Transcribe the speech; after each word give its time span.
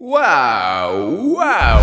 Вау! 0.00 1.34
Вау! 1.34 1.82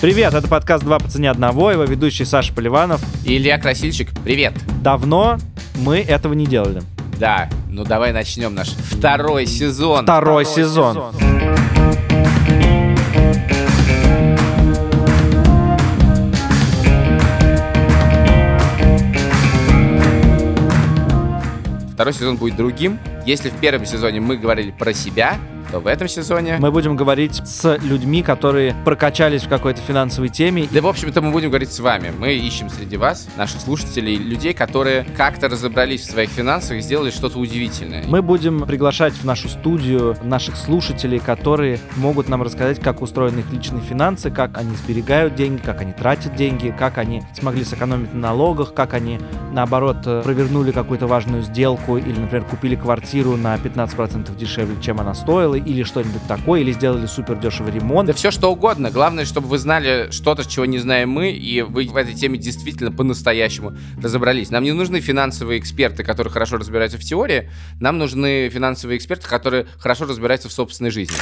Привет, 0.00 0.34
это 0.34 0.48
подкаст 0.48 0.82
«Два 0.82 0.98
по 0.98 1.08
цене 1.08 1.30
одного», 1.30 1.70
его 1.70 1.84
ведущий 1.84 2.24
Саша 2.24 2.52
Поливанов. 2.52 3.00
И 3.24 3.36
Илья 3.36 3.58
Красильчик, 3.58 4.08
привет! 4.24 4.54
Давно 4.82 5.38
мы 5.76 6.00
этого 6.00 6.32
не 6.32 6.46
делали. 6.46 6.82
Да, 7.20 7.48
ну 7.70 7.84
давай 7.84 8.12
начнем 8.12 8.56
наш 8.56 8.70
второй 8.70 9.46
сезон. 9.46 10.02
Второй, 10.02 10.46
сезон. 10.46 11.12
Второй 21.92 22.12
сезон 22.12 22.36
будет 22.36 22.56
другим. 22.56 22.98
Если 23.24 23.50
в 23.50 23.54
первом 23.60 23.86
сезоне 23.86 24.20
мы 24.20 24.36
говорили 24.36 24.72
про 24.72 24.92
себя, 24.92 25.36
то 25.70 25.80
в 25.80 25.86
этом 25.86 26.08
сезоне... 26.08 26.56
Мы 26.58 26.70
будем 26.70 26.96
говорить 26.96 27.42
с 27.44 27.76
людьми, 27.82 28.22
которые 28.22 28.74
прокачались 28.84 29.42
в 29.42 29.48
какой-то 29.48 29.80
финансовой 29.80 30.28
теме. 30.28 30.66
Да, 30.70 30.80
в 30.80 30.86
общем-то, 30.86 31.20
мы 31.20 31.30
будем 31.30 31.50
говорить 31.50 31.72
с 31.72 31.80
вами. 31.80 32.12
Мы 32.16 32.34
ищем 32.34 32.70
среди 32.70 32.96
вас, 32.96 33.28
наших 33.36 33.60
слушателей, 33.60 34.16
людей, 34.16 34.54
которые 34.54 35.04
как-то 35.16 35.48
разобрались 35.48 36.02
в 36.02 36.10
своих 36.10 36.30
финансах 36.30 36.78
и 36.78 36.80
сделали 36.80 37.10
что-то 37.10 37.38
удивительное. 37.38 38.04
Мы 38.06 38.22
будем 38.22 38.62
приглашать 38.66 39.14
в 39.14 39.24
нашу 39.24 39.48
студию 39.48 40.16
наших 40.22 40.56
слушателей, 40.56 41.18
которые 41.18 41.78
могут 41.96 42.28
нам 42.28 42.42
рассказать, 42.42 42.80
как 42.80 43.02
устроены 43.02 43.40
их 43.40 43.52
личные 43.52 43.82
финансы, 43.82 44.30
как 44.30 44.56
они 44.56 44.74
сберегают 44.76 45.34
деньги, 45.34 45.60
как 45.60 45.80
они 45.80 45.92
тратят 45.92 46.34
деньги, 46.36 46.74
как 46.76 46.98
они 46.98 47.22
смогли 47.38 47.64
сэкономить 47.64 48.14
на 48.14 48.20
налогах, 48.20 48.74
как 48.74 48.94
они, 48.94 49.18
наоборот, 49.52 49.98
э, 50.06 50.22
провернули 50.22 50.72
какую-то 50.72 51.06
важную 51.06 51.42
сделку 51.42 51.96
или, 51.96 52.18
например, 52.18 52.44
купили 52.44 52.76
квартиру 52.76 53.36
на 53.36 53.56
15% 53.56 54.36
дешевле, 54.36 54.76
чем 54.80 55.00
она 55.00 55.14
стоила, 55.14 55.57
или 55.58 55.82
что-нибудь 55.82 56.22
такое, 56.28 56.60
или 56.60 56.72
сделали 56.72 57.06
супер 57.06 57.36
дешевый 57.36 57.72
ремонт. 57.72 58.06
Да 58.06 58.12
все 58.12 58.30
что 58.30 58.52
угодно. 58.52 58.90
Главное, 58.90 59.24
чтобы 59.24 59.48
вы 59.48 59.58
знали 59.58 60.10
что-то, 60.10 60.48
чего 60.48 60.64
не 60.64 60.78
знаем 60.78 61.10
мы, 61.10 61.30
и 61.30 61.62
вы 61.62 61.86
в 61.86 61.96
этой 61.96 62.14
теме 62.14 62.38
действительно 62.38 62.92
по-настоящему 62.92 63.76
разобрались. 64.02 64.50
Нам 64.50 64.64
не 64.64 64.72
нужны 64.72 65.00
финансовые 65.00 65.58
эксперты, 65.58 66.04
которые 66.04 66.32
хорошо 66.32 66.56
разбираются 66.56 66.98
в 66.98 67.02
теории. 67.02 67.50
Нам 67.80 67.98
нужны 67.98 68.48
финансовые 68.48 68.98
эксперты, 68.98 69.26
которые 69.26 69.66
хорошо 69.78 70.06
разбираются 70.06 70.48
в 70.48 70.52
собственной 70.52 70.90
жизни 70.90 71.16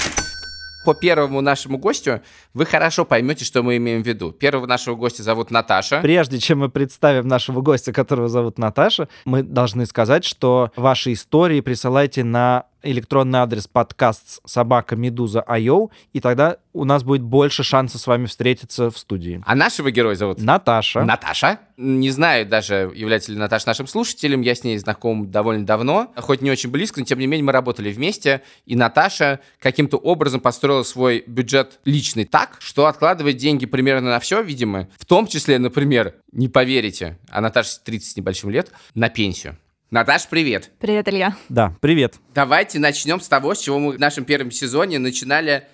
по 0.87 0.95
первому 0.95 1.41
нашему 1.41 1.79
гостю 1.79 2.23
вы 2.55 2.65
хорошо 2.65 3.05
поймете, 3.05 3.45
что 3.45 3.65
мы 3.65 3.77
имеем 3.77 4.05
в 4.05 4.07
виду. 4.07 4.31
Первого 4.31 4.67
нашего 4.67 4.95
гостя 4.95 5.25
зовут 5.25 5.51
Наташа. 5.51 5.99
Прежде 6.01 6.39
чем 6.39 6.61
мы 6.61 6.69
представим 6.69 7.27
нашего 7.27 7.61
гостя, 7.61 7.93
которого 7.93 8.29
зовут 8.29 8.57
Наташа, 8.57 9.09
мы 9.25 9.43
должны 9.43 9.85
сказать, 9.87 10.25
что 10.25 10.71
ваши 10.77 11.15
истории 11.15 11.61
присылайте 11.61 12.23
на 12.23 12.67
электронный 12.83 13.41
адрес 13.41 13.67
подкаст 13.67 14.41
собака 14.45 14.97
медуза 14.97 15.45
IO, 15.47 15.91
и 16.13 16.21
тогда 16.21 16.59
у 16.73 16.85
нас 16.85 17.03
будет 17.03 17.23
больше 17.23 17.63
шансов 17.63 18.01
с 18.01 18.07
вами 18.07 18.27
встретиться 18.27 18.91
в 18.91 18.99
студии. 18.99 19.43
А 19.47 19.55
нашего 19.55 19.91
героя 19.91 20.15
зовут? 20.15 20.41
Наташа. 20.41 21.05
Наташа. 21.05 21.61
Не 21.77 22.11
знаю 22.11 22.47
даже, 22.47 22.91
является 22.95 23.33
ли 23.33 23.39
Наташа 23.39 23.69
нашим 23.69 23.87
слушателем. 23.87 24.43
Я 24.43 24.55
с 24.55 24.65
ней 24.65 24.79
знаком 24.79 25.31
довольно 25.31 25.65
давно, 25.65 26.13
хоть 26.17 26.43
не 26.43 26.51
очень 26.51 26.71
близко, 26.71 27.01
но 27.01 27.07
тем 27.07 27.19
не 27.19 27.27
менее 27.27 27.45
мы 27.45 27.53
работали 27.53 27.91
вместе. 27.91 28.43
И 28.67 28.77
Наташа 28.77 29.41
каким-то 29.59 29.97
образом 29.97 30.41
построила 30.41 30.83
свой 30.83 31.25
бюджет 31.27 31.81
личный 31.85 32.25
так, 32.25 32.57
что 32.61 32.87
откладывает 32.87 33.37
деньги 33.37 33.67
примерно 33.67 34.11
на 34.11 34.21
все, 34.21 34.43
видимо. 34.43 34.89
В 34.99 35.07
том 35.07 35.27
числе, 35.27 35.59
например, 35.59 36.15
не 36.33 36.49
поверите, 36.49 37.19
а 37.31 37.41
Наташа 37.41 37.81
30 37.83 38.13
с 38.13 38.17
небольшим 38.17 38.51
лет, 38.51 38.71
на 38.95 39.09
пенсию. 39.09 39.57
Наташ, 39.97 40.29
привет. 40.29 40.73
Привет, 40.79 41.09
Илья. 41.09 41.35
Да, 41.49 41.75
привет. 41.81 42.17
Давайте 42.35 42.79
начнем 42.79 43.19
с 43.19 43.29
того, 43.29 43.55
с 43.55 43.61
чего 43.61 43.79
мы 43.79 43.93
в 43.93 43.99
нашем 43.99 44.27
первом 44.27 44.51
сезоне 44.51 44.99
начинали 44.99 45.69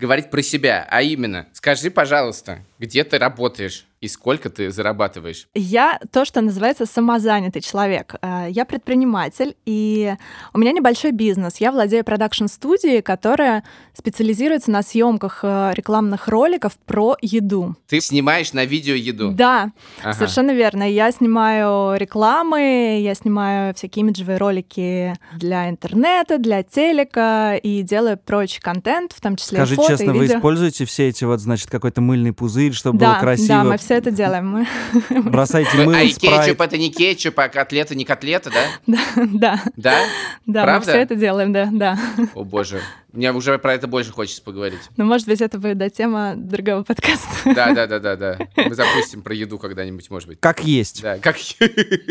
говорить 0.00 0.30
про 0.30 0.42
себя, 0.42 0.84
а 0.90 1.00
именно, 1.00 1.46
скажи, 1.52 1.88
пожалуйста, 1.88 2.64
где 2.80 3.04
ты 3.04 3.18
работаешь? 3.18 3.86
И 4.00 4.06
сколько 4.06 4.48
ты 4.48 4.70
зарабатываешь? 4.70 5.48
Я 5.54 5.98
то, 6.12 6.24
что 6.24 6.40
называется 6.40 6.86
самозанятый 6.86 7.60
человек. 7.60 8.14
Э, 8.22 8.46
я 8.48 8.64
предприниматель, 8.64 9.56
и 9.66 10.14
у 10.54 10.58
меня 10.58 10.70
небольшой 10.70 11.10
бизнес. 11.10 11.56
Я 11.56 11.72
владею 11.72 12.04
продакшн-студией, 12.04 13.02
которая 13.02 13.64
специализируется 13.94 14.70
на 14.70 14.82
съемках 14.82 15.40
э, 15.42 15.72
рекламных 15.74 16.28
роликов 16.28 16.78
про 16.86 17.16
еду. 17.20 17.74
Ты 17.88 18.00
снимаешь 18.00 18.52
на 18.52 18.64
видео 18.64 18.94
еду? 18.94 19.32
Да, 19.32 19.72
ага. 20.02 20.12
совершенно 20.12 20.52
верно. 20.52 20.88
Я 20.88 21.10
снимаю 21.10 21.98
рекламы, 21.98 23.00
я 23.02 23.14
снимаю 23.14 23.74
всякие 23.74 24.04
имиджевые 24.04 24.38
ролики 24.38 25.14
для 25.34 25.68
интернета, 25.68 26.38
для 26.38 26.62
телека 26.62 27.56
и 27.56 27.82
делаю 27.82 28.16
прочий 28.16 28.60
контент, 28.60 29.12
в 29.12 29.20
том 29.20 29.34
числе 29.34 29.58
Скажи 29.58 29.74
фото 29.74 29.88
честно, 29.88 30.10
и 30.12 30.14
вы 30.14 30.20
видео. 30.20 30.36
используете 30.36 30.84
все 30.84 31.08
эти 31.08 31.24
вот, 31.24 31.40
значит, 31.40 31.68
какой-то 31.68 32.00
мыльный 32.00 32.32
пузырь, 32.32 32.72
чтобы 32.72 32.98
да, 32.98 33.14
было 33.14 33.20
красиво? 33.20 33.48
Да, 33.48 33.64
мы 33.64 33.78
все 33.78 33.87
это 33.94 34.10
делаем. 34.10 34.50
Мы 34.50 34.66
бросайте 35.22 35.76
мыло, 35.76 35.96
А 35.96 36.02
и 36.02 36.12
кетчуп 36.12 36.60
это 36.60 36.78
не 36.78 36.90
кетчуп, 36.90 37.38
а 37.38 37.48
котлета 37.48 37.94
не 37.94 38.04
котлета, 38.04 38.50
да? 38.86 38.98
Да, 39.16 39.62
да. 39.76 39.98
Да? 40.46 40.74
Мы 40.74 40.80
все 40.80 40.98
это 40.98 41.14
делаем, 41.14 41.52
да, 41.52 41.68
да. 41.72 41.98
О 42.34 42.44
боже, 42.44 42.80
мне 43.12 43.32
уже 43.32 43.58
про 43.58 43.74
это 43.74 43.86
больше 43.86 44.12
хочется 44.12 44.42
поговорить. 44.42 44.80
Ну, 44.96 45.04
может 45.04 45.26
быть, 45.26 45.40
это 45.40 45.58
будет 45.58 45.78
да, 45.78 45.88
тема 45.88 46.34
другого 46.36 46.82
подкаста. 46.82 47.26
Да, 47.54 47.72
да, 47.72 47.86
да, 47.86 47.98
да, 47.98 48.16
да. 48.16 48.38
Мы 48.56 48.74
запустим 48.74 49.22
про 49.22 49.34
еду 49.34 49.58
когда-нибудь, 49.58 50.10
может 50.10 50.28
быть. 50.28 50.40
Как 50.40 50.62
есть. 50.62 51.02
Да, 51.02 51.18
как... 51.18 51.36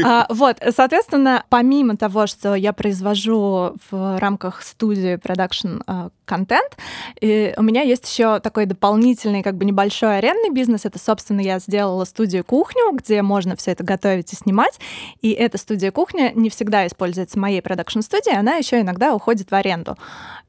А, 0.03 0.25
вот, 0.29 0.57
соответственно, 0.75 1.43
помимо 1.49 1.97
того, 1.97 2.25
что 2.25 2.55
я 2.55 2.73
произвожу 2.73 3.75
в 3.91 4.19
рамках 4.19 4.63
студии 4.63 5.17
продакшн 5.17 5.81
а, 5.85 6.09
контент, 6.25 6.77
у 7.21 7.61
меня 7.63 7.83
есть 7.83 8.09
еще 8.11 8.39
такой 8.39 8.65
дополнительный, 8.65 9.43
как 9.43 9.55
бы 9.55 9.65
небольшой 9.65 10.17
арендный 10.17 10.49
бизнес. 10.49 10.85
Это, 10.85 10.99
собственно, 10.99 11.41
я 11.41 11.59
сделала 11.59 12.05
студию 12.05 12.43
кухню, 12.43 12.91
где 12.93 13.21
можно 13.21 13.55
все 13.55 13.71
это 13.71 13.83
готовить 13.83 14.33
и 14.33 14.35
снимать. 14.35 14.79
И 15.21 15.31
эта 15.31 15.57
студия 15.57 15.91
кухня 15.91 16.31
не 16.33 16.49
всегда 16.49 16.87
используется 16.87 17.39
моей 17.39 17.61
продакшн-студией, 17.61 18.37
она 18.37 18.55
еще 18.55 18.81
иногда 18.81 19.13
уходит 19.13 19.51
в 19.51 19.53
аренду. 19.53 19.95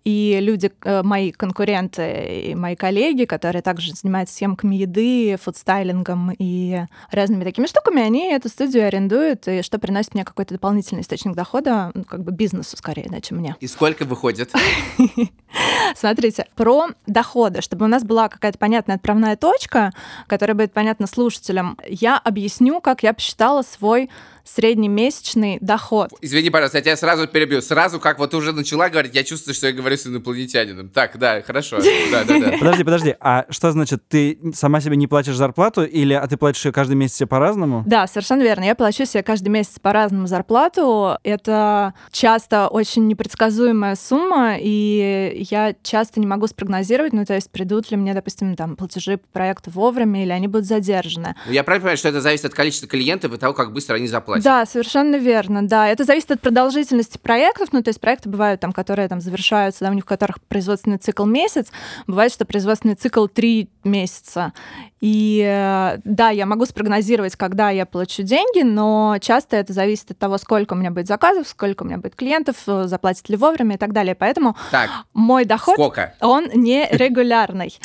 И 0.04 0.37
люди, 0.40 0.72
э, 0.82 1.02
мои 1.02 1.32
конкуренты 1.32 2.50
и 2.50 2.54
мои 2.54 2.76
коллеги, 2.76 3.24
которые 3.24 3.62
также 3.62 3.92
занимаются 3.94 4.36
съемками 4.36 4.76
еды, 4.76 5.36
фудстайлингом 5.42 6.32
и 6.38 6.84
разными 7.10 7.44
такими 7.44 7.66
штуками, 7.66 8.02
они 8.02 8.32
эту 8.32 8.48
студию 8.48 8.86
арендуют, 8.86 9.46
и 9.48 9.62
что 9.62 9.78
приносит 9.78 10.14
мне 10.14 10.24
какой-то 10.24 10.54
дополнительный 10.54 11.02
источник 11.02 11.34
дохода, 11.34 11.90
ну, 11.94 12.04
как 12.04 12.22
бы 12.22 12.32
бизнесу 12.32 12.76
скорее, 12.76 13.06
да, 13.08 13.20
чем 13.20 13.38
мне. 13.38 13.56
И 13.60 13.66
сколько 13.66 14.04
выходит? 14.04 14.52
Смотрите, 15.94 16.46
про 16.54 16.88
доходы, 17.06 17.62
чтобы 17.62 17.86
у 17.86 17.88
нас 17.88 18.04
была 18.04 18.28
какая-то 18.28 18.58
понятная 18.58 18.96
отправная 18.96 19.36
точка, 19.36 19.92
которая 20.26 20.54
будет 20.54 20.72
понятна 20.72 21.06
слушателям, 21.06 21.78
я 21.86 22.18
объясню, 22.18 22.80
как 22.80 23.02
я 23.02 23.12
посчитала 23.12 23.62
свой 23.62 24.10
среднемесячный 24.54 25.58
доход. 25.60 26.10
Извини, 26.20 26.50
пожалуйста, 26.50 26.78
я 26.78 26.82
тебя 26.82 26.96
сразу 26.96 27.26
перебью. 27.26 27.60
Сразу, 27.62 28.00
как 28.00 28.18
вот 28.18 28.34
уже 28.34 28.52
начала 28.52 28.88
говорить, 28.88 29.14
я 29.14 29.24
чувствую, 29.24 29.54
что 29.54 29.66
я 29.66 29.72
говорю 29.72 29.96
с 29.96 30.06
инопланетянином. 30.06 30.88
Так, 30.88 31.18
да, 31.18 31.42
хорошо. 31.42 31.78
Да, 32.10 32.24
да, 32.24 32.38
да. 32.38 32.56
Подожди, 32.58 32.84
подожди, 32.84 33.14
а 33.20 33.44
что 33.50 33.70
значит, 33.72 34.02
ты 34.08 34.38
сама 34.54 34.80
себе 34.80 34.96
не 34.96 35.06
платишь 35.06 35.34
зарплату, 35.34 35.84
или 35.84 36.14
а 36.14 36.26
ты 36.26 36.36
платишь 36.36 36.64
ее 36.64 36.72
каждый 36.72 36.94
месяц 36.94 37.26
по-разному? 37.28 37.82
Да, 37.86 38.06
совершенно 38.06 38.42
верно. 38.42 38.64
Я 38.64 38.74
плачу 38.74 39.04
себе 39.04 39.22
каждый 39.22 39.48
месяц 39.48 39.78
по-разному 39.80 40.26
зарплату. 40.26 41.18
Это 41.22 41.92
часто 42.12 42.68
очень 42.68 43.06
непредсказуемая 43.08 43.94
сумма, 43.96 44.56
и 44.58 45.46
я 45.50 45.74
часто 45.82 46.20
не 46.20 46.26
могу 46.26 46.46
спрогнозировать, 46.46 47.12
ну, 47.12 47.24
то 47.24 47.34
есть 47.34 47.50
придут 47.50 47.90
ли 47.90 47.96
мне, 47.96 48.14
допустим, 48.14 48.56
там, 48.56 48.76
платежи 48.76 49.18
по 49.18 49.26
проекту 49.32 49.70
вовремя, 49.70 50.22
или 50.22 50.30
они 50.32 50.48
будут 50.48 50.66
задержаны. 50.66 51.34
Ну, 51.46 51.52
Я 51.52 51.64
правильно 51.64 51.82
понимаю, 51.82 51.98
что 51.98 52.08
это 52.08 52.20
зависит 52.20 52.46
от 52.46 52.54
количества 52.54 52.88
клиентов 52.88 53.32
и 53.34 53.36
того, 53.36 53.52
как 53.52 53.72
быстро 53.72 53.96
они 53.96 54.06
заплатят? 54.06 54.37
Да, 54.42 54.66
совершенно 54.66 55.16
верно, 55.16 55.66
да. 55.66 55.88
Это 55.88 56.04
зависит 56.04 56.30
от 56.30 56.40
продолжительности 56.40 57.18
проектов, 57.18 57.68
ну, 57.72 57.82
то 57.82 57.88
есть 57.88 58.00
проекты 58.00 58.28
бывают 58.28 58.60
там, 58.60 58.72
которые 58.72 59.08
там 59.08 59.20
завершаются, 59.20 59.84
да, 59.84 59.90
у 59.90 59.94
них 59.94 60.04
в 60.04 60.08
которых 60.08 60.40
производственный 60.42 60.98
цикл 60.98 61.24
месяц, 61.24 61.68
бывает, 62.06 62.32
что 62.32 62.44
производственный 62.44 62.94
цикл 62.94 63.26
три 63.26 63.70
месяца. 63.84 64.52
И 65.00 65.44
э, 65.46 65.98
да, 66.04 66.30
я 66.30 66.44
могу 66.44 66.66
спрогнозировать, 66.66 67.36
когда 67.36 67.70
я 67.70 67.86
получу 67.86 68.22
деньги, 68.22 68.62
но 68.62 69.16
часто 69.20 69.56
это 69.56 69.72
зависит 69.72 70.10
от 70.10 70.18
того, 70.18 70.38
сколько 70.38 70.74
у 70.74 70.76
меня 70.76 70.90
будет 70.90 71.06
заказов, 71.06 71.46
сколько 71.46 71.84
у 71.84 71.86
меня 71.86 71.98
будет 71.98 72.16
клиентов, 72.16 72.56
э, 72.66 72.84
заплатят 72.86 73.28
ли 73.28 73.36
вовремя 73.36 73.76
и 73.76 73.78
так 73.78 73.92
далее. 73.92 74.14
Поэтому 74.14 74.56
Так, 74.70 74.90
мой 75.14 75.44
доход, 75.44 75.74
сколько? 75.74 76.14
он 76.20 76.48
нерегулярный. 76.52 77.78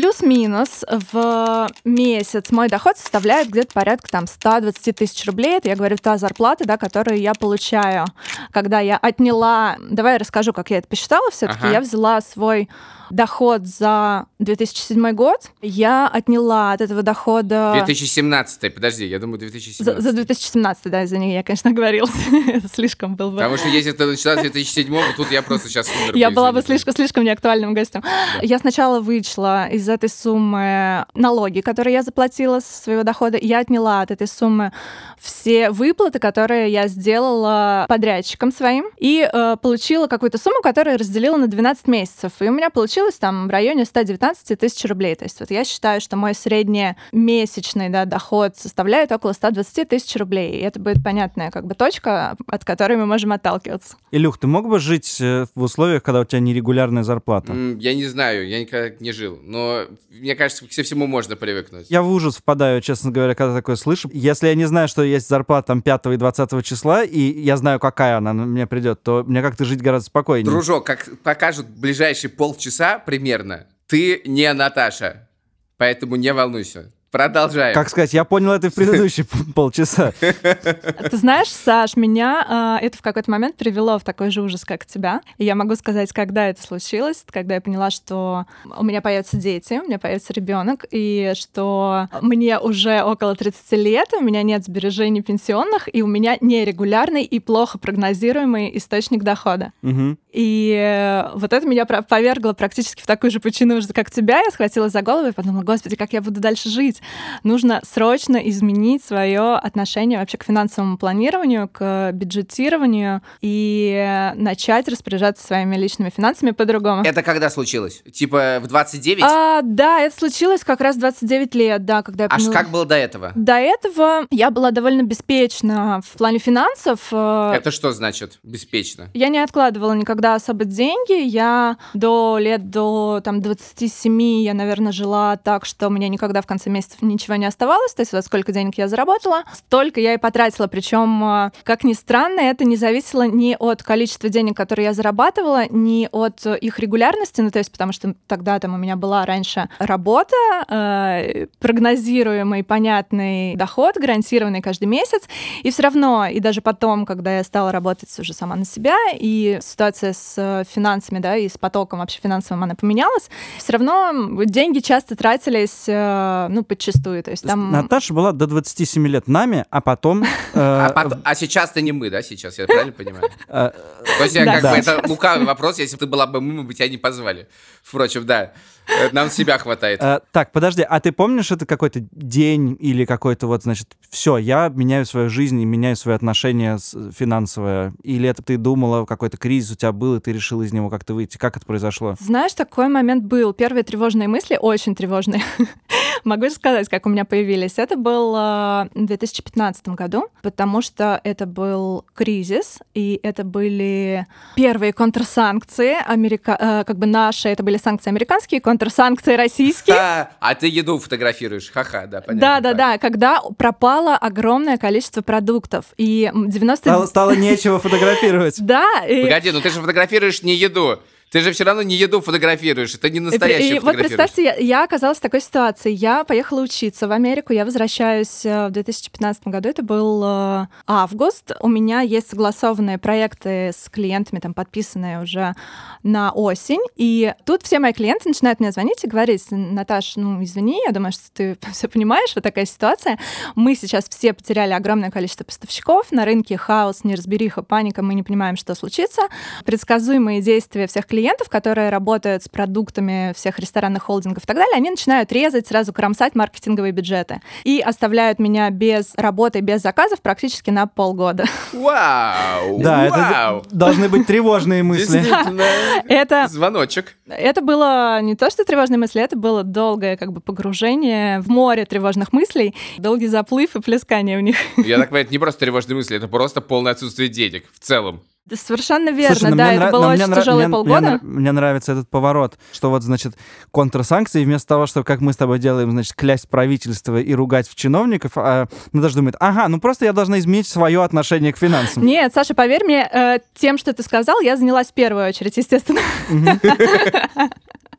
Плюс-минус 0.00 0.82
в 0.88 1.68
месяц 1.84 2.50
мой 2.50 2.70
доход 2.70 2.96
составляет 2.96 3.50
где-то 3.50 3.74
порядка 3.74 4.08
там 4.08 4.26
120 4.26 4.96
тысяч 4.96 5.26
рублей. 5.26 5.58
Это 5.58 5.68
я 5.68 5.76
говорю 5.76 5.98
та 5.98 6.16
зарплата, 6.16 6.64
да, 6.64 6.78
которую 6.78 7.20
я 7.20 7.34
получаю. 7.34 8.06
Когда 8.50 8.80
я 8.80 8.96
отняла... 8.96 9.76
Давай 9.90 10.14
я 10.14 10.18
расскажу, 10.18 10.54
как 10.54 10.70
я 10.70 10.78
это 10.78 10.88
посчитала 10.88 11.30
все-таки. 11.30 11.64
Ага. 11.64 11.72
Я 11.72 11.80
взяла 11.82 12.22
свой 12.22 12.70
доход 13.10 13.66
за 13.66 14.26
2007 14.38 15.12
год. 15.12 15.50
Я 15.60 16.08
отняла 16.08 16.72
от 16.72 16.80
этого 16.80 17.02
дохода... 17.02 17.72
2017, 17.74 18.74
подожди, 18.74 19.06
я 19.06 19.18
думаю, 19.18 19.38
2017. 19.38 19.84
За, 19.84 20.00
за 20.00 20.12
2017, 20.12 20.84
да, 20.84 21.04
извини, 21.04 21.34
я, 21.34 21.42
конечно, 21.42 21.70
оговорилась. 21.70 22.10
Это 22.46 22.68
слишком 22.68 23.16
был 23.16 23.30
бы... 23.30 23.36
Потому 23.36 23.56
что 23.56 23.68
если 23.68 23.92
ты 23.92 24.06
начала 24.06 24.36
с 24.36 24.40
2007 24.42 24.94
тут 25.16 25.30
я 25.30 25.42
просто 25.42 25.68
сейчас 25.68 25.88
умер. 25.88 26.16
Я 26.16 26.30
бы, 26.30 26.36
была 26.36 26.52
бы 26.52 26.60
извините. 26.60 26.84
слишком, 26.84 26.94
слишком 26.94 27.24
неактуальным 27.24 27.74
гостем. 27.74 28.02
Я 28.42 28.58
сначала 28.58 29.00
вычла 29.00 29.68
из 29.68 29.88
этой 29.88 30.08
суммы 30.08 31.06
налоги, 31.14 31.60
которые 31.60 31.94
я 31.94 32.02
заплатила 32.02 32.60
со 32.60 32.82
своего 32.82 33.02
дохода. 33.02 33.38
Я 33.40 33.58
отняла 33.58 34.02
от 34.02 34.10
этой 34.10 34.26
суммы 34.26 34.72
все 35.18 35.70
выплаты, 35.70 36.18
которые 36.18 36.70
я 36.70 36.88
сделала 36.88 37.86
подрядчикам 37.88 38.52
своим, 38.52 38.86
и 38.98 39.28
э, 39.30 39.56
получила 39.60 40.06
какую-то 40.06 40.38
сумму, 40.38 40.62
которую 40.62 40.98
разделила 40.98 41.36
на 41.36 41.46
12 41.46 41.88
месяцев. 41.88 42.32
И 42.40 42.48
у 42.48 42.52
меня 42.52 42.70
получилось 42.70 42.99
там 43.18 43.48
в 43.48 43.50
районе 43.50 43.84
119 43.84 44.58
тысяч 44.58 44.84
рублей. 44.88 45.14
То 45.14 45.24
есть 45.24 45.40
вот 45.40 45.50
я 45.50 45.64
считаю, 45.64 46.00
что 46.00 46.16
мой 46.16 46.34
среднемесячный 46.34 47.88
да, 47.88 48.04
доход 48.04 48.56
составляет 48.56 49.12
около 49.12 49.32
120 49.32 49.88
тысяч 49.88 50.16
рублей. 50.16 50.52
И 50.58 50.62
это 50.62 50.80
будет 50.80 51.02
понятная 51.02 51.50
как 51.50 51.66
бы 51.66 51.74
точка, 51.74 52.36
от 52.46 52.64
которой 52.64 52.96
мы 52.96 53.06
можем 53.06 53.32
отталкиваться. 53.32 53.96
Илюх, 54.10 54.38
ты 54.38 54.46
мог 54.46 54.68
бы 54.68 54.78
жить 54.78 55.18
э, 55.20 55.46
в 55.54 55.62
условиях, 55.62 56.02
когда 56.02 56.20
у 56.20 56.24
тебя 56.24 56.40
нерегулярная 56.40 57.02
зарплата? 57.02 57.52
М, 57.52 57.78
Я 57.78 57.94
не 57.94 58.06
знаю, 58.06 58.48
я 58.48 58.60
никогда 58.60 58.94
не 59.00 59.12
жил, 59.12 59.38
но 59.42 59.84
мне 60.10 60.34
кажется, 60.34 60.64
ко 60.66 60.82
всему 60.82 61.06
можно 61.06 61.36
привыкнуть. 61.36 61.86
Я 61.90 62.02
в 62.02 62.10
ужас 62.10 62.36
впадаю, 62.36 62.80
честно 62.80 63.10
говоря, 63.10 63.34
когда 63.34 63.54
такое 63.54 63.76
слышу. 63.76 64.10
Если 64.12 64.48
я 64.48 64.54
не 64.54 64.64
знаю, 64.66 64.88
что 64.88 65.02
есть 65.02 65.28
зарплата 65.28 65.68
там 65.68 65.82
5 65.82 66.06
и 66.06 66.16
20 66.16 66.64
числа, 66.64 67.04
и 67.04 67.18
я 67.40 67.56
знаю, 67.56 67.78
какая 67.78 68.16
она 68.16 68.32
на 68.32 68.42
меня 68.42 68.66
придет, 68.66 69.02
то 69.02 69.24
мне 69.26 69.42
как-то 69.42 69.64
жить 69.64 69.80
гораздо 69.82 70.06
спокойнее. 70.06 70.50
Дружок, 70.50 70.84
как 70.84 71.08
покажут 71.22 71.66
ближайшие 71.68 72.30
полчаса 72.30 72.89
примерно, 72.98 73.66
ты 73.86 74.22
не 74.24 74.52
Наташа, 74.52 75.28
поэтому 75.76 76.16
не 76.16 76.32
волнуйся. 76.32 76.92
Продолжаем. 77.10 77.74
Как 77.74 77.88
сказать, 77.88 78.12
я 78.12 78.24
понял 78.24 78.52
это 78.52 78.70
в 78.70 78.74
предыдущие 78.74 79.26
полчаса. 79.54 80.12
Ты 80.20 81.16
знаешь, 81.16 81.48
Саш, 81.48 81.96
меня 81.96 82.78
э, 82.80 82.86
это 82.86 82.98
в 82.98 83.02
какой-то 83.02 83.28
момент 83.30 83.56
привело 83.56 83.98
в 83.98 84.04
такой 84.04 84.30
же 84.30 84.42
ужас, 84.42 84.64
как 84.64 84.86
тебя. 84.86 85.20
И 85.36 85.44
я 85.44 85.56
могу 85.56 85.74
сказать, 85.74 86.12
когда 86.12 86.48
это 86.48 86.62
случилось, 86.62 87.24
когда 87.28 87.56
я 87.56 87.60
поняла, 87.60 87.90
что 87.90 88.46
у 88.76 88.84
меня 88.84 89.02
появятся 89.02 89.36
дети, 89.36 89.80
у 89.82 89.86
меня 89.86 89.98
появится 89.98 90.32
ребенок, 90.32 90.84
и 90.92 91.32
что 91.34 92.06
мне 92.22 92.60
уже 92.60 93.02
около 93.02 93.34
30 93.34 93.72
лет, 93.72 94.08
у 94.16 94.22
меня 94.22 94.44
нет 94.44 94.64
сбережений 94.64 95.22
пенсионных, 95.22 95.88
и 95.92 96.02
у 96.02 96.06
меня 96.06 96.36
нерегулярный 96.40 97.24
и 97.24 97.40
плохо 97.40 97.78
прогнозируемый 97.78 98.76
источник 98.76 99.24
дохода. 99.24 99.72
Мгм. 99.82 100.16
И 100.32 101.24
вот 101.34 101.52
это 101.52 101.66
меня 101.66 101.86
повергло 101.86 102.52
практически 102.52 103.02
в 103.02 103.06
такую 103.06 103.32
же 103.32 103.40
пучину, 103.40 103.76
ужаса, 103.76 103.92
как 103.92 104.12
тебя. 104.12 104.40
Я 104.40 104.50
схватилась 104.50 104.92
за 104.92 105.02
голову 105.02 105.28
и 105.28 105.32
подумала, 105.32 105.62
господи, 105.62 105.96
как 105.96 106.12
я 106.12 106.22
буду 106.22 106.40
дальше 106.40 106.68
жить? 106.68 106.99
Нужно 107.42 107.80
срочно 107.84 108.36
изменить 108.36 109.04
свое 109.04 109.56
отношение 109.56 110.18
вообще 110.18 110.38
к 110.38 110.44
финансовому 110.44 110.96
планированию, 110.98 111.68
к 111.68 112.10
бюджетированию 112.12 113.22
и 113.40 114.30
начать 114.36 114.88
распоряжаться 114.88 115.46
своими 115.46 115.76
личными 115.76 116.10
финансами 116.10 116.50
по-другому. 116.52 117.02
Это 117.04 117.22
когда 117.22 117.50
случилось? 117.50 118.02
Типа 118.12 118.58
в 118.62 118.66
29? 118.66 119.22
А, 119.24 119.60
да, 119.62 120.00
это 120.00 120.16
случилось 120.16 120.64
как 120.64 120.80
раз 120.80 120.96
в 120.96 121.00
29 121.00 121.54
лет, 121.54 121.84
да, 121.84 122.02
когда 122.02 122.24
я 122.24 122.30
поняла. 122.30 122.52
как 122.52 122.70
было 122.70 122.84
до 122.86 122.94
этого? 122.96 123.32
До 123.34 123.54
этого 123.54 124.26
я 124.30 124.50
была 124.50 124.70
довольно 124.70 125.02
беспечна 125.02 126.00
в 126.04 126.16
плане 126.18 126.38
финансов. 126.38 127.08
э, 127.12 127.52
Это 127.56 127.70
что 127.70 127.92
значит 127.92 128.38
беспечно? 128.42 129.08
Я 129.14 129.28
не 129.28 129.38
откладывала 129.38 129.92
никогда 129.92 130.34
особо 130.34 130.64
деньги. 130.64 131.22
Я 131.26 131.76
до 131.94 132.38
лет, 132.38 132.70
до 132.70 133.20
там, 133.24 133.40
27, 133.40 134.22
я, 134.42 134.54
наверное, 134.54 134.92
жила 134.92 135.36
так, 135.36 135.64
что 135.64 135.88
у 135.88 135.90
меня 135.90 136.08
никогда 136.08 136.42
в 136.42 136.46
конце 136.46 136.70
месяцев 136.90 137.02
ничего 137.02 137.36
не 137.36 137.46
оставалось. 137.46 137.94
То 137.94 138.00
есть 138.00 138.12
вот 138.12 138.24
сколько 138.24 138.52
денег 138.52 138.78
я 138.78 138.88
заработала, 138.88 139.44
столько 139.52 140.00
я 140.00 140.14
и 140.14 140.18
потратила. 140.18 140.66
Причем, 140.66 141.50
как 141.64 141.84
ни 141.84 141.92
странно, 141.92 142.40
это 142.40 142.64
не 142.64 142.76
зависело 142.76 143.26
ни 143.26 143.56
от 143.58 143.82
количества 143.82 144.28
денег, 144.28 144.56
которые 144.56 144.86
я 144.86 144.92
зарабатывала, 144.92 145.66
ни 145.68 146.08
от 146.10 146.44
их 146.46 146.78
регулярности. 146.78 147.40
Ну, 147.40 147.50
то 147.50 147.58
есть 147.58 147.72
потому 147.72 147.92
что 147.92 148.14
тогда 148.26 148.58
там 148.58 148.74
у 148.74 148.78
меня 148.78 148.96
была 148.96 149.24
раньше 149.26 149.68
работа, 149.78 150.36
э, 150.68 151.46
прогнозируемый, 151.58 152.64
понятный 152.64 153.56
доход, 153.56 153.96
гарантированный 153.96 154.60
каждый 154.60 154.86
месяц. 154.86 155.22
И 155.62 155.70
все 155.70 155.82
равно, 155.82 156.26
и 156.26 156.40
даже 156.40 156.60
потом, 156.60 157.06
когда 157.06 157.38
я 157.38 157.44
стала 157.44 157.72
работать 157.72 158.18
уже 158.18 158.32
сама 158.32 158.56
на 158.56 158.64
себя, 158.64 158.96
и 159.14 159.58
ситуация 159.62 160.12
с 160.12 160.34
э, 160.36 160.64
финансами, 160.68 161.18
да, 161.18 161.36
и 161.36 161.48
с 161.48 161.58
потоком 161.58 162.00
вообще 162.00 162.20
финансовым, 162.22 162.64
она 162.64 162.74
поменялась, 162.74 163.30
все 163.58 163.72
равно 163.72 164.44
деньги 164.44 164.80
часто 164.80 165.16
тратились, 165.16 165.84
э, 165.86 166.48
ну, 166.50 166.62
подчастую. 166.80 167.22
То 167.22 167.30
есть 167.30 167.44
там... 167.44 167.70
Наташа 167.70 168.14
была 168.14 168.32
до 168.32 168.46
27 168.46 169.06
лет 169.06 169.28
нами, 169.28 169.66
а 169.70 169.80
потом... 169.80 170.22
э, 170.54 170.58
А, 170.58 171.08
а 171.24 171.34
сейчас 171.34 171.70
ты 171.70 171.82
не 171.82 171.92
мы, 171.92 172.10
да, 172.10 172.22
сейчас? 172.22 172.58
Я 172.58 172.66
правильно 172.66 172.92
понимаю? 172.92 173.24
э, 173.48 173.70
То 174.18 174.24
есть, 174.24 174.34
как 174.34 174.62
бы, 174.62 174.68
это 174.68 175.02
лукавый 175.06 175.46
вопрос, 175.46 175.78
если 175.78 175.96
бы 175.96 176.00
ты 176.00 176.06
была 176.06 176.26
бы 176.26 176.40
мы, 176.40 176.54
мы 176.54 176.62
бы 176.64 176.74
тебя 176.74 176.88
не 176.88 176.96
позвали. 176.96 177.48
Впрочем, 177.82 178.24
да, 178.24 178.52
э, 178.88 179.10
нам 179.12 179.30
себя 179.30 179.58
хватает. 179.58 180.00
Так, 180.32 180.52
подожди, 180.52 180.82
а 180.82 181.00
ты 181.00 181.12
помнишь 181.12 181.50
это 181.50 181.66
какой-то 181.66 182.00
день 182.12 182.76
или 182.80 183.04
какой-то 183.04 183.46
вот, 183.46 183.62
значит, 183.62 183.88
все, 184.08 184.38
я 184.38 184.68
меняю 184.68 185.04
свою 185.04 185.28
жизнь 185.28 185.60
и 185.60 185.64
меняю 185.64 185.96
свои 185.96 186.14
отношения 186.14 186.78
финансовое? 187.16 187.92
Или 188.02 188.28
это 188.28 188.42
ты 188.42 188.56
думала, 188.56 189.04
какой-то 189.04 189.36
кризис 189.36 189.72
у 189.72 189.76
тебя 189.76 189.92
был, 189.92 190.16
и 190.16 190.20
ты 190.20 190.32
решила 190.32 190.62
из 190.62 190.72
него 190.72 190.88
как-то 190.88 191.14
выйти? 191.14 191.36
Как 191.36 191.56
это 191.56 191.66
произошло? 191.66 192.16
Знаешь, 192.20 192.54
такой 192.54 192.88
момент 192.88 193.24
был. 193.24 193.52
Первые 193.52 193.82
тревожные 193.82 194.28
мысли, 194.28 194.58
очень 194.60 194.94
тревожные. 194.94 195.42
Могу 196.24 196.48
сказать, 196.50 196.69
как 196.88 197.06
у 197.06 197.08
меня 197.08 197.24
появились. 197.24 197.74
Это 197.78 197.96
был 197.96 198.34
э, 198.36 198.88
в 198.94 199.06
2015 199.06 199.88
году, 199.88 200.28
потому 200.42 200.82
что 200.82 201.20
это 201.24 201.46
был 201.46 202.04
кризис, 202.14 202.78
и 202.94 203.20
это 203.22 203.44
были 203.44 204.26
первые 204.56 204.92
контрсанкции, 204.92 205.96
Америка... 206.06 206.56
э, 206.58 206.84
как 206.84 206.98
бы 206.98 207.06
наши, 207.06 207.48
это 207.48 207.62
были 207.62 207.76
санкции 207.76 208.10
американские, 208.10 208.60
контрсанкции 208.60 209.34
российские. 209.34 209.96
А, 209.96 210.30
а 210.40 210.54
ты 210.54 210.68
еду 210.68 210.98
фотографируешь, 210.98 211.70
ха-ха, 211.70 212.06
да, 212.06 212.20
понятно. 212.20 212.40
Да, 212.40 212.60
да, 212.60 212.74
да, 212.74 212.98
когда 212.98 213.40
пропало 213.58 214.16
огромное 214.16 214.76
количество 214.78 215.22
продуктов. 215.22 215.86
И 215.96 216.30
м, 216.32 216.48
90... 216.48 216.88
Стало, 216.88 217.06
стало 217.06 217.36
нечего 217.36 217.78
фотографировать. 217.78 218.56
Да, 218.60 218.86
Погоди, 219.06 219.50
ну 219.50 219.60
ты 219.60 219.70
же 219.70 219.80
фотографируешь 219.80 220.42
не 220.42 220.54
еду. 220.54 221.00
Ты 221.30 221.42
же 221.42 221.52
все 221.52 221.62
равно 221.62 221.82
не 221.82 221.94
еду 221.94 222.20
фотографируешь, 222.20 222.96
это 222.96 223.08
не 223.08 223.18
И, 223.18 223.20
настоящее 223.20 223.80
вот 223.80 223.96
представьте, 223.96 224.42
я, 224.42 224.56
я 224.56 224.84
оказалась 224.84 225.18
в 225.18 225.20
такой 225.20 225.40
ситуации. 225.40 225.92
Я 225.92 226.24
поехала 226.24 226.60
учиться 226.60 227.06
в 227.06 227.12
Америку, 227.12 227.52
я 227.52 227.64
возвращаюсь 227.64 228.44
э, 228.44 228.66
в 228.66 228.72
2015 228.72 229.46
году, 229.46 229.68
это 229.68 229.84
был 229.84 230.24
э, 230.24 230.66
август. 230.88 231.52
У 231.60 231.68
меня 231.68 232.00
есть 232.00 232.30
согласованные 232.30 232.98
проекты 232.98 233.70
с 233.72 233.88
клиентами, 233.88 234.40
там 234.40 234.54
подписанные 234.54 235.22
уже 235.22 235.54
на 236.02 236.32
осень. 236.32 236.80
И 236.96 237.32
тут 237.46 237.62
все 237.62 237.78
мои 237.78 237.92
клиенты 237.92 238.28
начинают 238.28 238.58
мне 238.58 238.72
звонить 238.72 239.04
и 239.04 239.06
говорить, 239.06 239.44
Наташ, 239.50 240.16
ну 240.16 240.42
извини, 240.42 240.82
я 240.84 240.90
думаю, 240.90 241.12
что 241.12 241.30
ты 241.32 241.56
все 241.72 241.86
понимаешь, 241.86 242.32
вот 242.34 242.42
такая 242.42 242.66
ситуация. 242.66 243.20
Мы 243.54 243.76
сейчас 243.76 244.08
все 244.08 244.32
потеряли 244.32 244.72
огромное 244.72 245.12
количество 245.12 245.44
поставщиков, 245.44 246.10
на 246.10 246.24
рынке 246.24 246.56
хаос, 246.56 247.04
неразбериха, 247.04 247.62
паника, 247.62 248.02
мы 248.02 248.14
не 248.14 248.24
понимаем, 248.24 248.56
что 248.56 248.74
случится. 248.74 249.22
Предсказуемые 249.64 250.40
действия 250.40 250.88
всех 250.88 251.06
клиентов, 251.06 251.19
которые 251.48 251.90
работают 251.90 252.42
с 252.42 252.48
продуктами 252.48 253.32
всех 253.34 253.58
ресторанных 253.58 254.04
холдингов 254.04 254.44
и 254.44 254.46
так 254.46 254.56
далее, 254.56 254.74
они 254.74 254.90
начинают 254.90 255.32
резать, 255.32 255.66
сразу 255.66 255.92
кромсать 255.92 256.34
маркетинговые 256.34 256.92
бюджеты 256.92 257.40
и 257.64 257.80
оставляют 257.80 258.38
меня 258.38 258.70
без 258.70 259.14
работы, 259.16 259.60
без 259.60 259.82
заказов 259.82 260.20
практически 260.22 260.70
на 260.70 260.86
полгода. 260.86 261.44
Вау! 261.72 262.80
Да, 262.80 263.08
вау! 263.08 263.58
это 263.60 263.76
должны 263.76 264.08
быть 264.08 264.26
тревожные 264.26 264.82
мысли. 264.82 265.22
Это, 266.08 266.48
Звоночек. 266.48 267.16
это 267.28 267.60
было 267.60 268.20
не 268.20 268.34
то, 268.34 268.50
что 268.50 268.64
тревожные 268.64 268.98
мысли, 268.98 269.22
это 269.22 269.36
было 269.36 269.62
долгое 269.62 270.16
как 270.16 270.32
бы 270.32 270.40
погружение 270.40 271.40
в 271.40 271.48
море 271.48 271.84
тревожных 271.84 272.32
мыслей, 272.32 272.74
долгий 272.98 273.26
заплыв 273.26 273.76
и 273.76 273.80
плескание 273.80 274.38
в 274.38 274.40
них. 274.40 274.56
Я 274.76 274.98
так 274.98 275.08
понимаю, 275.08 275.24
это 275.24 275.32
не 275.32 275.38
просто 275.38 275.60
тревожные 275.60 275.96
мысли, 275.96 276.16
это 276.16 276.28
просто 276.28 276.60
полное 276.60 276.92
отсутствие 276.92 277.28
денег 277.28 277.64
в 277.72 277.78
целом. 277.78 278.22
Да, 278.46 278.56
Совершенно 278.56 279.10
верно, 279.10 279.36
Слушай, 279.36 279.50
ну 279.50 279.56
да, 279.56 279.72
это 279.72 279.80
нрав- 279.80 279.92
было 279.92 280.08
очень 280.08 280.34
тяжелые 280.34 280.66
мне- 280.66 280.72
полгода. 280.74 281.18
Мне, 281.22 281.40
мне 281.40 281.52
нравится 281.52 281.92
этот 281.92 282.08
поворот, 282.08 282.58
что 282.72 282.90
вот, 282.90 283.02
значит, 283.04 283.34
контрсанкции, 283.70 284.44
вместо 284.44 284.66
того, 284.66 284.86
что, 284.86 285.04
как 285.04 285.20
мы 285.20 285.32
с 285.32 285.36
тобой 285.36 285.58
делаем, 285.60 285.90
значит, 285.92 286.14
клясть 286.14 286.48
правительство 286.48 287.20
и 287.20 287.32
ругать 287.34 287.68
в 287.68 287.74
чиновников, 287.76 288.32
а, 288.36 288.66
Наташа 288.92 289.16
думает, 289.16 289.36
ага, 289.38 289.68
ну 289.68 289.78
просто 289.78 290.06
я 290.06 290.12
должна 290.12 290.38
изменить 290.40 290.66
свое 290.66 291.04
отношение 291.04 291.52
к 291.52 291.58
финансам. 291.58 292.04
Нет, 292.04 292.32
Саша, 292.34 292.54
поверь 292.54 292.82
мне, 292.84 293.08
э, 293.12 293.38
тем, 293.54 293.78
что 293.78 293.92
ты 293.92 294.02
сказал, 294.02 294.40
я 294.40 294.56
занялась 294.56 294.88
в 294.88 294.94
первую 294.94 295.28
очередь, 295.28 295.56
естественно. 295.56 296.00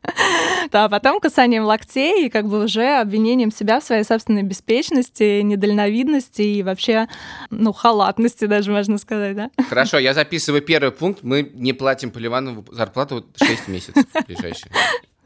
Да, 0.70 0.88
потом 0.88 1.20
касанием 1.20 1.64
локтей 1.64 2.26
и 2.26 2.30
как 2.30 2.46
бы 2.46 2.64
уже 2.64 3.00
обвинением 3.00 3.50
себя 3.50 3.80
в 3.80 3.84
своей 3.84 4.04
собственной 4.04 4.42
беспечности, 4.42 5.40
недальновидности 5.42 6.42
и 6.42 6.62
вообще, 6.62 7.08
ну, 7.50 7.72
халатности 7.72 8.46
даже, 8.46 8.70
можно 8.70 8.96
сказать, 8.98 9.36
да? 9.36 9.50
Хорошо, 9.68 9.98
я 9.98 10.14
записываю 10.14 10.62
первый 10.62 10.92
пункт. 10.92 11.22
Мы 11.22 11.50
не 11.54 11.72
платим 11.72 12.10
Поливанову 12.10 12.64
зарплату 12.72 13.26
6 13.36 13.68
месяцев 13.68 14.04
ближайшие. 14.26 14.72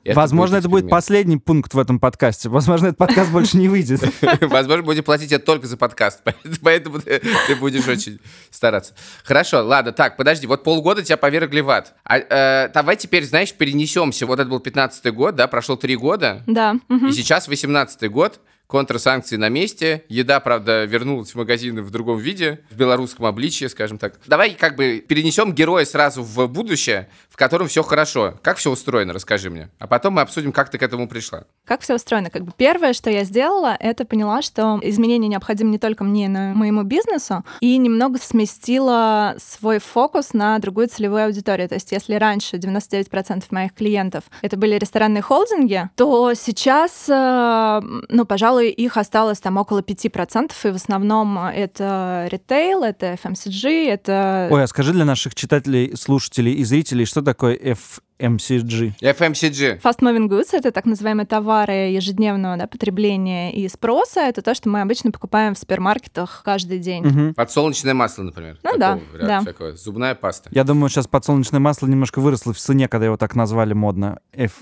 Это 0.06 0.20
Возможно, 0.20 0.56
будет 0.56 0.60
это 0.60 0.68
будет 0.70 0.90
последний 0.90 1.36
пункт 1.36 1.74
в 1.74 1.78
этом 1.78 1.98
подкасте. 1.98 2.48
Возможно, 2.48 2.86
этот 2.86 2.98
подкаст 2.98 3.30
больше 3.32 3.56
не 3.56 3.68
выйдет. 3.68 4.00
Возможно, 4.40 4.84
будем 4.84 5.02
платить 5.02 5.30
тебе 5.30 5.40
только 5.40 5.66
за 5.66 5.76
подкаст. 5.76 6.22
Поэтому 6.62 7.00
ты, 7.00 7.20
ты 7.48 7.56
будешь 7.56 7.86
очень 7.88 8.20
стараться. 8.50 8.94
Хорошо, 9.24 9.64
ладно, 9.64 9.90
так, 9.90 10.16
подожди. 10.16 10.46
Вот 10.46 10.62
полгода 10.62 11.02
тебя 11.02 11.16
повергли 11.16 11.60
в 11.60 11.70
ад. 11.70 11.94
А, 12.04 12.18
э, 12.18 12.70
давай 12.72 12.96
теперь, 12.96 13.24
знаешь, 13.24 13.52
перенесемся. 13.52 14.26
Вот 14.26 14.38
это 14.38 14.48
был 14.48 14.60
15-й 14.60 15.10
год, 15.10 15.34
да? 15.34 15.48
Прошло 15.48 15.74
три 15.74 15.96
года. 15.96 16.44
Да. 16.46 16.76
И 16.88 17.12
сейчас 17.12 17.48
18-й 17.48 18.08
год 18.08 18.40
контрсанкции 18.66 19.36
на 19.36 19.48
месте. 19.48 20.04
Еда, 20.08 20.40
правда, 20.40 20.84
вернулась 20.84 21.32
в 21.32 21.34
магазины 21.36 21.82
в 21.82 21.90
другом 21.90 22.18
виде, 22.18 22.60
в 22.70 22.76
белорусском 22.76 23.26
обличье, 23.26 23.68
скажем 23.68 23.98
так. 23.98 24.18
Давай 24.26 24.54
как 24.54 24.76
бы 24.76 25.04
перенесем 25.06 25.52
героя 25.52 25.84
сразу 25.84 26.22
в 26.22 26.46
будущее, 26.48 27.08
в 27.28 27.36
котором 27.36 27.68
все 27.68 27.82
хорошо. 27.82 28.38
Как 28.42 28.56
все 28.58 28.70
устроено, 28.70 29.12
расскажи 29.12 29.50
мне. 29.50 29.70
А 29.78 29.86
потом 29.86 30.14
мы 30.14 30.22
обсудим, 30.22 30.52
как 30.52 30.70
ты 30.70 30.78
к 30.78 30.82
этому 30.82 31.08
пришла. 31.08 31.44
Как 31.64 31.80
все 31.80 31.94
устроено? 31.94 32.30
Как 32.30 32.44
бы 32.44 32.52
первое, 32.56 32.92
что 32.92 33.10
я 33.10 33.24
сделала, 33.24 33.76
это 33.78 34.04
поняла, 34.04 34.42
что 34.42 34.78
изменения 34.82 35.28
необходимы 35.28 35.70
не 35.70 35.78
только 35.78 36.04
мне, 36.04 36.28
но 36.28 36.50
и 36.50 36.54
моему 36.54 36.82
бизнесу, 36.82 37.44
и 37.60 37.76
немного 37.76 38.18
сместила 38.18 39.36
свой 39.38 39.78
фокус 39.78 40.32
на 40.32 40.58
другую 40.58 40.88
целевую 40.88 41.26
аудиторию. 41.26 41.68
То 41.68 41.74
есть 41.74 41.92
если 41.92 42.14
раньше 42.14 42.56
99% 42.56 43.44
моих 43.50 43.74
клиентов 43.74 44.24
это 44.42 44.56
были 44.56 44.78
ресторанные 44.78 45.22
холдинги, 45.22 45.88
то 45.96 46.34
сейчас, 46.34 47.08
э, 47.08 47.80
ну, 48.08 48.24
пожалуй, 48.24 48.55
пожалуй, 48.56 48.70
их 48.70 48.96
осталось 48.96 49.40
там 49.40 49.56
около 49.56 49.80
5%, 49.80 50.52
и 50.64 50.70
в 50.70 50.74
основном 50.76 51.38
это 51.38 52.28
ритейл, 52.30 52.82
это 52.82 53.18
FMCG, 53.22 53.88
это... 53.88 54.48
Ой, 54.50 54.62
а 54.62 54.66
скажи 54.66 54.92
для 54.92 55.04
наших 55.04 55.34
читателей, 55.34 55.94
слушателей 55.96 56.54
и 56.54 56.64
зрителей, 56.64 57.04
что 57.04 57.22
такое 57.22 57.54
F 57.54 58.00
FMCG. 58.18 58.94
FMCG. 59.00 59.80
Fast 59.80 60.00
Moving 60.00 60.28
Goods— 60.28 60.48
это 60.52 60.72
так 60.72 60.86
называемые 60.86 61.26
товары 61.26 61.90
ежедневного 61.90 62.56
да, 62.56 62.66
потребления 62.66 63.54
и 63.54 63.68
спроса. 63.68 64.20
Это 64.20 64.42
то, 64.42 64.54
что 64.54 64.68
мы 64.68 64.80
обычно 64.80 65.10
покупаем 65.10 65.54
в 65.54 65.58
супермаркетах 65.58 66.42
каждый 66.44 66.78
день. 66.78 67.06
Угу. 67.06 67.34
Подсолнечное 67.34 67.94
масло, 67.94 68.22
например. 68.22 68.58
Ну 68.62 68.76
да, 68.78 68.98
да. 69.20 69.40
Всякого. 69.40 69.76
Зубная 69.76 70.14
паста. 70.14 70.48
Я 70.52 70.64
думаю, 70.64 70.88
сейчас 70.88 71.06
подсолнечное 71.06 71.60
масло 71.60 71.86
немножко 71.86 72.20
выросло 72.20 72.52
в 72.52 72.58
цене, 72.58 72.88
когда 72.88 73.06
его 73.06 73.16
так 73.16 73.34
назвали 73.34 73.74
модно. 73.74 74.20
F... 74.32 74.52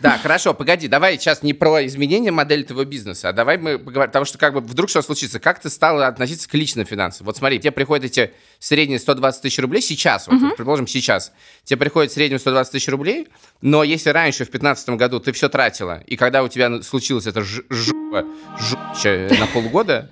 Да, 0.00 0.18
хорошо, 0.18 0.54
погоди, 0.54 0.88
давай 0.88 1.18
сейчас 1.18 1.42
не 1.42 1.52
про 1.52 1.84
изменение 1.86 2.32
модели 2.32 2.62
твоего 2.62 2.84
бизнеса, 2.84 3.28
а 3.28 3.32
давай 3.32 3.58
мы 3.58 3.78
поговорим, 3.78 4.10
потому 4.10 4.24
что 4.24 4.38
как 4.38 4.54
бы 4.54 4.60
вдруг 4.60 4.88
что 4.88 5.02
случится, 5.02 5.40
как 5.40 5.60
ты 5.60 5.68
стала 5.70 6.06
относиться 6.06 6.48
к 6.48 6.54
личным 6.54 6.86
финансам? 6.86 7.26
Вот 7.26 7.36
смотри, 7.36 7.58
тебе 7.58 7.72
приходят 7.72 8.04
эти 8.04 8.32
средние 8.58 8.98
120 8.98 9.42
тысяч 9.42 9.58
рублей 9.58 9.82
сейчас, 9.82 10.26
вот, 10.26 10.36
угу. 10.36 10.48
предположим, 10.56 10.86
сейчас, 10.86 11.32
тебе 11.64 11.78
приходит 11.78 12.10
в 12.10 12.14
среднем 12.14 12.38
120 12.38 12.72
тысяч 12.72 12.88
рублей, 12.94 13.28
но 13.60 13.84
если 13.84 14.10
раньше, 14.10 14.44
в 14.44 14.50
2015 14.50 14.88
году, 14.90 15.20
ты 15.20 15.32
все 15.32 15.48
тратила, 15.48 16.02
и 16.06 16.16
когда 16.16 16.42
у 16.42 16.48
тебя 16.48 16.82
случилось 16.82 17.26
это 17.26 17.42
жопа, 17.42 18.24
жопа 18.58 19.34
на 19.38 19.46
полгода, 19.46 20.10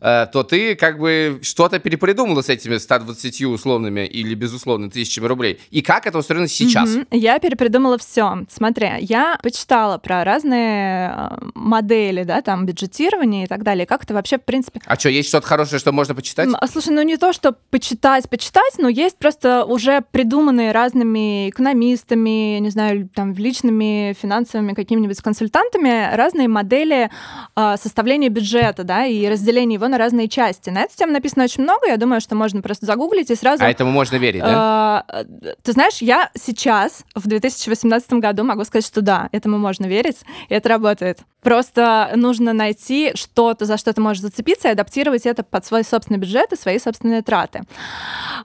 то 0.00 0.46
ты 0.48 0.74
как 0.74 0.98
бы 0.98 1.40
что-то 1.42 1.78
перепридумала 1.78 2.42
с 2.42 2.48
этими 2.48 2.76
120 2.76 3.42
условными 3.42 4.06
или 4.06 4.34
безусловно 4.34 4.90
тысячами 4.90 5.26
рублей. 5.26 5.60
И 5.70 5.82
как 5.82 6.06
это 6.06 6.18
устроено 6.18 6.48
сейчас? 6.48 6.90
Mm-hmm. 6.90 7.06
Я 7.10 7.38
перепридумала 7.38 7.98
все. 7.98 8.44
Смотри, 8.48 8.90
я 9.00 9.38
почитала 9.42 9.98
про 9.98 10.24
разные 10.24 11.12
э, 11.14 11.36
модели, 11.54 12.24
да, 12.24 12.42
там, 12.42 12.66
бюджетирования 12.66 13.44
и 13.44 13.46
так 13.46 13.62
далее. 13.62 13.86
Как 13.86 14.04
это 14.04 14.14
вообще, 14.14 14.38
в 14.38 14.44
принципе... 14.44 14.80
А 14.86 14.98
что, 14.98 15.08
есть 15.08 15.28
что-то 15.28 15.46
хорошее, 15.46 15.78
что 15.78 15.92
можно 15.92 16.14
почитать? 16.14 16.48
Слушай, 16.70 16.94
ну 16.94 17.02
не 17.02 17.16
то, 17.16 17.32
что 17.32 17.56
почитать, 17.70 18.28
почитать, 18.28 18.74
но 18.78 18.88
есть 18.88 19.18
просто 19.18 19.64
уже 19.64 20.02
придуманные 20.10 20.72
разными 20.72 21.50
экономистами, 21.50 22.58
не 22.58 22.70
знаю, 22.70 23.08
там, 23.14 23.34
личными 23.34 24.16
финансовыми 24.20 24.74
какими-нибудь 24.74 25.20
консультантами 25.20 26.14
разные 26.14 26.48
модели 26.48 27.10
э, 27.56 27.74
составления 27.80 28.28
бюджета, 28.28 28.84
да, 28.84 29.06
и 29.06 29.26
разделения 29.26 29.74
его 29.74 29.85
на 29.88 29.98
разные 29.98 30.28
части. 30.28 30.70
На 30.70 30.82
эту 30.82 30.96
тему 30.96 31.12
написано 31.12 31.44
очень 31.44 31.62
много, 31.62 31.86
я 31.86 31.96
думаю, 31.96 32.20
что 32.20 32.34
можно 32.34 32.62
просто 32.62 32.86
загуглить 32.86 33.30
и 33.30 33.34
сразу... 33.34 33.64
А 33.64 33.70
этому 33.70 33.90
можно 33.90 34.16
верить, 34.16 34.42
да? 34.42 35.04
Э, 35.08 35.24
ты 35.62 35.72
знаешь, 35.72 35.98
я 35.98 36.30
сейчас, 36.34 37.04
в 37.14 37.26
2018 37.26 38.12
году, 38.14 38.44
могу 38.44 38.64
сказать, 38.64 38.86
что 38.86 39.02
да, 39.02 39.28
этому 39.32 39.58
можно 39.58 39.86
верить, 39.86 40.18
и 40.48 40.54
это 40.54 40.68
работает. 40.68 41.20
Просто 41.42 42.10
нужно 42.16 42.52
найти 42.52 43.12
что-то, 43.14 43.66
за 43.66 43.76
что 43.76 43.92
ты 43.92 44.00
можешь 44.00 44.22
зацепиться, 44.22 44.68
и 44.68 44.72
адаптировать 44.72 45.26
это 45.26 45.42
под 45.44 45.64
свой 45.64 45.84
собственный 45.84 46.18
бюджет 46.18 46.52
и 46.52 46.56
свои 46.56 46.78
собственные 46.78 47.22
траты. 47.22 47.62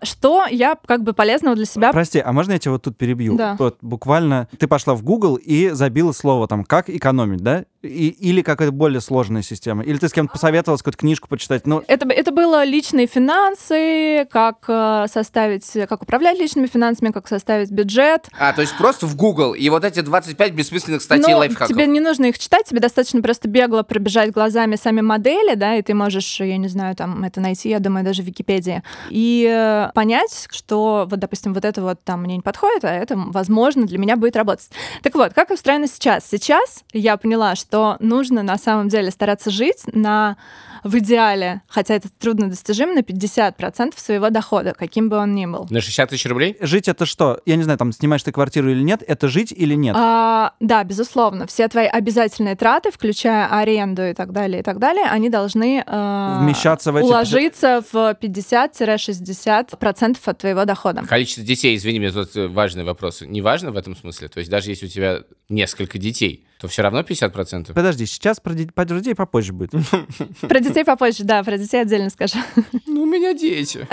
Что 0.04 0.46
я 0.50 0.76
как 0.86 1.04
бы 1.04 1.14
полезного 1.14 1.56
для 1.56 1.66
себя... 1.66 1.92
Прости, 1.92 2.20
а 2.20 2.32
можно 2.32 2.54
я 2.54 2.60
тебя 2.60 2.74
вот 2.74 2.84
тут 2.84 2.98
перебью? 2.98 3.36
Да. 3.36 3.56
Вот 3.58 3.78
буквально 3.82 4.48
ты 4.58 4.68
пошла 4.68 4.94
в 4.94 5.04
Google 5.04 5.36
и 5.36 5.70
забила 5.70 6.12
слово 6.12 6.48
там 6.48 6.64
«как 6.64 6.90
экономить», 6.90 7.42
да? 7.42 7.66
И, 7.82 8.10
или 8.10 8.44
какая-то 8.44 8.72
более 8.72 9.02
сложная 9.02 9.42
система? 9.42 9.84
Или 9.84 9.98
ты 9.98 10.08
с 10.08 10.14
кем-то 10.14 10.34
посоветовалась 10.34 10.82
какую-то 10.82 11.00
книжку 11.00 11.28
почитать? 11.28 11.66
Ну... 11.66 11.84
Это, 11.88 12.08
это 12.08 12.32
было 12.32 12.64
личные 12.64 13.08
финансы, 13.08 14.28
как 14.30 14.66
э, 14.68 15.08
составить, 15.12 15.72
как 15.90 16.04
управлять 16.04 16.38
личными 16.38 16.68
финансами, 16.68 17.12
как 17.12 17.28
составить 17.28 17.72
бюджет. 17.72 18.28
А, 18.38 18.54
то 18.54 18.62
есть 18.62 18.78
просто 18.78 19.08
в 19.08 19.16
Google, 19.16 19.54
и 19.54 19.68
вот 19.70 19.84
эти 19.84 20.02
25 20.02 20.54
бессмысленных 20.54 21.02
статей 21.02 21.34
ну, 21.34 21.40
лайфхаков. 21.40 21.70
тебе 21.70 21.88
не 21.88 22.00
нужно 22.00 22.26
их 22.26 22.38
читать, 22.38 22.68
тебе 22.68 22.80
достаточно 22.92 23.22
просто 23.22 23.48
бегло 23.48 23.84
пробежать 23.84 24.32
глазами 24.32 24.76
сами 24.76 25.02
модели, 25.02 25.56
да, 25.56 25.76
и 25.76 25.82
ты 25.82 25.94
можешь, 25.94 26.40
я 26.40 26.58
не 26.58 26.68
знаю, 26.68 26.96
там 26.96 27.24
это 27.24 27.42
найти, 27.42 27.70
я 27.70 27.80
думаю, 27.80 28.06
даже 28.06 28.22
в 28.22 28.26
Википедии, 28.26 28.84
и 29.10 29.50
э, 29.52 29.92
понять, 29.94 30.48
что 30.52 31.08
вот, 31.10 31.20
допустим, 31.20 31.54
вот 31.54 31.66
это 31.66 31.82
вот 31.82 32.04
там 32.04 32.22
мне 32.22 32.36
не 32.36 32.42
подходит, 32.42 32.86
а 32.86 32.94
это, 32.94 33.16
возможно, 33.18 33.86
для 33.86 33.98
меня 33.98 34.16
будет 34.16 34.36
работать. 34.36 34.70
Так 35.02 35.16
вот, 35.16 35.34
как 35.34 35.50
устроено 35.50 35.88
сейчас? 35.88 36.28
Сейчас 36.30 36.84
я 36.94 37.18
поняла, 37.18 37.56
что 37.56 37.72
что 37.72 37.96
нужно 38.02 38.44
на 38.44 38.58
самом 38.58 38.90
деле 38.90 39.12
стараться 39.12 39.50
жить 39.50 39.84
на 39.94 40.36
в 40.84 40.98
идеале, 40.98 41.62
хотя 41.68 41.96
это 41.96 42.10
трудно 42.10 42.50
достижимо, 42.50 42.94
на 42.94 43.00
50% 43.00 43.94
своего 43.98 44.30
дохода, 44.30 44.74
каким 44.78 45.10
бы 45.10 45.18
он 45.18 45.36
ни 45.36 45.46
был. 45.46 45.68
На 45.70 45.82
60 45.82 46.10
тысяч 46.10 46.26
рублей? 46.26 46.58
Жить 46.60 46.88
это 46.88 47.06
что? 47.06 47.40
Я 47.46 47.56
не 47.56 47.64
знаю, 47.64 47.78
там 47.78 47.92
снимаешь 47.92 48.24
ты 48.24 48.32
квартиру 48.32 48.72
или 48.72 48.82
нет, 48.82 49.04
это 49.08 49.28
жить 49.28 49.52
или 49.56 49.76
нет? 49.76 49.96
А, 49.98 50.54
да, 50.60 50.84
безусловно. 50.84 51.46
Все 51.48 51.68
твои 51.68 51.86
обязательные 51.88 52.56
траты, 52.56 52.92
включая 52.92 53.48
аренду 53.48 54.04
и 54.04 54.14
так 54.14 54.32
далее, 54.32 54.62
и 54.62 54.64
так 54.64 54.80
далее, 54.80 55.06
они 55.06 55.30
должны 55.30 55.84
э, 55.86 56.38
вмещаться 56.42 56.92
в 56.92 56.96
эти... 56.96 57.06
уложиться 57.06 57.84
в 57.92 58.18
50-60% 58.20 60.18
от 60.26 60.38
твоего 60.38 60.66
дохода. 60.66 61.04
Количество 61.04 61.44
детей, 61.44 61.76
извини 61.76 62.00
меня, 62.00 62.12
тут 62.12 62.36
важный 62.36 62.84
вопрос. 62.84 63.22
Не 63.22 63.42
важно 63.42 63.72
в 63.72 63.78
этом 63.78 63.96
смысле? 63.96 64.28
То 64.28 64.40
есть 64.40 64.50
даже 64.50 64.70
если 64.72 64.86
у 64.86 64.90
тебя 64.90 65.22
несколько 65.50 65.98
детей, 65.98 66.46
то 66.62 66.68
все 66.68 66.84
равно 66.84 67.00
50%? 67.02 67.74
Подожди, 67.74 68.06
сейчас 68.06 68.40
про, 68.40 68.54
про 68.74 68.86
детей 68.86 69.16
попозже 69.16 69.52
будет. 69.52 69.72
Про 70.42 70.60
детей 70.60 70.86
попозже, 70.86 71.24
да, 71.24 71.44
про 71.44 71.58
детей 71.58 71.82
отдельно 71.82 72.10
скажу. 72.10 72.38
Ну, 72.86 73.04
у 73.04 73.06
меня 73.06 73.34
дети. 73.34 73.88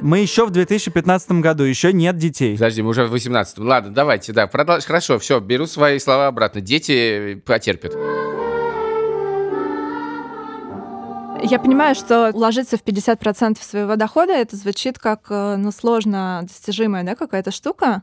Мы 0.00 0.18
еще 0.18 0.44
в 0.44 0.50
2015 0.50 1.32
году, 1.32 1.62
еще 1.62 1.92
нет 1.92 2.16
детей. 2.16 2.54
Подожди, 2.54 2.82
мы 2.82 2.90
уже 2.90 3.04
в 3.04 3.10
2018. 3.10 3.58
Ладно, 3.58 3.94
давайте, 3.94 4.32
да, 4.32 4.46
продолжь. 4.46 4.84
Хорошо, 4.84 5.18
все, 5.18 5.38
беру 5.40 5.66
свои 5.66 5.98
слова 5.98 6.26
обратно. 6.26 6.60
Дети 6.60 7.40
потерпят. 7.46 7.94
Я 11.42 11.58
понимаю, 11.58 11.94
что 11.94 12.30
уложиться 12.32 12.76
в 12.76 12.84
50% 12.84 13.60
своего 13.60 13.96
дохода, 13.96 14.32
это 14.32 14.56
звучит 14.56 14.98
как 14.98 15.26
э, 15.28 15.56
ну, 15.56 15.72
сложно 15.72 16.40
достижимая 16.42 17.02
да, 17.02 17.16
какая-то 17.16 17.50
штука 17.50 18.02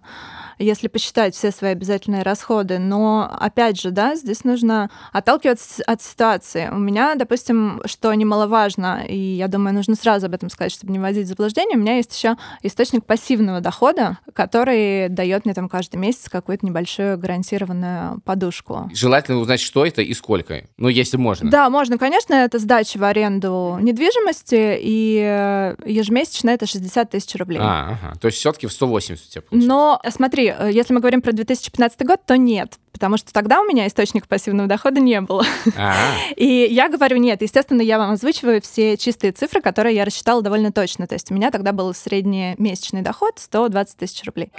если 0.60 0.90
посчитать 0.90 1.34
все 1.34 1.52
свои 1.52 1.72
обязательные 1.72 2.22
расходы. 2.22 2.78
Но, 2.80 3.30
опять 3.40 3.80
же, 3.80 3.92
да, 3.92 4.16
здесь 4.16 4.44
нужно 4.44 4.90
отталкиваться 5.12 5.82
от 5.88 6.02
ситуации. 6.02 6.70
У 6.70 6.78
меня, 6.78 7.16
допустим, 7.16 7.82
что 7.86 8.14
немаловажно, 8.14 9.06
и 9.08 9.18
я 9.18 9.48
думаю, 9.48 9.74
нужно 9.74 9.96
сразу 9.96 10.28
об 10.28 10.34
этом 10.34 10.50
сказать, 10.50 10.74
чтобы 10.74 10.92
не 10.92 11.00
вводить 11.00 11.26
в 11.26 11.30
заблуждение, 11.30 11.78
у 11.78 11.82
меня 11.82 11.96
есть 11.96 12.16
еще 12.16 12.36
источник 12.62 13.06
пассивного 13.06 13.62
дохода, 13.62 14.18
который 14.34 15.08
дает 15.10 15.46
мне 15.46 15.54
там 15.54 15.70
каждый 15.70 15.96
месяц 15.96 16.28
какую-то 16.30 16.66
небольшую 16.66 17.18
гарантированную 17.18 18.20
подушку. 18.22 18.90
Желательно 18.94 19.40
узнать, 19.40 19.62
что 19.62 19.86
это 19.86 20.02
и 20.02 20.14
сколько. 20.14 20.66
Ну, 20.78 20.90
если 20.90 21.18
можно. 21.18 21.50
Да, 21.50 21.70
можно, 21.70 21.98
конечно, 21.98 22.34
это 22.34 22.60
сдача 22.60 22.98
в 23.00 23.04
аренду 23.04 23.29
недвижимости, 23.30 24.78
и 24.82 25.22
э, 25.24 25.76
ежемесячно 25.86 26.50
это 26.52 26.66
60 26.66 27.10
тысяч 27.10 27.36
рублей. 27.36 27.60
А, 27.62 27.98
ага. 28.02 28.20
То 28.20 28.28
есть 28.28 28.40
все-таки 28.40 28.68
в 28.68 28.74
180 28.74 29.26
у 29.26 29.30
тебя 29.30 29.42
получается. 29.42 29.70
Но 29.70 30.02
смотри, 30.10 30.50
Э, 30.60 30.70
если 30.72 30.94
мы 30.94 31.00
говорим 31.00 31.22
про 31.22 31.32
2015 31.32 32.06
год, 32.06 32.20
то 32.26 32.38
нет, 32.38 32.78
потому 32.92 33.18
что 33.18 33.32
тогда 33.34 33.62
у 33.62 33.66
меня 33.66 33.88
источника 33.88 34.28
пассивного 34.28 34.68
дохода 34.68 35.00
не 35.00 35.22
было. 35.22 35.46
А-а-а. 35.78 36.34
И 36.36 36.68
я 36.70 36.90
говорю, 36.90 37.18
нет, 37.18 37.42
естественно, 37.42 37.82
я 37.82 37.98
вам 37.98 38.12
озвучиваю 38.12 38.62
все 38.62 38.98
чистые 38.98 39.32
цифры, 39.32 39.62
которые 39.62 39.96
я 39.96 40.06
рассчитала 40.06 40.42
довольно 40.42 40.72
точно. 40.72 41.08
То 41.08 41.16
есть 41.16 41.32
у 41.32 41.34
меня 41.34 41.52
тогда 41.52 41.72
был 41.72 41.94
средний 41.94 42.56
месячный 42.58 43.02
доход 43.02 43.34
120 43.38 43.98
тысяч 43.98 44.24
рублей. 44.26 44.52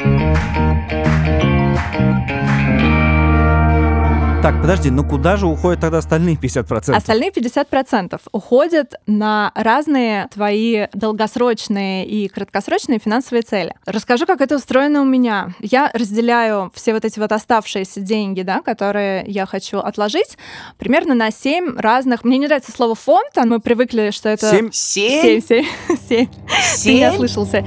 Так, 4.42 4.59
подожди, 4.62 4.88
ну 4.88 5.04
куда 5.04 5.37
же 5.37 5.47
уходят 5.47 5.82
тогда 5.82 5.99
остальные 5.99 6.37
50%? 6.37 6.94
Остальные 6.94 7.30
50% 7.30 8.18
уходят 8.32 8.94
на 9.06 9.52
разные 9.54 10.28
твои 10.32 10.87
долгосрочные 10.94 12.06
и 12.06 12.26
краткосрочные 12.26 12.99
финансовые 12.99 13.42
цели. 13.42 13.75
Расскажу, 13.85 14.25
как 14.25 14.40
это 14.40 14.56
устроено 14.56 15.02
у 15.02 15.04
меня. 15.04 15.50
Я 15.61 15.90
разделяю 15.92 16.73
все 16.75 16.94
вот 16.94 17.04
эти 17.04 17.18
вот 17.18 17.32
оставшиеся 17.32 18.00
деньги, 18.00 18.40
да, 18.40 18.62
которые 18.62 19.25
я 19.26 19.44
хочу 19.44 19.76
отложить, 19.78 20.38
примерно 20.78 21.14
на 21.14 21.30
7 21.30 21.76
разных... 21.76 22.25
Мне 22.25 22.38
не 22.38 22.47
нравится 22.47 22.73
слово 22.73 22.94
фонд, 22.94 23.37
а 23.37 23.44
мы 23.44 23.61
привыкли, 23.61 24.11
что 24.11 24.30
это... 24.30 24.50
7? 24.50 24.70
7, 24.73 25.42
7, 25.42 25.66
7. 26.09 26.28
Ты 26.82 26.94
не 26.94 27.11
ослышался. 27.11 27.66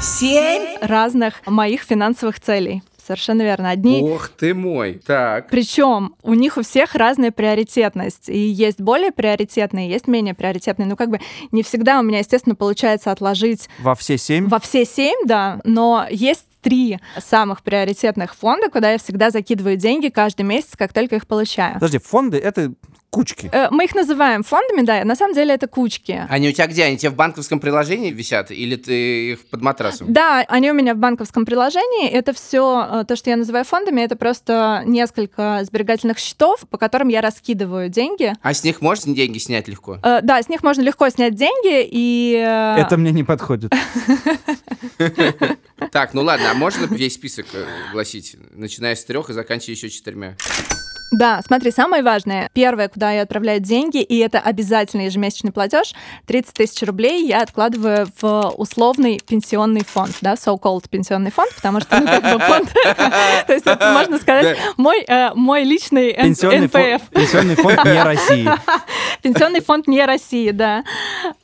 Семь? 0.00 0.78
Разных 0.80 1.42
моих 1.44 1.82
финансовых 1.82 2.38
целей. 2.38 2.84
Совершенно 3.06 3.42
верно. 3.42 3.70
Одни 3.70 4.02
Ох 4.02 4.28
ты 4.28 4.54
мой. 4.54 5.00
Так. 5.06 5.50
Причем 5.50 6.14
у 6.22 6.34
них 6.34 6.56
у 6.56 6.62
всех 6.62 6.94
разная 6.94 7.30
приоритетность. 7.30 8.28
И 8.28 8.38
есть 8.38 8.80
более 8.80 9.12
приоритетные, 9.12 9.90
есть 9.90 10.06
менее 10.08 10.34
приоритетные. 10.34 10.86
Ну, 10.86 10.96
как 10.96 11.10
бы 11.10 11.20
не 11.52 11.62
всегда 11.62 12.00
у 12.00 12.02
меня, 12.02 12.18
естественно, 12.20 12.54
получается 12.54 13.10
отложить 13.10 13.68
Во 13.80 13.94
все 13.94 14.16
7? 14.16 14.48
во 14.48 14.58
все 14.58 14.84
семь, 14.84 15.26
да, 15.26 15.60
но 15.64 16.06
есть 16.10 16.46
три 16.64 16.98
самых 17.18 17.62
приоритетных 17.62 18.34
фонда, 18.34 18.68
куда 18.70 18.90
я 18.92 18.98
всегда 18.98 19.30
закидываю 19.30 19.76
деньги 19.76 20.08
каждый 20.08 20.42
месяц, 20.42 20.70
как 20.76 20.92
только 20.92 21.16
их 21.16 21.26
получаю. 21.26 21.74
Подожди, 21.74 21.98
фонды— 21.98 22.38
это 22.38 22.72
кучки. 23.10 23.48
Э, 23.52 23.68
Мы 23.70 23.84
их 23.84 23.94
называем 23.94 24.42
фондами, 24.42 24.80
да, 24.84 25.04
на 25.04 25.14
самом 25.14 25.34
деле 25.34 25.54
это 25.54 25.68
кучки. 25.68 26.26
Они 26.28 26.48
у 26.48 26.52
тебя 26.52 26.66
где? 26.66 26.82
Они 26.82 26.96
тебе 26.98 27.10
в 27.10 27.14
банковском 27.14 27.60
приложении 27.60 28.10
висят? 28.10 28.50
Или 28.50 28.74
ты 28.74 29.32
их 29.32 29.46
под 29.50 29.62
матрасом? 29.62 30.12
Да, 30.12 30.44
они 30.48 30.68
у 30.72 30.74
меня 30.74 30.94
в 30.94 30.98
банковском 30.98 31.44
приложении. 31.46 32.08
Это 32.08 32.32
все 32.32 33.04
то, 33.06 33.14
что 33.14 33.30
я 33.30 33.36
называю 33.36 33.64
фондами, 33.64 34.00
это 34.00 34.16
просто 34.16 34.82
несколько 34.84 35.60
сберегательных 35.62 36.18
счетов, 36.18 36.64
по 36.68 36.76
которым 36.76 37.06
я 37.06 37.20
раскидываю 37.20 37.88
деньги. 37.88 38.32
А 38.42 38.52
с 38.52 38.64
них 38.64 38.80
можно 38.80 39.14
деньги 39.14 39.38
снять 39.38 39.68
легко? 39.68 39.98
Э, 40.02 40.18
Да, 40.20 40.42
с 40.42 40.48
них 40.48 40.64
можно 40.64 40.82
легко 40.82 41.08
снять 41.08 41.36
деньги, 41.36 41.86
и... 41.88 42.34
э, 42.44 42.80
Это 42.80 42.96
мне 42.96 43.12
не 43.12 43.22
подходит. 43.22 43.72
Так, 45.92 46.14
ну 46.14 46.22
ладно, 46.22 46.53
а 46.54 46.56
можно 46.56 46.84
весь 46.86 47.14
список 47.14 47.46
э, 47.52 47.66
гласить, 47.92 48.36
начиная 48.52 48.94
с 48.94 49.04
трех 49.04 49.28
и 49.28 49.32
заканчивая 49.32 49.74
еще 49.74 49.90
четырьмя? 49.90 50.36
Да, 51.14 51.40
смотри, 51.46 51.70
самое 51.70 52.02
важное. 52.02 52.50
Первое, 52.52 52.88
куда 52.88 53.12
я 53.12 53.22
отправляю 53.22 53.60
деньги, 53.60 54.02
и 54.02 54.18
это 54.18 54.40
обязательный 54.40 55.06
ежемесячный 55.06 55.52
платеж, 55.52 55.94
30 56.26 56.52
тысяч 56.54 56.82
рублей 56.82 57.26
я 57.26 57.42
откладываю 57.42 58.08
в 58.20 58.52
условный 58.56 59.20
пенсионный 59.24 59.84
фонд, 59.84 60.16
да, 60.20 60.34
so-called 60.34 60.88
пенсионный 60.90 61.30
фонд, 61.30 61.54
потому 61.54 61.80
что, 61.80 62.00
ну, 62.00 62.06
как 62.06 62.22
бы 62.22 62.38
фонд, 62.40 62.72
то 63.46 63.52
есть 63.52 63.66
это, 63.66 63.92
можно 63.92 64.18
сказать, 64.18 64.58
мой, 64.76 65.04
э, 65.06 65.32
мой 65.34 65.62
личный 65.62 66.12
НПФ. 66.12 67.08
пенсионный 67.10 67.54
фонд 67.54 67.84
не 67.84 68.02
России. 68.02 68.48
Пенсионный 69.22 69.60
фонд 69.60 69.86
не 69.86 70.04
России, 70.04 70.50
да. 70.50 70.84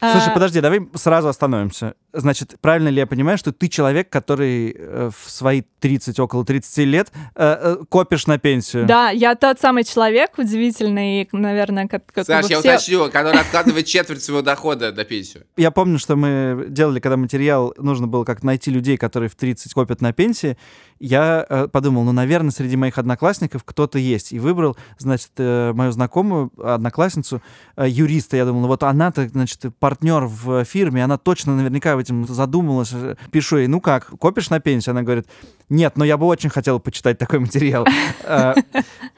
Слушай, 0.00 0.28
А, 0.28 0.34
подожди, 0.34 0.60
давай 0.60 0.80
сразу 0.94 1.28
остановимся. 1.28 1.94
Значит, 2.12 2.56
правильно 2.60 2.88
ли 2.88 2.96
я 2.96 3.06
понимаю, 3.06 3.38
что 3.38 3.52
ты 3.52 3.68
человек, 3.68 4.10
который 4.10 4.74
э, 4.76 5.10
в 5.16 5.30
свои 5.30 5.62
30, 5.78 6.18
около 6.18 6.44
30 6.44 6.78
лет 6.78 7.12
э, 7.36 7.76
копишь 7.88 8.26
на 8.26 8.38
пенсию? 8.38 8.84
Да, 8.86 9.10
я 9.10 9.36
тот 9.36 9.59
самый 9.60 9.84
человек 9.84 10.38
удивительный, 10.38 11.28
наверное, 11.32 11.86
как, 11.88 12.04
как 12.12 12.26
Саш, 12.26 12.46
бы 12.46 12.50
я 12.52 12.60
все- 12.60 12.70
уточню, 12.74 13.10
который 13.10 13.40
откладывает 13.40 13.86
четверть 13.86 14.22
своего 14.22 14.42
дохода 14.42 14.92
на 14.92 15.04
пенсию. 15.04 15.44
Я 15.56 15.70
помню, 15.70 15.98
что 15.98 16.16
мы 16.16 16.66
делали, 16.68 17.00
когда 17.00 17.16
материал, 17.16 17.74
нужно 17.78 18.06
было 18.06 18.24
как 18.24 18.42
найти 18.42 18.70
людей, 18.70 18.96
которые 18.96 19.28
в 19.28 19.34
30 19.34 19.72
копят 19.74 20.00
на 20.00 20.12
пенсии. 20.12 20.56
Я 21.00 21.46
э, 21.48 21.66
подумал, 21.68 22.04
ну, 22.04 22.12
наверное, 22.12 22.50
среди 22.50 22.76
моих 22.76 22.98
одноклассников 22.98 23.64
кто-то 23.64 23.98
есть. 23.98 24.32
И 24.32 24.38
выбрал, 24.38 24.76
значит, 24.98 25.30
э, 25.38 25.72
мою 25.72 25.92
знакомую, 25.92 26.52
одноклассницу, 26.62 27.40
э, 27.76 27.88
юриста. 27.88 28.36
Я 28.36 28.44
думал, 28.44 28.60
ну, 28.60 28.66
вот 28.68 28.82
она-то, 28.82 29.26
значит, 29.26 29.64
партнер 29.78 30.26
в 30.26 30.62
фирме, 30.64 31.02
она 31.02 31.16
точно 31.16 31.56
наверняка 31.56 31.98
этим 31.98 32.26
задумалась. 32.26 32.90
Э, 32.92 33.16
Пишу 33.30 33.56
ей, 33.56 33.66
ну 33.66 33.80
как, 33.80 34.08
копишь 34.18 34.50
на 34.50 34.60
пенсию? 34.60 34.92
Она 34.92 35.02
говорит, 35.02 35.26
нет, 35.70 35.96
но 35.96 36.04
я 36.04 36.18
бы 36.18 36.26
очень 36.26 36.50
хотела 36.50 36.78
почитать 36.78 37.16
такой 37.16 37.38
материал. 37.38 37.86
Э, 38.24 38.54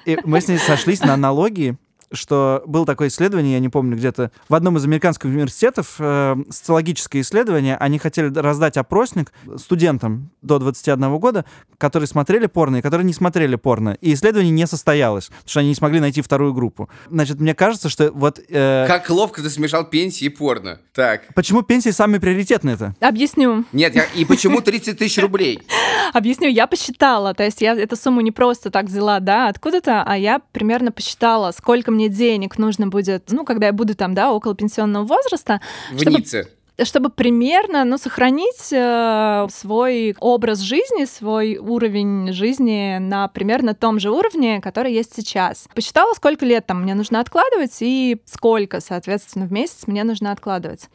И 0.06 0.18
мы 0.24 0.40
с 0.40 0.46
ней 0.46 0.58
сошлись 0.58 1.00
на 1.00 1.14
аналогии, 1.14 1.76
что 2.12 2.62
было 2.66 2.86
такое 2.86 3.08
исследование, 3.08 3.54
я 3.54 3.58
не 3.60 3.68
помню, 3.68 3.96
где-то 3.96 4.30
в 4.48 4.54
одном 4.54 4.76
из 4.76 4.84
американских 4.84 5.24
университетов, 5.26 5.96
э, 5.98 6.36
социологическое 6.50 7.22
исследование, 7.22 7.76
они 7.76 7.98
хотели 7.98 8.32
раздать 8.34 8.76
опросник 8.76 9.32
студентам 9.56 10.30
до 10.42 10.58
21 10.58 11.18
года, 11.18 11.44
которые 11.78 12.06
смотрели 12.06 12.46
порно 12.46 12.76
и 12.76 12.82
которые 12.82 13.04
не 13.04 13.12
смотрели 13.12 13.56
порно. 13.56 13.96
И 14.00 14.12
исследование 14.14 14.50
не 14.52 14.66
состоялось, 14.66 15.26
потому 15.26 15.48
что 15.48 15.60
они 15.60 15.68
не 15.70 15.74
смогли 15.74 16.00
найти 16.00 16.20
вторую 16.22 16.54
группу. 16.54 16.88
Значит, 17.10 17.40
мне 17.40 17.54
кажется, 17.54 17.88
что 17.88 18.10
вот... 18.12 18.40
э, 18.48 18.84
Как 18.86 19.08
ловко 19.10 19.42
ты 19.42 19.50
смешал 19.50 19.84
пенсии 19.84 20.26
и 20.26 20.28
порно. 20.28 20.80
Так. 20.94 21.22
Почему 21.34 21.62
пенсии 21.62 21.90
самые 21.90 22.20
приоритетные-то? 22.20 22.94
Объясню. 23.00 23.64
Нет, 23.72 23.94
я- 23.94 24.04
и 24.14 24.24
почему 24.24 24.60
30 24.60 24.98
тысяч 24.98 25.18
рублей? 25.18 25.62
Объясню, 26.12 26.48
я 26.48 26.66
посчитала, 26.66 27.34
то 27.34 27.42
есть 27.42 27.60
я 27.62 27.74
эту 27.74 27.96
сумму 27.96 28.20
не 28.20 28.30
просто 28.32 28.70
так 28.70 28.86
взяла, 28.86 29.20
да, 29.20 29.48
откуда-то, 29.48 30.02
а 30.02 30.16
я 30.16 30.40
примерно 30.52 30.92
посчитала, 30.92 31.50
сколько 31.52 31.90
мне 31.90 32.01
денег 32.08 32.58
нужно 32.58 32.88
будет, 32.88 33.30
ну, 33.30 33.44
когда 33.44 33.66
я 33.66 33.72
буду 33.72 33.94
там, 33.94 34.14
да, 34.14 34.32
около 34.32 34.54
пенсионного 34.54 35.04
возраста, 35.04 35.60
В 35.92 36.00
Чтобы- 36.00 36.18
Ницце. 36.18 36.48
чтобы 36.84 37.10
примерно, 37.10 37.84
ну, 37.84 37.98
сохранить 37.98 38.72
э, 38.72 39.46
свой 39.52 40.16
образ 40.18 40.60
жизни, 40.60 41.04
свой 41.04 41.58
уровень 41.58 42.32
жизни 42.32 42.96
на 42.98 43.28
примерно 43.28 43.74
том 43.74 44.00
же 44.00 44.10
уровне, 44.10 44.60
который 44.60 44.92
есть 44.92 45.14
сейчас. 45.14 45.68
Посчитала, 45.74 46.12
сколько 46.14 46.44
лет 46.46 46.66
там 46.66 46.82
мне 46.82 46.94
нужно 46.94 47.20
откладывать 47.20 47.76
и 47.80 48.20
сколько, 48.24 48.80
соответственно, 48.80 49.46
в 49.46 49.52
месяц 49.52 49.86
мне 49.86 50.02
нужно 50.02 50.32
откладывать. 50.32 50.88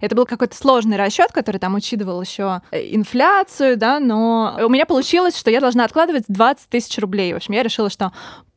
Это 0.00 0.14
был 0.14 0.26
какой-то 0.26 0.54
сложный 0.54 0.96
расчет, 0.98 1.32
который 1.32 1.58
там 1.58 1.74
учитывал 1.74 2.20
еще 2.20 2.60
инфляцию, 2.70 3.76
да, 3.78 3.98
но 4.00 4.58
у 4.64 4.68
меня 4.68 4.86
получилось, 4.86 5.36
что 5.36 5.50
я 5.50 5.60
должна 5.60 5.84
откладывать 5.84 6.24
20 6.28 6.68
тысяч 6.68 6.96
рублей. 6.98 7.32
В 7.32 7.36
общем, 7.36 7.54
я 7.54 7.62
решила, 7.62 7.90
что 7.90 8.12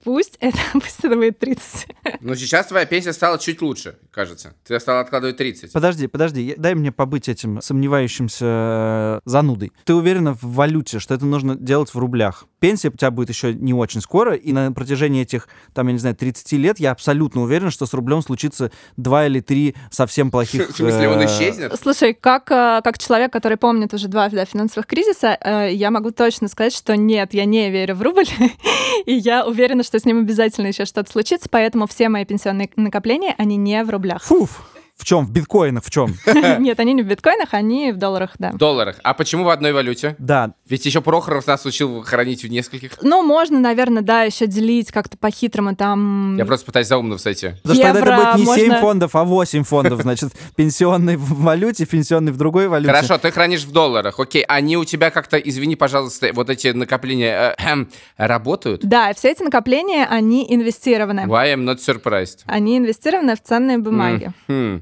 пусть 0.05 0.37
это, 0.39 0.57
пусть 0.73 1.03
это 1.03 1.15
будет 1.15 1.39
30. 1.39 1.87
Но 2.21 2.35
сейчас 2.35 2.67
твоя 2.67 2.85
пенсия 2.85 3.11
стала 3.11 3.37
чуть 3.37 3.61
лучше, 3.61 3.97
кажется. 4.11 4.53
Ты 4.65 4.79
стала 4.79 5.01
откладывать 5.01 5.35
30. 5.35 5.73
Подожди, 5.73 6.07
подожди, 6.07 6.41
я- 6.41 6.55
дай 6.55 6.75
мне 6.75 6.91
побыть 6.93 7.27
этим 7.27 7.61
сомневающимся 7.61 8.45
э, 8.45 9.19
занудой. 9.25 9.73
Ты 9.83 9.93
уверена 9.93 10.33
в 10.33 10.43
валюте, 10.43 10.99
что 10.99 11.13
это 11.13 11.25
нужно 11.25 11.55
делать 11.55 11.89
в 11.93 11.97
рублях? 11.97 12.45
Пенсия 12.59 12.89
у 12.89 12.91
тебя 12.91 13.11
будет 13.11 13.29
еще 13.29 13.53
не 13.53 13.73
очень 13.73 13.99
скоро, 13.99 14.35
и 14.35 14.53
на 14.53 14.71
протяжении 14.71 15.21
этих, 15.23 15.47
там, 15.73 15.87
я 15.87 15.93
не 15.93 15.99
знаю, 15.99 16.15
30 16.15 16.51
лет 16.53 16.79
я 16.79 16.91
абсолютно 16.91 17.41
уверен, 17.41 17.71
что 17.71 17.85
с 17.85 17.93
рублем 17.93 18.21
случится 18.21 18.71
два 18.97 19.25
или 19.25 19.39
три 19.39 19.75
совсем 19.89 20.31
плохих... 20.31 20.69
В 20.75 20.75
смысле, 20.75 21.09
он 21.09 21.19
э, 21.19 21.25
исчезнет? 21.25 21.73
Слушай, 21.81 22.13
как, 22.13 22.51
э, 22.51 22.81
как 22.83 22.99
человек, 22.99 23.33
который 23.33 23.57
помнит 23.57 23.93
уже 23.93 24.07
два 24.07 24.29
да, 24.29 24.45
финансовых 24.45 24.85
кризиса, 24.85 25.37
я 25.71 25.89
могу 25.91 26.11
точно 26.11 26.47
сказать, 26.47 26.73
что 26.73 26.95
нет, 26.95 27.33
я 27.33 27.45
не 27.45 27.71
верю 27.71 27.95
в 27.95 28.01
рубль, 28.03 28.27
и 29.05 29.13
я 29.13 29.45
уверена, 29.45 29.83
что 29.83 29.94
с 29.99 30.05
ним 30.05 30.19
обязательно 30.19 30.67
еще 30.67 30.85
что-то 30.85 31.11
случится, 31.11 31.47
поэтому 31.49 31.87
все 31.87 32.09
мои 32.09 32.25
пенсионные 32.25 32.69
накопления, 32.75 33.35
они 33.37 33.57
не 33.57 33.83
в 33.83 33.89
рублях. 33.89 34.23
Фуф! 34.23 34.71
В 34.97 35.03
чем? 35.03 35.25
В 35.25 35.31
биткоинах 35.31 35.83
в 35.83 35.89
чем? 35.89 36.15
Нет, 36.59 36.79
они 36.79 36.93
не 36.93 37.03
в 37.03 37.05
биткоинах, 37.05 37.49
они 37.53 37.91
в 37.91 37.97
долларах, 37.97 38.31
да. 38.39 38.51
В 38.51 38.57
долларах. 38.57 38.95
А 39.03 39.13
почему 39.13 39.43
в 39.43 39.49
одной 39.49 39.73
валюте? 39.73 40.15
Да, 40.19 40.53
Ведь 40.69 40.85
еще 40.85 41.01
Прохоров 41.01 41.45
нас 41.47 41.65
учил 41.65 42.01
хранить 42.03 42.43
в 42.43 42.47
нескольких. 42.47 42.91
Ну, 43.01 43.21
можно, 43.21 43.59
наверное, 43.59 44.01
да, 44.01 44.23
еще 44.23 44.47
делить 44.47 44.91
как-то 44.91 45.17
по-хитрому 45.17 45.75
там. 45.75 46.37
Я 46.37 46.45
просто 46.45 46.65
пытаюсь 46.65 46.87
заумно 46.87 47.17
встать. 47.17 47.41
Потому 47.61 47.75
что 47.75 47.93
тогда 47.93 47.99
это 47.99 48.37
будет 48.37 48.47
не 48.47 48.55
7 48.55 48.67
можно- 48.67 48.79
фондов, 48.81 49.15
а 49.15 49.23
8 49.25 49.63
фондов. 49.63 50.01
Значит, 50.01 50.31
пенсионный 50.55 51.17
в 51.17 51.41
валюте, 51.41 51.85
пенсионный 51.85 52.31
в 52.31 52.37
другой 52.37 52.69
валюте. 52.69 52.93
Хорошо, 52.93 53.17
ты 53.17 53.31
хранишь 53.31 53.65
в 53.65 53.71
долларах. 53.73 54.19
Окей, 54.19 54.43
они 54.43 54.77
у 54.77 54.85
тебя 54.85 55.11
как-то, 55.11 55.37
извини, 55.37 55.75
пожалуйста, 55.75 56.29
вот 56.33 56.49
эти 56.49 56.69
накопления 56.69 57.53
э, 57.57 57.61
кхм, 57.61 57.89
работают? 58.17 58.85
Да, 58.85 59.13
все 59.13 59.31
эти 59.31 59.43
накопления, 59.43 60.07
они 60.09 60.45
инвестированы. 60.49 61.21
Why 61.27 61.53
I'm 61.53 61.65
not 61.65 61.77
surprised? 61.77 62.39
Они 62.45 62.77
инвестированы 62.77 63.35
в 63.35 63.41
ценные 63.43 63.77
бумаги. 63.77 64.31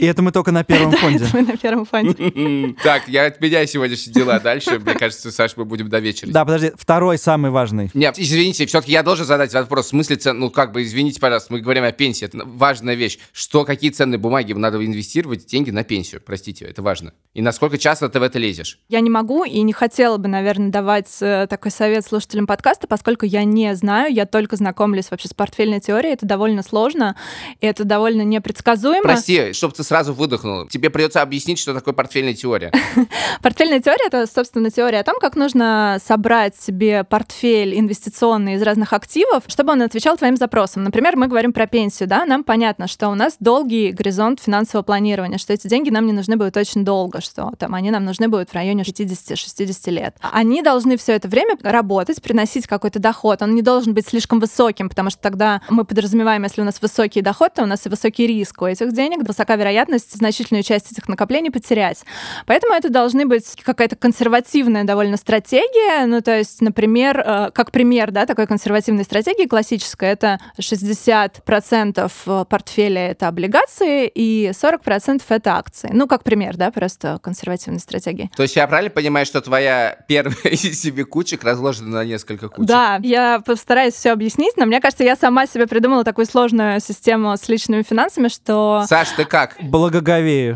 И 0.04 0.06
это 0.06 0.22
мы 0.22 0.34
только 0.34 0.52
на 0.52 0.66
первом 0.66 0.92
фонде. 0.98 1.26
Мы 1.32 1.44
на 1.44 1.56
первом 1.56 1.86
фонде. 1.86 2.76
Так, 2.84 3.08
я 3.08 3.28
отменяю 3.28 3.66
сегодняшние 3.68 4.14
дела. 4.14 4.38
Дальше, 4.42 4.80
мне 4.80 4.96
кажется, 4.96 5.32
Саш, 5.32 5.56
мы 5.56 5.64
будем 5.64 5.88
до 5.88 6.00
вечера. 6.00 6.30
Да, 6.30 6.44
подожди, 6.44 6.72
второй 6.76 7.18
самый 7.18 7.52
важный. 7.52 7.90
Нет, 7.94 8.16
извините, 8.18 8.66
все-таки 8.66 8.92
я 8.92 9.02
должен 9.02 9.26
задать 9.26 9.54
вопрос. 9.54 9.86
В 9.86 9.90
смысле, 9.90 10.18
ну 10.34 10.50
как 10.50 10.74
бы, 10.74 10.84
извините, 10.84 11.22
пожалуйста, 11.22 11.54
мы 11.54 11.62
говорим 11.62 11.86
о 11.86 11.92
пенсии. 11.94 12.26
Это 12.26 12.40
важная 12.44 12.96
вещь. 12.96 13.18
Что, 13.32 13.64
какие 13.64 13.92
ценные 13.92 14.18
бумаги 14.18 14.52
надо 14.52 14.86
инвестировать 14.86 15.46
деньги 15.46 15.72
на 15.72 15.86
пенсию? 15.86 16.22
Простите, 16.26 16.66
это 16.66 16.82
важно. 16.82 17.14
И 17.34 17.42
насколько 17.42 17.78
часто 17.78 18.10
ты 18.10 18.20
в 18.20 18.24
это 18.24 18.40
лезешь? 18.40 18.80
Я 18.90 19.00
не 19.00 19.10
могу 19.10 19.46
и 19.46 19.62
не 19.62 19.72
хотела 19.72 20.18
бы, 20.18 20.28
наверное, 20.28 20.70
давать 20.70 21.16
э, 21.22 21.48
такой 21.50 21.72
совет 21.72 22.06
слушателям 22.06 22.46
подкаста, 22.46 22.88
поскольку 22.88 23.26
я 23.26 23.46
не 23.46 23.74
знаю, 23.76 24.14
я 24.14 24.26
только 24.26 24.58
знакомлюсь 24.58 25.10
вообще 25.12 25.30
с 25.30 25.34
портфельной 25.34 25.80
теорией, 25.80 26.14
это 26.14 26.26
довольно 26.26 26.62
сложно, 26.62 27.16
и 27.62 27.66
это 27.66 27.86
довольно 27.86 28.24
непредсказуемо. 28.24 29.04
Прости, 29.04 29.54
чтобы 29.54 29.74
ты 29.74 29.84
сразу 29.94 30.12
выдохнул. 30.12 30.66
Тебе 30.66 30.90
придется 30.90 31.22
объяснить, 31.22 31.60
что 31.60 31.72
такое 31.72 31.94
портфельная 31.94 32.34
теория. 32.34 32.72
Портфельная 33.44 33.80
теория— 33.80 34.06
это, 34.08 34.26
собственно, 34.26 34.72
теория 34.72 35.02
о 35.02 35.04
том, 35.04 35.20
как 35.20 35.36
нужно 35.36 36.00
собрать 36.04 36.56
себе 36.56 37.04
портфель 37.04 37.78
инвестиционный 37.78 38.56
из 38.56 38.64
разных 38.64 38.92
активов, 38.92 39.44
чтобы 39.46 39.74
он 39.74 39.84
отвечал 39.84 40.18
твоим 40.18 40.36
запросам. 40.36 40.84
Например, 40.84 41.16
мы 41.16 41.28
говорим 41.28 41.54
про 41.54 41.68
пенсию, 41.68 42.10
да, 42.10 42.26
нам 42.26 42.44
понятно, 42.44 42.88
что 42.88 43.10
у 43.10 43.14
нас 43.14 43.36
долгий 43.40 43.92
горизонт 43.92 44.42
финансового 44.42 44.84
планирования, 44.84 45.38
что 45.38 45.54
эти 45.54 45.68
деньги 45.68 45.92
нам 45.92 46.08
не 46.08 46.14
нужны 46.14 46.38
будут 46.38 46.58
очень 46.58 46.84
долго, 46.84 47.22
что 47.22 47.52
там 47.60 47.76
они 47.76 47.92
нам 47.92 48.04
нужны 48.04 48.28
будут 48.28 48.50
в 48.50 48.56
районе 48.56 48.82
60-60 48.82 49.92
лет. 49.92 50.16
Они 50.22 50.64
должны 50.64 50.98
все 50.98 51.14
это 51.14 51.28
время 51.28 51.56
работать, 51.62 52.20
приносить 52.20 52.66
какой-то 52.66 52.98
доход. 52.98 53.44
Он 53.44 53.54
не 53.54 53.62
должен 53.62 53.94
быть 53.94 54.08
слишком 54.08 54.40
высоким, 54.40 54.90
потому 54.90 55.12
что 55.12 55.22
тогда 55.22 55.62
мы 55.70 55.86
подразумеваем, 55.86 56.42
если 56.46 56.62
у 56.62 56.66
нас 56.66 56.82
высокий 56.82 57.22
доход, 57.22 57.54
то 57.54 57.62
у 57.62 57.68
нас 57.68 57.86
и 57.86 57.90
высокий 57.90 58.26
риск 58.26 58.60
у 58.64 58.66
этих 58.66 58.92
денег, 58.92 59.28
высока 59.28 59.56
вероятность 59.56 59.83
значительную 59.90 60.64
часть 60.64 60.92
этих 60.92 61.08
накоплений 61.08 61.52
потерять. 61.52 62.04
Поэтому 62.46 62.74
это 62.74 62.90
должны 62.90 63.26
быть 63.26 63.46
какая-то 63.64 63.96
консервативная 63.96 64.84
довольно 64.84 65.18
стратегия. 65.18 66.06
Ну, 66.06 66.22
то 66.22 66.38
есть, 66.38 66.62
например, 66.62 67.20
э, 67.20 67.52
как 67.54 67.72
пример, 67.72 68.12
да, 68.12 68.26
такой 68.26 68.48
консервативной 68.48 69.04
стратегии 69.04 69.46
классической, 69.48 70.10
это 70.10 70.40
60% 70.60 72.46
портфеля— 72.46 73.08
это 73.12 73.28
облигации 73.28 74.08
и 74.08 74.52
40%— 74.54 75.24
это 75.30 75.56
акции. 75.56 75.90
Ну, 75.92 76.08
как 76.08 76.24
пример, 76.24 76.58
да, 76.58 76.72
просто 76.72 77.20
консервативной 77.22 77.80
стратегии. 77.80 78.30
То 78.36 78.44
есть 78.44 78.56
я 78.56 78.68
правильно 78.68 78.92
понимаю, 78.92 79.26
что 79.26 79.42
твоя 79.42 79.98
первая 80.08 80.36
из 80.44 80.82
себе 80.82 81.06
кучек 81.06 81.44
разложена 81.44 81.90
на 81.90 82.06
несколько 82.06 82.50
кучек? 82.50 82.68
Да, 82.68 83.00
я 83.04 83.42
постараюсь 83.46 83.94
все 83.94 84.12
объяснить, 84.12 84.58
но 84.58 84.66
мне 84.66 84.80
кажется, 84.80 85.04
я 85.04 85.16
сама 85.16 85.48
себе 85.48 85.68
придумала 85.68 86.04
такую 86.04 86.26
сложную 86.26 86.80
систему 86.80 87.36
с 87.36 87.48
личными 87.48 87.84
финансами, 87.84 88.28
что... 88.28 88.84
Саш, 88.88 89.10
ты 89.10 89.26
как? 89.26 89.56
Благоговею. 89.74 90.56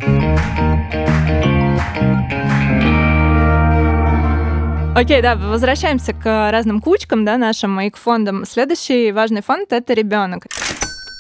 Окей, 4.95 5.23
да, 5.23 5.35
возвращаемся 5.35 6.13
к 6.13 6.51
разным 6.51 6.79
кучкам, 6.79 7.25
да, 7.25 7.37
нашим 7.37 7.81
и 7.81 7.89
к 7.89 7.97
фондам. 7.97 8.45
Следующий 8.45 9.11
важный 9.11 9.41
фонд— 9.41 9.69
это 9.73 9.93
ребенок. 9.93 10.45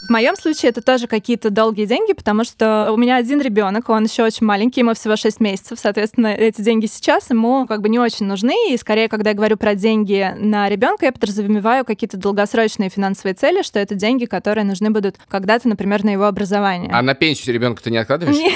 В 0.07 0.09
моем 0.09 0.37
случае 0.37 0.69
это 0.69 0.81
тоже 0.81 1.07
какие-то 1.07 1.49
долгие 1.49 1.85
деньги, 1.85 2.13
потому 2.13 2.45
что 2.45 2.91
у 2.93 2.97
меня 2.97 3.17
один 3.17 3.41
ребенок, 3.41 3.89
он 3.89 4.05
еще 4.05 4.23
очень 4.23 4.45
маленький, 4.45 4.79
ему 4.79 4.93
всего 4.93 5.17
6 5.17 5.41
месяцев, 5.41 5.77
соответственно, 5.81 6.27
эти 6.27 6.61
деньги 6.61 6.85
сейчас 6.85 7.29
ему 7.29 7.67
как 7.67 7.81
бы 7.81 7.89
не 7.89 7.99
очень 7.99 8.25
нужны, 8.25 8.71
и 8.71 8.77
скорее, 8.77 9.09
когда 9.09 9.31
я 9.31 9.35
говорю 9.35 9.57
про 9.57 9.75
деньги 9.75 10.33
на 10.37 10.69
ребенка, 10.69 11.07
я 11.07 11.11
подразумеваю 11.11 11.83
какие-то 11.83 12.15
долгосрочные 12.15 12.89
финансовые 12.89 13.33
цели, 13.33 13.63
что 13.63 13.79
это 13.79 13.95
деньги, 13.95 14.25
которые 14.25 14.63
нужны 14.63 14.91
будут 14.91 15.17
когда-то, 15.27 15.67
например, 15.67 16.05
на 16.05 16.11
его 16.11 16.23
образование. 16.23 16.89
А 16.93 17.01
на 17.01 17.13
пенсию 17.13 17.53
ребенка 17.53 17.83
ты 17.83 17.91
не 17.91 17.97
откладываешь? 17.97 18.37
Нет. 18.37 18.53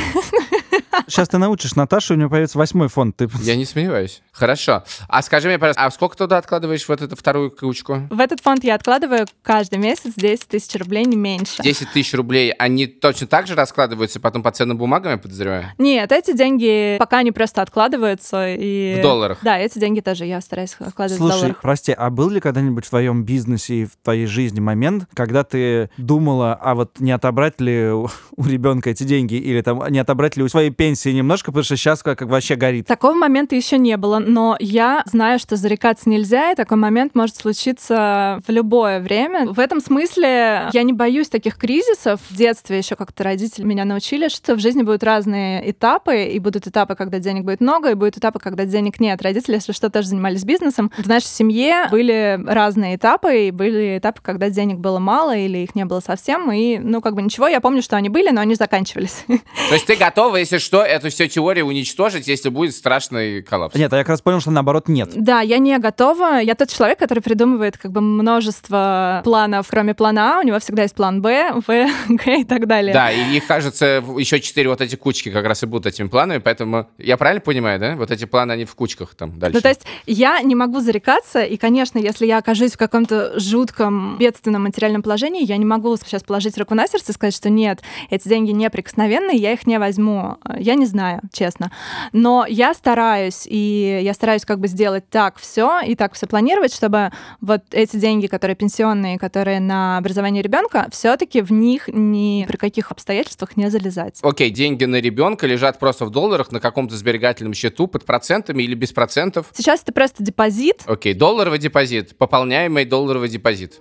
Сейчас 1.08 1.30
ты 1.30 1.38
научишь 1.38 1.76
Наташу, 1.76 2.14
у 2.14 2.18
нее 2.18 2.30
появится 2.30 2.58
восьмой 2.58 2.88
фонд. 2.88 3.18
Ты... 3.18 3.30
Я 3.42 3.56
не 3.56 3.66
сомневаюсь. 3.66 4.22
Хорошо. 4.32 4.84
А 5.08 5.22
скажи 5.22 5.48
мне, 5.48 5.60
пожалуйста, 5.60 5.86
а 5.86 5.92
сколько 5.92 6.18
туда 6.18 6.38
откладываешь 6.38 6.84
в 6.84 6.90
вот 6.90 7.02
эту 7.02 7.16
вторую 7.16 7.52
кучку? 7.52 8.08
В 8.10 8.20
этот 8.20 8.42
фонд 8.42 8.64
я 8.64 8.76
откладываю 8.76 9.26
каждый 9.44 9.80
месяц 9.80 10.14
10 10.16 10.48
тысяч 10.48 10.74
рублей, 10.80 11.06
не 11.06 11.18
меньше. 11.18 11.62
10 11.62 11.92
тысяч 11.92 12.14
рублей, 12.14 12.52
они 12.52 12.88
точно 12.88 13.28
так 13.28 13.48
же 13.48 13.56
раскладываются 13.56 14.20
потом 14.20 14.44
по 14.44 14.52
ценным 14.52 14.78
бумагам, 14.78 15.12
я 15.12 15.18
подозреваю? 15.18 15.66
Нет, 15.78 16.12
эти 16.12 16.36
деньги 16.36 16.98
пока 16.98 17.20
они 17.20 17.32
просто 17.32 17.62
откладываются. 17.62 18.56
И... 18.56 18.96
В 19.00 19.02
долларах? 19.02 19.40
Да, 19.42 19.58
эти 19.58 19.80
деньги 19.80 20.00
тоже 20.00 20.26
я 20.26 20.42
стараюсь 20.42 20.76
откладывать 20.80 21.18
Слушай, 21.18 21.36
в 21.36 21.40
долларах. 21.40 21.62
прости, 21.62 21.92
а 21.92 22.10
был 22.10 22.30
ли 22.30 22.40
когда-нибудь 22.40 22.86
в 22.86 22.90
твоем 22.90 23.24
бизнесе 23.24 23.76
и 23.76 23.86
в 23.86 23.92
твоей 24.02 24.26
жизни 24.26 24.60
момент, 24.60 25.08
когда 25.14 25.44
ты 25.44 25.90
думала, 25.98 26.54
а 26.54 26.76
вот 26.76 27.00
не 27.00 27.12
отобрать 27.12 27.60
ли 27.60 27.90
у, 27.92 28.08
ребенка 28.38 28.90
эти 28.90 29.04
деньги 29.04 29.36
или 29.36 29.62
там 29.62 29.86
не 29.90 30.00
отобрать 30.00 30.38
ли 30.38 30.44
у 30.44 30.48
своей 30.62 30.72
пенсии 30.72 31.10
немножко, 31.10 31.52
потому 31.52 31.64
что 31.64 31.76
сейчас 31.76 32.04
как, 32.04 32.20
как 32.20 32.28
вообще 32.28 32.56
горит? 32.56 32.86
Такого 32.86 33.14
момента 33.14 33.56
еще 33.56 33.80
не 33.80 33.98
было, 33.98 34.20
но 34.20 34.58
я 34.60 35.02
знаю, 35.06 35.40
что 35.40 35.56
зарекаться 35.56 36.08
нельзя, 36.08 36.52
и 36.52 36.56
такой 36.56 36.78
момент 36.78 37.16
может 37.16 37.36
случиться 37.36 38.40
в 38.46 38.52
любое 38.52 39.00
время. 39.00 39.48
В 39.48 39.60
этом 39.60 39.82
смысле 39.82 40.70
я 40.72 40.84
не 40.84 40.94
боюсь 40.94 41.30
таких 41.30 41.58
кризисов. 41.58 42.20
В 42.30 42.36
детстве 42.36 42.78
еще 42.78 42.96
как-то 42.96 43.24
родители 43.24 43.64
меня 43.64 43.86
научили, 43.86 44.28
что 44.28 44.54
в 44.54 44.60
жизни 44.60 44.84
будут 44.84 45.04
разные 45.04 45.72
этапы, 45.72 46.26
и 46.26 46.38
будут 46.38 46.68
этапы, 46.68 46.94
когда 46.94 47.18
денег 47.18 47.44
будет 47.44 47.60
много, 47.60 47.90
и 47.90 47.96
будут 47.96 48.18
этапы, 48.18 48.38
когда 48.38 48.66
денег 48.66 49.00
нет. 49.00 49.20
Родители, 49.24 49.56
если 49.56 49.72
что, 49.72 49.90
тоже 49.90 50.10
занимались 50.10 50.44
бизнесом. 50.44 50.92
В 50.96 51.08
нашей 51.08 51.26
семье 51.26 51.88
были 51.90 52.40
разные 52.46 52.98
этапы, 52.98 53.48
и 53.48 53.52
были 53.52 53.98
этапы, 53.98 54.22
когда 54.22 54.52
денег 54.52 54.78
было 54.78 55.00
мало 55.00 55.36
или 55.36 55.58
их 55.58 55.74
не 55.74 55.86
было 55.86 56.02
совсем, 56.02 56.52
и, 56.52 56.78
ну, 56.78 57.02
как 57.02 57.16
бы 57.16 57.24
ничего, 57.24 57.48
я 57.48 57.62
помню, 57.62 57.82
что 57.82 57.96
они 57.96 58.10
были, 58.10 58.30
но 58.30 58.42
они 58.42 58.54
заканчивались. 58.54 59.26
То 59.28 59.74
есть 59.74 59.88
ты 59.88 59.96
готова, 59.96 60.36
если 60.52 60.66
что, 60.66 60.84
эту 60.84 61.10
всю 61.10 61.28
теорию 61.28 61.66
уничтожить, 61.66 62.28
если 62.28 62.50
будет 62.50 62.76
страшный 62.76 63.42
коллапс? 63.42 63.76
Нет, 63.76 63.92
а 63.94 63.98
я 63.98 64.04
как 64.04 64.10
раз 64.10 64.22
понял, 64.22 64.42
что 64.42 64.52
наоборот 64.52 64.88
нет. 64.88 65.12
Да, 65.16 65.42
я 65.42 65.58
не 65.58 65.78
готова. 65.80 66.40
Я 66.40 66.56
тот 66.56 66.70
человек, 66.70 67.00
который 67.00 67.22
придумывает 67.22 67.78
как 67.78 67.92
бы 67.92 68.02
множество 68.02 69.22
планов, 69.24 69.68
кроме 69.70 69.94
плана 69.94 70.38
А. 70.38 70.40
У 70.42 70.44
него 70.44 70.60
всегда 70.60 70.84
есть 70.84 70.96
план 70.96 71.22
Б, 71.22 71.54
В, 71.66 71.68
Г 72.10 72.42
и 72.42 72.44
так 72.44 72.68
далее. 72.68 72.94
Да, 72.94 73.12
и 73.12 73.38
их, 73.38 73.48
кажется, 73.48 74.04
еще 74.18 74.40
четыре 74.40 74.70
вот 74.70 74.82
эти 74.82 74.96
кучки 74.96 75.32
как 75.32 75.46
раз 75.46 75.64
и 75.64 75.66
будут 75.66 75.86
этими 75.86 76.08
планами, 76.08 76.40
поэтому 76.40 76.90
я 76.98 77.18
правильно 77.18 77.42
понимаю, 77.42 77.80
да? 77.80 77.96
Вот 77.96 78.12
эти 78.12 78.26
планы, 78.26 78.52
они 78.52 78.66
в 78.66 78.76
кучках 78.76 79.16
там 79.16 79.40
дальше. 79.40 79.56
Ну, 79.56 79.62
то 79.62 79.70
есть 79.70 79.86
я 80.06 80.42
не 80.42 80.56
могу 80.56 80.80
зарекаться, 80.80 81.42
и, 81.44 81.58
конечно, 81.58 81.98
если 82.00 82.26
я 82.26 82.40
окажусь 82.40 82.74
в 82.74 82.78
каком-то 82.78 83.40
жутком 83.40 84.18
бедственном 84.18 84.64
материальном 84.64 85.02
положении, 85.02 85.46
я 85.46 85.58
не 85.58 85.66
могу 85.66 85.96
сейчас 85.98 86.24
положить 86.24 86.58
руку 86.58 86.76
на 86.76 86.88
сердце 86.88 87.12
и 87.12 87.16
сказать, 87.16 87.36
что 87.36 87.50
нет, 87.50 87.82
эти 88.10 88.28
деньги 88.28 88.52
неприкосновенные, 88.52 89.38
я 89.38 89.54
их 89.54 89.66
не 89.66 89.80
возьму. 89.80 90.38
Я 90.58 90.76
не 90.76 90.86
знаю, 90.86 91.22
честно. 91.32 91.72
Но 92.14 92.46
я 92.48 92.74
стараюсь, 92.74 93.46
и 93.46 94.00
я 94.04 94.14
стараюсь 94.14 94.46
как 94.46 94.60
бы 94.60 94.68
сделать 94.68 95.10
так 95.10 95.38
все 95.38 95.82
и 95.82 95.96
так 95.96 96.14
все 96.14 96.28
планировать, 96.28 96.74
чтобы 96.74 97.12
вот 97.42 97.62
эти 97.72 97.98
деньги, 97.98 98.28
которые 98.28 98.56
пенсионные, 98.56 99.20
которые 99.20 99.60
на 99.60 99.98
образование 99.98 100.42
ребенка, 100.42 100.88
все-таки 100.92 101.42
в 101.42 101.52
них 101.52 101.88
ни 101.88 102.46
при 102.48 102.58
каких 102.58 102.92
обстоятельствах 102.92 103.58
не 103.58 103.70
залезать. 103.70 104.20
Окей, 104.22 104.50
деньги 104.50 104.86
на 104.86 105.00
ребенка 105.00 105.48
лежат 105.48 105.80
просто 105.80 106.06
в 106.06 106.10
долларах 106.10 106.52
на 106.52 106.60
каком-то 106.60 106.96
сберегательном 106.96 107.54
счету 107.54 107.88
под 107.88 108.06
процентами 108.06 108.64
или 108.64 108.76
без 108.76 108.92
процентов. 108.92 109.48
Сейчас 109.54 109.82
это 109.82 109.94
просто 109.94 110.24
депозит. 110.24 110.84
Окей, 110.86 111.14
долларовый 111.14 111.60
депозит, 111.60 112.18
пополняемый 112.18 112.86
долларовый 112.86 113.30
депозит. 113.30 113.80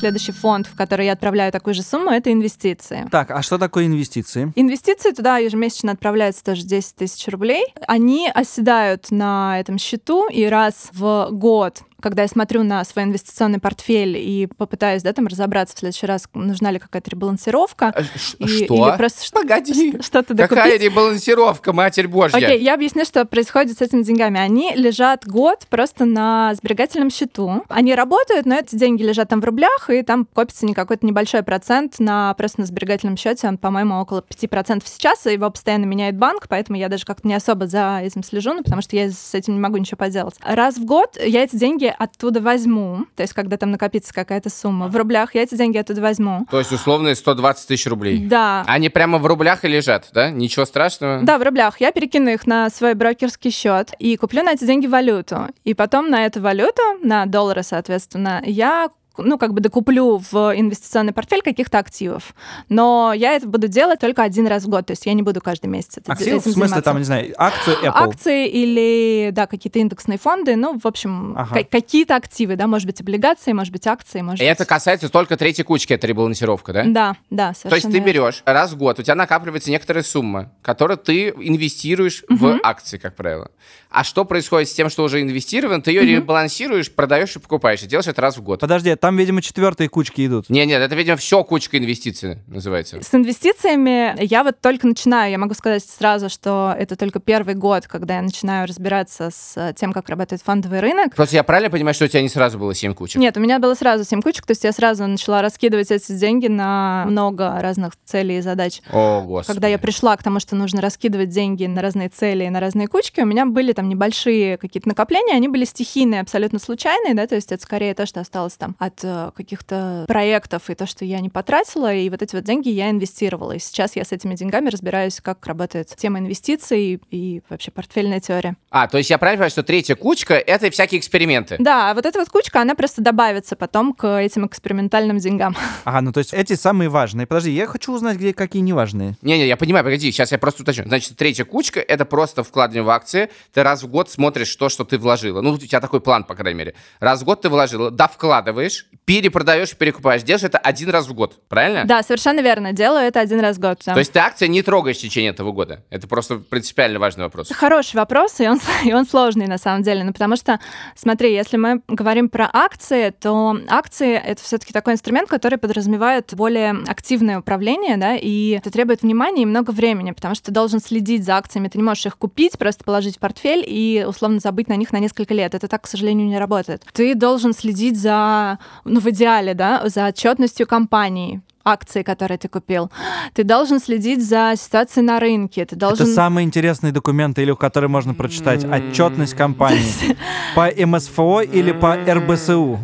Следующий 0.00 0.32
фонд, 0.32 0.66
в 0.66 0.74
который 0.76 1.04
я 1.04 1.12
отправляю 1.12 1.52
такую 1.52 1.74
же 1.74 1.82
сумму, 1.82 2.10
это 2.10 2.32
инвестиции. 2.32 3.06
Так, 3.10 3.30
а 3.30 3.42
что 3.42 3.58
такое 3.58 3.84
инвестиции? 3.84 4.50
Инвестиции 4.56 5.10
туда 5.10 5.36
ежемесячно 5.36 5.92
отправляются 5.92 6.42
тоже 6.42 6.62
10 6.62 6.96
тысяч 6.96 7.28
рублей. 7.28 7.66
Они 7.86 8.30
оседают 8.34 9.10
на 9.10 9.60
этом 9.60 9.76
счету, 9.76 10.26
и 10.30 10.46
раз 10.46 10.88
в 10.92 11.28
год 11.32 11.82
когда 12.00 12.22
я 12.22 12.28
смотрю 12.28 12.62
на 12.62 12.84
свой 12.84 13.04
инвестиционный 13.04 13.58
портфель 13.58 14.16
и 14.16 14.46
попытаюсь, 14.56 15.02
да, 15.02 15.12
там 15.12 15.26
разобраться 15.26 15.76
в 15.76 15.78
следующий 15.78 16.06
раз, 16.06 16.28
нужна 16.34 16.70
ли 16.70 16.78
какая-то 16.78 17.10
ребалансировка. 17.10 17.92
А, 17.94 18.02
ш- 18.02 18.36
и- 18.38 18.64
что? 18.64 18.74
Или 18.88 18.96
просто 18.96 19.20
Погоди. 19.32 20.00
что-то 20.02 20.34
Какая 20.36 20.64
докупить. 20.72 20.82
ребалансировка, 20.82 21.72
матерь 21.72 22.08
божья? 22.08 22.36
Окей, 22.36 22.60
я 22.62 22.74
объясню, 22.74 23.04
что 23.04 23.24
происходит 23.24 23.78
с 23.78 23.82
этими 23.82 24.02
деньгами. 24.02 24.38
Они 24.40 24.72
лежат 24.74 25.26
год 25.26 25.66
просто 25.68 26.04
на 26.04 26.54
сберегательном 26.54 27.10
счету. 27.10 27.62
Они 27.68 27.94
работают, 27.94 28.46
но 28.46 28.56
эти 28.56 28.76
деньги 28.76 29.02
лежат 29.02 29.28
там 29.28 29.40
в 29.40 29.44
рублях, 29.44 29.90
и 29.90 30.02
там 30.02 30.26
копится 30.32 30.66
не 30.66 30.74
какой-то 30.74 31.06
небольшой 31.06 31.42
процент 31.42 31.98
на 31.98 32.34
просто 32.34 32.60
на 32.60 32.66
сберегательном 32.66 33.16
счете. 33.16 33.48
Он, 33.48 33.58
по-моему, 33.58 34.00
около 34.00 34.22
5% 34.28 34.82
сейчас, 34.86 35.26
и 35.26 35.32
его 35.32 35.50
постоянно 35.50 35.84
меняет 35.84 36.16
банк, 36.16 36.46
поэтому 36.48 36.78
я 36.78 36.88
даже 36.88 37.04
как-то 37.04 37.26
не 37.28 37.34
особо 37.34 37.66
за 37.66 38.00
этим 38.02 38.22
слежу, 38.22 38.52
ну, 38.54 38.62
потому 38.62 38.82
что 38.82 38.96
я 38.96 39.10
с 39.10 39.34
этим 39.34 39.54
не 39.54 39.60
могу 39.60 39.76
ничего 39.76 39.96
поделать. 39.96 40.34
Раз 40.40 40.76
в 40.76 40.84
год 40.84 41.16
я 41.22 41.42
эти 41.44 41.56
деньги 41.56 41.89
оттуда 41.98 42.40
возьму. 42.40 43.06
То 43.16 43.22
есть, 43.22 43.32
когда 43.32 43.56
там 43.56 43.70
накопится 43.70 44.12
какая-то 44.12 44.50
сумма 44.50 44.88
в 44.88 44.96
рублях, 44.96 45.34
я 45.34 45.42
эти 45.42 45.54
деньги 45.54 45.78
оттуда 45.78 46.00
возьму. 46.00 46.46
То 46.50 46.58
есть 46.58 46.72
условные 46.72 47.14
120 47.14 47.68
тысяч 47.68 47.86
рублей. 47.86 48.26
Да. 48.26 48.64
Они 48.66 48.88
прямо 48.88 49.18
в 49.18 49.26
рублях 49.26 49.64
и 49.64 49.68
лежат, 49.68 50.08
да? 50.12 50.30
Ничего 50.30 50.64
страшного? 50.64 51.22
Да, 51.22 51.38
в 51.38 51.42
рублях. 51.42 51.80
Я 51.80 51.92
перекину 51.92 52.30
их 52.30 52.46
на 52.46 52.70
свой 52.70 52.94
брокерский 52.94 53.50
счет 53.50 53.92
и 53.98 54.16
куплю 54.16 54.42
на 54.42 54.52
эти 54.52 54.64
деньги 54.64 54.86
валюту. 54.86 55.48
И 55.64 55.74
потом 55.74 56.10
на 56.10 56.26
эту 56.26 56.40
валюту, 56.40 56.82
на 57.02 57.26
доллары, 57.26 57.62
соответственно, 57.62 58.42
я 58.44 58.88
ну, 59.22 59.38
как 59.38 59.52
бы 59.54 59.60
докуплю 59.60 60.18
в 60.30 60.34
инвестиционный 60.56 61.12
портфель 61.12 61.42
каких-то 61.42 61.78
активов. 61.78 62.34
Но 62.68 63.12
я 63.14 63.34
это 63.34 63.46
буду 63.48 63.68
делать 63.68 64.00
только 64.00 64.22
один 64.22 64.46
раз 64.46 64.64
в 64.64 64.68
год, 64.68 64.86
то 64.86 64.92
есть 64.92 65.06
я 65.06 65.12
не 65.14 65.22
буду 65.22 65.40
каждый 65.40 65.66
месяц 65.66 65.98
это, 65.98 66.12
Активы, 66.12 66.38
в 66.38 66.42
смысле, 66.42 66.52
заниматься. 66.62 66.82
там, 66.82 66.98
не 66.98 67.04
знаю, 67.04 67.34
акцию 67.36 67.76
Apple. 67.82 67.92
Акции 67.94 68.48
или, 68.48 69.30
да, 69.32 69.46
какие-то 69.46 69.78
индексные 69.78 70.18
фонды, 70.18 70.56
ну, 70.56 70.78
в 70.78 70.86
общем, 70.86 71.34
Ага. 71.36 71.54
ка- 71.60 71.64
какие-то 71.64 72.16
активы, 72.16 72.56
да, 72.56 72.66
может 72.66 72.86
быть, 72.86 73.00
облигации, 73.00 73.52
может 73.52 73.72
быть, 73.72 73.86
акции, 73.86 74.20
может 74.20 74.40
И 74.40 74.44
это 74.44 74.64
касается 74.64 75.08
только 75.08 75.36
третьей 75.36 75.64
кучки, 75.64 75.92
это 75.92 76.06
ребалансировка, 76.06 76.72
да? 76.72 76.84
Да, 76.86 77.16
да, 77.30 77.52
совершенно 77.54 77.70
То 77.70 77.74
есть 77.76 77.86
ты 77.86 77.92
верно. 77.92 78.06
берешь 78.06 78.42
раз 78.46 78.72
в 78.72 78.76
год, 78.76 78.98
у 78.98 79.02
тебя 79.02 79.14
накапливается 79.14 79.70
некоторая 79.70 80.02
сумма, 80.04 80.52
которую 80.62 80.98
ты 80.98 81.28
инвестируешь 81.28 82.24
в 82.28 82.58
акции, 82.62 82.98
как 82.98 83.14
правило. 83.16 83.50
А 83.90 84.04
что 84.04 84.24
происходит 84.24 84.68
с 84.68 84.72
тем, 84.72 84.88
что 84.88 85.02
уже 85.02 85.20
инвестировано? 85.20 85.82
Ты 85.82 85.90
ее 85.90 86.02
ребалансируешь, 86.04 86.92
продаешь 86.92 87.34
и 87.36 87.38
покупаешь. 87.40 87.82
И 87.82 87.86
делаешь 87.86 88.06
это 88.06 88.22
раз 88.22 88.36
в 88.36 88.42
год. 88.42 88.60
Подожди, 88.60 88.94
там, 89.10 89.16
видимо, 89.16 89.42
четвертые 89.42 89.88
кучки 89.88 90.24
идут. 90.24 90.48
Не, 90.50 90.64
нет, 90.66 90.80
это, 90.80 90.94
видимо, 90.94 91.16
все 91.16 91.42
кучка 91.42 91.78
инвестиций 91.78 92.38
называется. 92.46 93.02
С 93.02 93.12
инвестициями 93.12 94.14
я 94.24 94.44
вот 94.44 94.60
только 94.60 94.86
начинаю. 94.86 95.32
Я 95.32 95.38
могу 95.38 95.54
сказать 95.54 95.82
сразу, 95.84 96.28
что 96.28 96.72
это 96.78 96.94
только 96.94 97.18
первый 97.18 97.56
год, 97.56 97.88
когда 97.88 98.16
я 98.16 98.22
начинаю 98.22 98.68
разбираться 98.68 99.30
с 99.32 99.74
тем, 99.74 99.92
как 99.92 100.08
работает 100.08 100.42
фондовый 100.42 100.78
рынок. 100.78 101.16
Просто 101.16 101.34
я 101.34 101.42
правильно 101.42 101.70
понимаю, 101.70 101.92
что 101.94 102.04
у 102.04 102.08
тебя 102.08 102.22
не 102.22 102.28
сразу 102.28 102.56
было 102.56 102.72
7 102.72 102.94
кучек? 102.94 103.20
Нет, 103.20 103.36
у 103.36 103.40
меня 103.40 103.58
было 103.58 103.74
сразу 103.74 104.04
7 104.04 104.22
кучек, 104.22 104.46
то 104.46 104.52
есть 104.52 104.62
я 104.62 104.70
сразу 104.70 105.04
начала 105.08 105.42
раскидывать 105.42 105.90
эти 105.90 106.12
деньги 106.12 106.46
на 106.46 107.04
много 107.08 107.60
разных 107.60 107.94
целей 108.04 108.38
и 108.38 108.40
задач. 108.42 108.80
О, 108.92 109.22
господи. 109.22 109.56
Когда 109.56 109.66
я 109.66 109.78
пришла 109.78 110.16
к 110.16 110.22
тому, 110.22 110.38
что 110.38 110.54
нужно 110.54 110.80
раскидывать 110.80 111.30
деньги 111.30 111.66
на 111.66 111.82
разные 111.82 112.10
цели 112.10 112.44
и 112.44 112.48
на 112.48 112.60
разные 112.60 112.86
кучки, 112.86 113.22
у 113.22 113.26
меня 113.26 113.44
были 113.44 113.72
там 113.72 113.88
небольшие 113.88 114.56
какие-то 114.56 114.88
накопления, 114.88 115.34
они 115.34 115.48
были 115.48 115.64
стихийные, 115.64 116.20
абсолютно 116.20 116.60
случайные, 116.60 117.14
да, 117.14 117.26
то 117.26 117.34
есть 117.34 117.50
это 117.50 117.60
скорее 117.60 117.92
то, 117.94 118.06
что 118.06 118.20
осталось 118.20 118.54
там 118.54 118.76
от 118.78 118.99
каких-то 119.02 120.04
проектов 120.06 120.70
и 120.70 120.74
то, 120.74 120.86
что 120.86 121.04
я 121.04 121.20
не 121.20 121.28
потратила, 121.28 121.92
и 121.92 122.08
вот 122.10 122.22
эти 122.22 122.34
вот 122.34 122.44
деньги 122.44 122.68
я 122.68 122.90
инвестировала. 122.90 123.52
И 123.52 123.58
сейчас 123.58 123.96
я 123.96 124.04
с 124.04 124.12
этими 124.12 124.34
деньгами 124.34 124.68
разбираюсь, 124.68 125.20
как 125.20 125.46
работает 125.46 125.88
тема 125.96 126.18
инвестиций 126.18 127.00
и 127.10 127.42
вообще 127.48 127.70
портфельная 127.70 128.20
теория. 128.20 128.56
А, 128.70 128.88
то 128.88 128.98
есть 128.98 129.10
я 129.10 129.18
правильно 129.18 129.38
понимаю, 129.38 129.50
что 129.50 129.62
третья 129.62 129.94
кучка— 129.94 130.34
это 130.46 130.70
всякие 130.70 130.98
эксперименты? 130.98 131.56
Да, 131.58 131.94
вот 131.94 132.06
эта 132.06 132.18
вот 132.18 132.28
кучка, 132.28 132.60
она 132.60 132.74
просто 132.74 133.02
добавится 133.02 133.56
потом 133.56 133.92
к 133.92 134.20
этим 134.20 134.46
экспериментальным 134.46 135.18
деньгам. 135.18 135.56
Ага, 135.84 136.02
ну 136.02 136.12
то 136.12 136.18
есть 136.18 136.34
эти 136.34 136.52
самые 136.54 136.88
важные. 136.88 137.26
Подожди, 137.26 137.50
я 137.50 137.66
хочу 137.66 137.92
узнать, 137.92 138.18
где 138.18 138.34
какие 138.34 138.62
неважные. 138.62 139.16
Не-не, 139.22 139.46
я 139.46 139.56
понимаю, 139.56 139.84
погоди, 139.84 140.12
сейчас 140.12 140.30
я 140.32 140.38
просто 140.38 140.62
уточню. 140.62 140.84
Значит, 140.86 141.16
третья 141.16 141.44
кучка— 141.44 141.80
это 141.88 142.04
просто 142.04 142.44
вкладывание 142.44 142.82
в 142.82 142.90
акции. 142.90 143.30
Ты 143.52 143.62
раз 143.62 143.82
в 143.82 143.88
год 143.88 144.10
смотришь 144.10 144.54
то, 144.56 144.68
что 144.68 144.84
ты 144.84 144.98
вложила. 144.98 145.40
Ну, 145.40 145.52
у 145.52 145.58
тебя 145.58 145.80
такой 145.80 146.00
план, 146.00 146.24
по 146.24 146.34
крайней 146.34 146.58
мере. 146.58 146.74
Раз 147.00 147.22
в 147.22 147.24
год 147.24 147.42
ты 147.42 147.48
вложила, 147.48 147.90
да, 147.90 148.08
вкладываешь, 148.08 148.79
перепродаешь, 149.10 149.76
перекупаешь. 149.76 150.22
Делаешь 150.22 150.44
это 150.44 150.58
один 150.58 150.90
раз 150.90 151.08
в 151.08 151.14
год, 151.14 151.40
правильно? 151.48 151.84
Да, 151.84 152.00
совершенно 152.04 152.40
верно. 152.40 152.72
Делаю 152.72 153.06
это 153.06 153.18
один 153.18 153.40
раз 153.40 153.56
в 153.56 153.60
год. 153.60 153.80
да. 153.84 153.94
То 153.94 153.98
есть 153.98 154.12
ты 154.12 154.20
акции 154.20 154.46
не 154.46 154.62
трогаешь 154.62 154.98
в 154.98 155.00
течение 155.00 155.30
этого 155.30 155.50
года? 155.50 155.82
Это 155.90 156.06
просто 156.06 156.36
принципиально 156.36 157.00
важный 157.00 157.24
вопрос. 157.24 157.48
Это 157.48 157.58
хороший 157.58 157.96
вопрос, 157.96 158.38
и 158.38 158.46
он, 158.46 158.60
и 158.84 158.92
он 158.92 159.06
сложный 159.06 159.48
на 159.48 159.58
самом 159.58 159.82
деле. 159.82 160.04
Ну, 160.04 160.12
потому 160.12 160.36
что, 160.36 160.60
смотри, 160.94 161.34
если 161.34 161.56
мы 161.56 161.82
говорим 161.88 162.28
про 162.28 162.48
акции, 162.52 163.10
то 163.10 163.56
акции— 163.68 164.14
это 164.24 164.42
все-таки 164.44 164.72
такой 164.72 164.92
инструмент, 164.92 165.28
который 165.28 165.58
подразумевает 165.58 166.32
более 166.34 166.76
активное 166.86 167.40
управление, 167.40 167.96
да, 167.96 168.14
и 168.14 168.50
это 168.50 168.70
требует 168.70 169.02
внимания 169.02 169.42
и 169.42 169.46
много 169.46 169.72
времени, 169.72 170.12
потому 170.12 170.36
что 170.36 170.46
ты 170.46 170.52
должен 170.52 170.80
следить 170.80 171.24
за 171.24 171.36
акциями. 171.36 171.66
Ты 171.66 171.78
не 171.78 171.84
можешь 171.84 172.06
их 172.06 172.16
купить, 172.16 172.56
просто 172.58 172.84
положить 172.84 173.16
в 173.16 173.18
портфель 173.18 173.64
и 173.66 174.04
условно 174.06 174.38
забыть 174.38 174.68
на 174.68 174.76
них 174.76 174.92
на 174.92 174.98
несколько 174.98 175.34
лет. 175.34 175.56
Это 175.56 175.66
так, 175.66 175.82
к 175.82 175.86
сожалению, 175.88 176.28
не 176.28 176.38
работает. 176.38 176.84
Ты 176.92 177.16
должен 177.16 177.52
следить 177.52 177.98
за, 177.98 178.60
ну, 178.84 179.00
в 179.00 179.06
идеале, 179.06 179.54
да, 179.54 179.82
за 179.88 180.06
отчетностью 180.06 180.66
компании 180.66 181.40
акции, 181.64 182.02
которые 182.02 182.38
ты 182.38 182.48
купил. 182.48 182.90
Ты 183.34 183.44
должен 183.44 183.80
следить 183.80 184.26
за 184.26 184.54
ситуацией 184.56 185.04
на 185.04 185.20
рынке. 185.20 185.64
Ты 185.64 185.76
должен... 185.76 186.06
Это 186.06 186.14
самые 186.14 186.44
интересные 186.44 186.92
документы, 186.92 187.42
или 187.42 187.54
которые 187.54 187.90
можно 187.90 188.14
прочитать. 188.14 188.64
Отчетность 188.64 189.34
компании. 189.34 190.16
По 190.54 190.70
МСФО 190.86 191.42
или 191.42 191.72
по 191.72 191.96
РБСУ? 191.96 192.78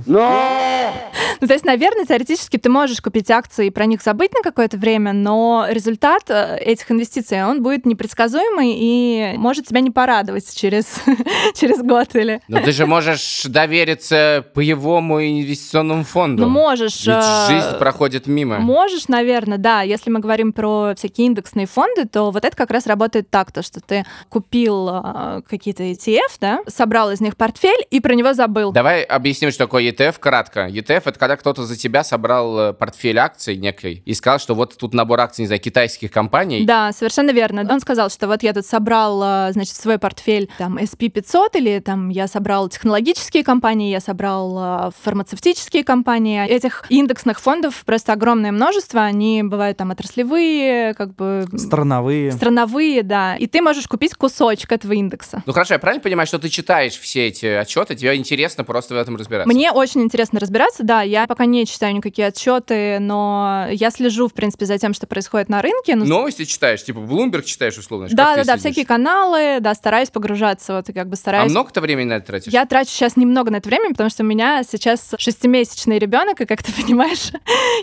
Ну, 1.40 1.46
то 1.46 1.52
есть, 1.52 1.64
наверное, 1.64 2.04
теоретически 2.04 2.56
ты 2.56 2.68
можешь 2.68 3.00
купить 3.00 3.30
акции 3.30 3.66
и 3.66 3.70
про 3.70 3.86
них 3.86 4.02
забыть 4.02 4.32
на 4.34 4.42
какое-то 4.42 4.76
время, 4.76 5.12
но 5.12 5.66
результат 5.68 6.24
э, 6.28 6.58
этих 6.58 6.90
инвестиций, 6.90 7.44
он 7.44 7.62
будет 7.62 7.86
непредсказуемый 7.86 8.74
и 8.76 9.34
может 9.36 9.66
тебя 9.66 9.80
не 9.80 9.90
порадовать 9.90 10.54
через, 10.54 11.00
через 11.54 11.82
год 11.82 12.14
или... 12.14 12.40
Но 12.48 12.60
ты 12.60 12.72
же 12.72 12.86
можешь 12.86 13.44
довериться 13.44 14.44
паевому 14.54 15.22
инвестиционному 15.22 16.04
фонду. 16.04 16.44
Ну, 16.44 16.48
можешь. 16.48 17.06
Ведь 17.06 17.16
э, 17.16 17.46
жизнь 17.48 17.78
проходит 17.78 18.26
мимо. 18.26 18.58
Можешь, 18.58 19.08
наверное, 19.08 19.58
да. 19.58 19.82
Если 19.82 20.10
мы 20.10 20.20
говорим 20.20 20.52
про 20.52 20.94
всякие 20.96 21.26
индексные 21.26 21.66
фонды, 21.66 22.06
то 22.06 22.30
вот 22.30 22.44
это 22.44 22.56
как 22.56 22.70
раз 22.70 22.86
работает 22.86 23.30
так, 23.30 23.52
то, 23.52 23.62
что 23.62 23.80
ты 23.80 24.04
купил 24.28 24.88
э, 24.88 25.42
какие-то 25.48 25.82
ETF, 25.82 26.36
да, 26.40 26.60
собрал 26.66 27.10
из 27.10 27.20
них 27.20 27.36
портфель 27.36 27.84
и 27.90 28.00
про 28.00 28.14
него 28.14 28.32
забыл. 28.32 28.72
Давай 28.72 29.02
объясним, 29.02 29.50
что 29.50 29.64
такое 29.64 29.84
ETF 29.90 30.16
кратко. 30.18 30.68
ETF— 30.68 31.02
это 31.06 31.18
когда 31.26 31.36
кто-то 31.36 31.64
за 31.64 31.76
тебя 31.76 32.04
собрал 32.04 32.58
э, 32.60 32.72
портфель 32.72 33.18
акций 33.18 33.56
некий 33.56 34.00
и 34.04 34.14
сказал, 34.14 34.38
что 34.38 34.54
вот 34.54 34.76
тут 34.78 34.94
набор 34.94 35.18
акций, 35.20 35.40
не 35.40 35.48
знаю, 35.48 35.60
китайских 35.60 36.12
компаний. 36.12 36.64
Да, 36.64 36.92
совершенно 36.92 37.32
верно. 37.32 37.66
Он 37.68 37.80
сказал, 37.80 38.10
что 38.10 38.28
вот 38.28 38.44
я 38.44 38.52
тут 38.52 38.64
собрал, 38.64 39.48
э, 39.48 39.52
значит, 39.52 39.74
свой 39.74 39.98
портфель 39.98 40.48
там 40.56 40.78
SP500 40.78 41.48
или 41.54 41.80
там 41.80 42.10
я 42.10 42.28
собрал 42.28 42.68
технологические 42.68 43.42
компании, 43.42 43.90
я 43.90 43.98
собрал 43.98 44.88
э, 44.88 44.90
фармацевтические 45.02 45.82
компании. 45.82 46.46
Этих 46.46 46.84
индексных 46.90 47.40
фондов 47.40 47.82
просто 47.84 48.12
огромное 48.12 48.52
множество. 48.52 49.02
Они 49.02 49.42
бывают 49.42 49.78
там 49.78 49.90
отраслевые, 49.90 50.94
как 50.94 51.12
бы... 51.16 51.46
Страновые. 51.56 52.30
Страновые, 52.30 53.02
да. 53.02 53.34
И 53.34 53.48
ты 53.48 53.62
можешь 53.62 53.88
купить 53.88 54.14
кусочек 54.14 54.70
этого 54.70 54.92
индекса. 54.92 55.42
Ну 55.44 55.52
хорошо, 55.52 55.74
я 55.74 55.80
правильно 55.80 56.04
понимаю, 56.04 56.28
что 56.28 56.38
ты 56.38 56.50
читаешь 56.50 56.96
все 56.96 57.26
эти 57.26 57.46
отчеты, 57.46 57.96
тебе 57.96 58.14
интересно 58.14 58.62
просто 58.62 58.94
в 58.94 58.98
этом 58.98 59.16
разбираться? 59.16 59.52
Мне 59.52 59.72
очень 59.72 60.02
интересно 60.02 60.38
разбираться, 60.38 60.84
да. 60.84 61.02
Я 61.02 61.15
пока 61.26 61.46
не 61.46 61.64
читаю 61.66 61.94
никакие 61.94 62.28
отчеты, 62.28 62.98
но 63.00 63.66
я 63.70 63.90
слежу, 63.90 64.28
в 64.28 64.34
принципе, 64.34 64.66
за 64.66 64.76
тем, 64.78 64.92
что 64.92 65.06
происходит 65.06 65.48
на 65.48 65.62
рынке. 65.62 65.96
Ну, 65.96 66.04
Новости 66.04 66.44
читаешь, 66.44 66.84
типа 66.84 66.98
Bloomberg 66.98 67.44
читаешь 67.44 67.78
условно? 67.78 68.08
да, 68.10 68.36
да, 68.36 68.44
да, 68.44 68.56
всякие 68.56 68.84
каналы, 68.84 69.58
да, 69.60 69.74
стараюсь 69.74 70.10
погружаться, 70.10 70.74
вот 70.76 70.88
и 70.88 70.92
как 70.92 71.06
бы 71.08 71.14
А 71.14 71.16
стараюсь. 71.16 71.50
много 71.50 71.70
ты 71.70 71.80
времени 71.80 72.08
на 72.08 72.14
это 72.14 72.26
тратишь? 72.26 72.52
Я 72.52 72.66
трачу 72.66 72.90
сейчас 72.90 73.16
немного 73.16 73.50
на 73.50 73.56
это 73.56 73.68
время, 73.68 73.90
потому 73.90 74.10
что 74.10 74.22
у 74.22 74.26
меня 74.26 74.62
сейчас 74.64 75.14
шестимесячный 75.18 75.98
ребенок, 75.98 76.40
и 76.40 76.44
как 76.46 76.62
ты 76.62 76.72
понимаешь, 76.82 77.30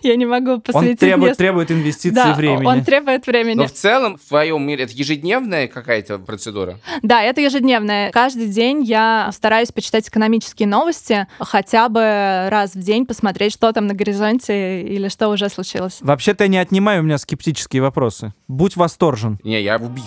я 0.04 0.16
не 0.16 0.26
могу 0.26 0.52
Он 0.52 0.62
посвятить 0.62 1.00
требует, 1.00 1.22
несколько- 1.32 1.38
требует 1.38 1.72
инвестиций 1.72 2.12
Да, 2.16 2.34
времени. 2.34 2.66
он 2.66 2.84
требует 2.84 3.26
времени. 3.26 3.56
Но 3.56 3.68
в 3.68 3.72
целом 3.72 4.18
в 4.18 4.28
твоем 4.28 4.66
мире 4.66 4.84
это 4.84 4.94
ежедневная 4.94 5.68
какая-то 5.68 6.20
процедура? 6.20 6.80
Да, 7.02 7.22
это 7.24 7.42
ежедневное. 7.42 8.12
Каждый 8.12 8.48
день 8.48 8.84
я 8.84 9.30
стараюсь 9.34 9.72
почитать 9.72 10.08
экономические 10.10 10.68
новости, 10.68 11.28
хотя 11.40 11.88
бы 11.90 12.02
раз 12.50 12.76
в 12.76 12.80
день 12.82 13.06
посмотреть, 13.06 13.23
что 13.50 13.72
там 13.72 13.88
на 13.88 13.94
горизонте 13.94 14.82
или 14.82 15.08
что 15.08 15.30
уже 15.30 15.50
случилось. 15.50 16.00
Вообще-то 16.02 16.44
я 16.44 16.48
не 16.48 16.58
отнимаю 16.58 17.02
у 17.02 17.04
меня 17.04 17.18
скептические 17.18 17.82
вопросы. 17.82 18.34
Будь 18.48 18.76
восторжен. 18.76 19.40
Не, 19.44 19.62
я 19.62 19.78
убит. 19.78 20.04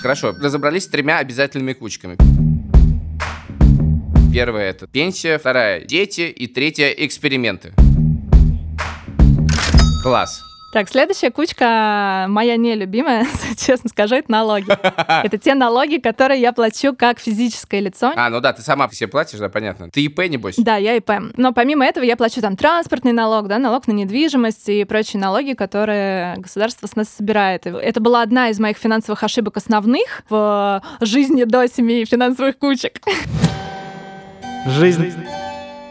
Хорошо, 0.00 0.34
разобрались 0.40 0.84
с 0.84 0.88
тремя 0.88 1.18
обязательными 1.18 1.74
кучками. 1.74 2.16
Первая 4.32 4.70
это 4.70 4.86
пенсия, 4.86 5.38
вторая 5.38 5.84
дети 5.84 6.22
и 6.22 6.46
третья 6.46 6.88
эксперименты. 6.88 7.72
Класс. 10.02 10.42
Так, 10.72 10.88
следующая 10.88 11.30
кучка 11.30 12.24
моя 12.30 12.56
нелюбимая, 12.56 13.26
честно 13.58 13.90
скажу, 13.90 14.14
это 14.14 14.30
налоги. 14.32 14.66
Это 15.22 15.36
те 15.36 15.54
налоги, 15.54 15.98
которые 15.98 16.40
я 16.40 16.52
плачу 16.52 16.94
как 16.96 17.18
физическое 17.18 17.80
лицо. 17.80 18.12
А, 18.16 18.30
ну 18.30 18.40
да, 18.40 18.54
ты 18.54 18.62
сама 18.62 18.88
все 18.88 19.06
платишь, 19.06 19.38
да, 19.38 19.50
понятно. 19.50 19.90
Ты 19.90 20.02
ИП, 20.04 20.20
небось? 20.30 20.54
Да, 20.56 20.76
я 20.76 20.96
ИП. 20.96 21.10
Но 21.36 21.52
помимо 21.52 21.84
этого 21.84 22.04
я 22.04 22.16
плачу 22.16 22.40
там 22.40 22.56
транспортный 22.56 23.12
налог, 23.12 23.48
да, 23.48 23.58
налог 23.58 23.86
на 23.86 23.92
недвижимость 23.92 24.68
и 24.70 24.84
прочие 24.84 25.20
налоги, 25.20 25.52
которые 25.52 26.36
государство 26.38 26.86
с 26.86 26.96
нас 26.96 27.08
собирает. 27.10 27.66
Это 27.66 28.00
была 28.00 28.22
одна 28.22 28.48
из 28.48 28.58
моих 28.58 28.78
финансовых 28.78 29.22
ошибок 29.22 29.58
основных 29.58 30.22
в 30.30 30.82
жизни 31.02 31.44
до 31.44 31.68
семи 31.68 32.06
финансовых 32.06 32.56
кучек. 32.56 32.98
Жизнь 34.66 35.12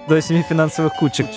до 0.09 0.19
семи 0.21 0.41
финансовых 0.41 0.93
кучек. 0.95 1.27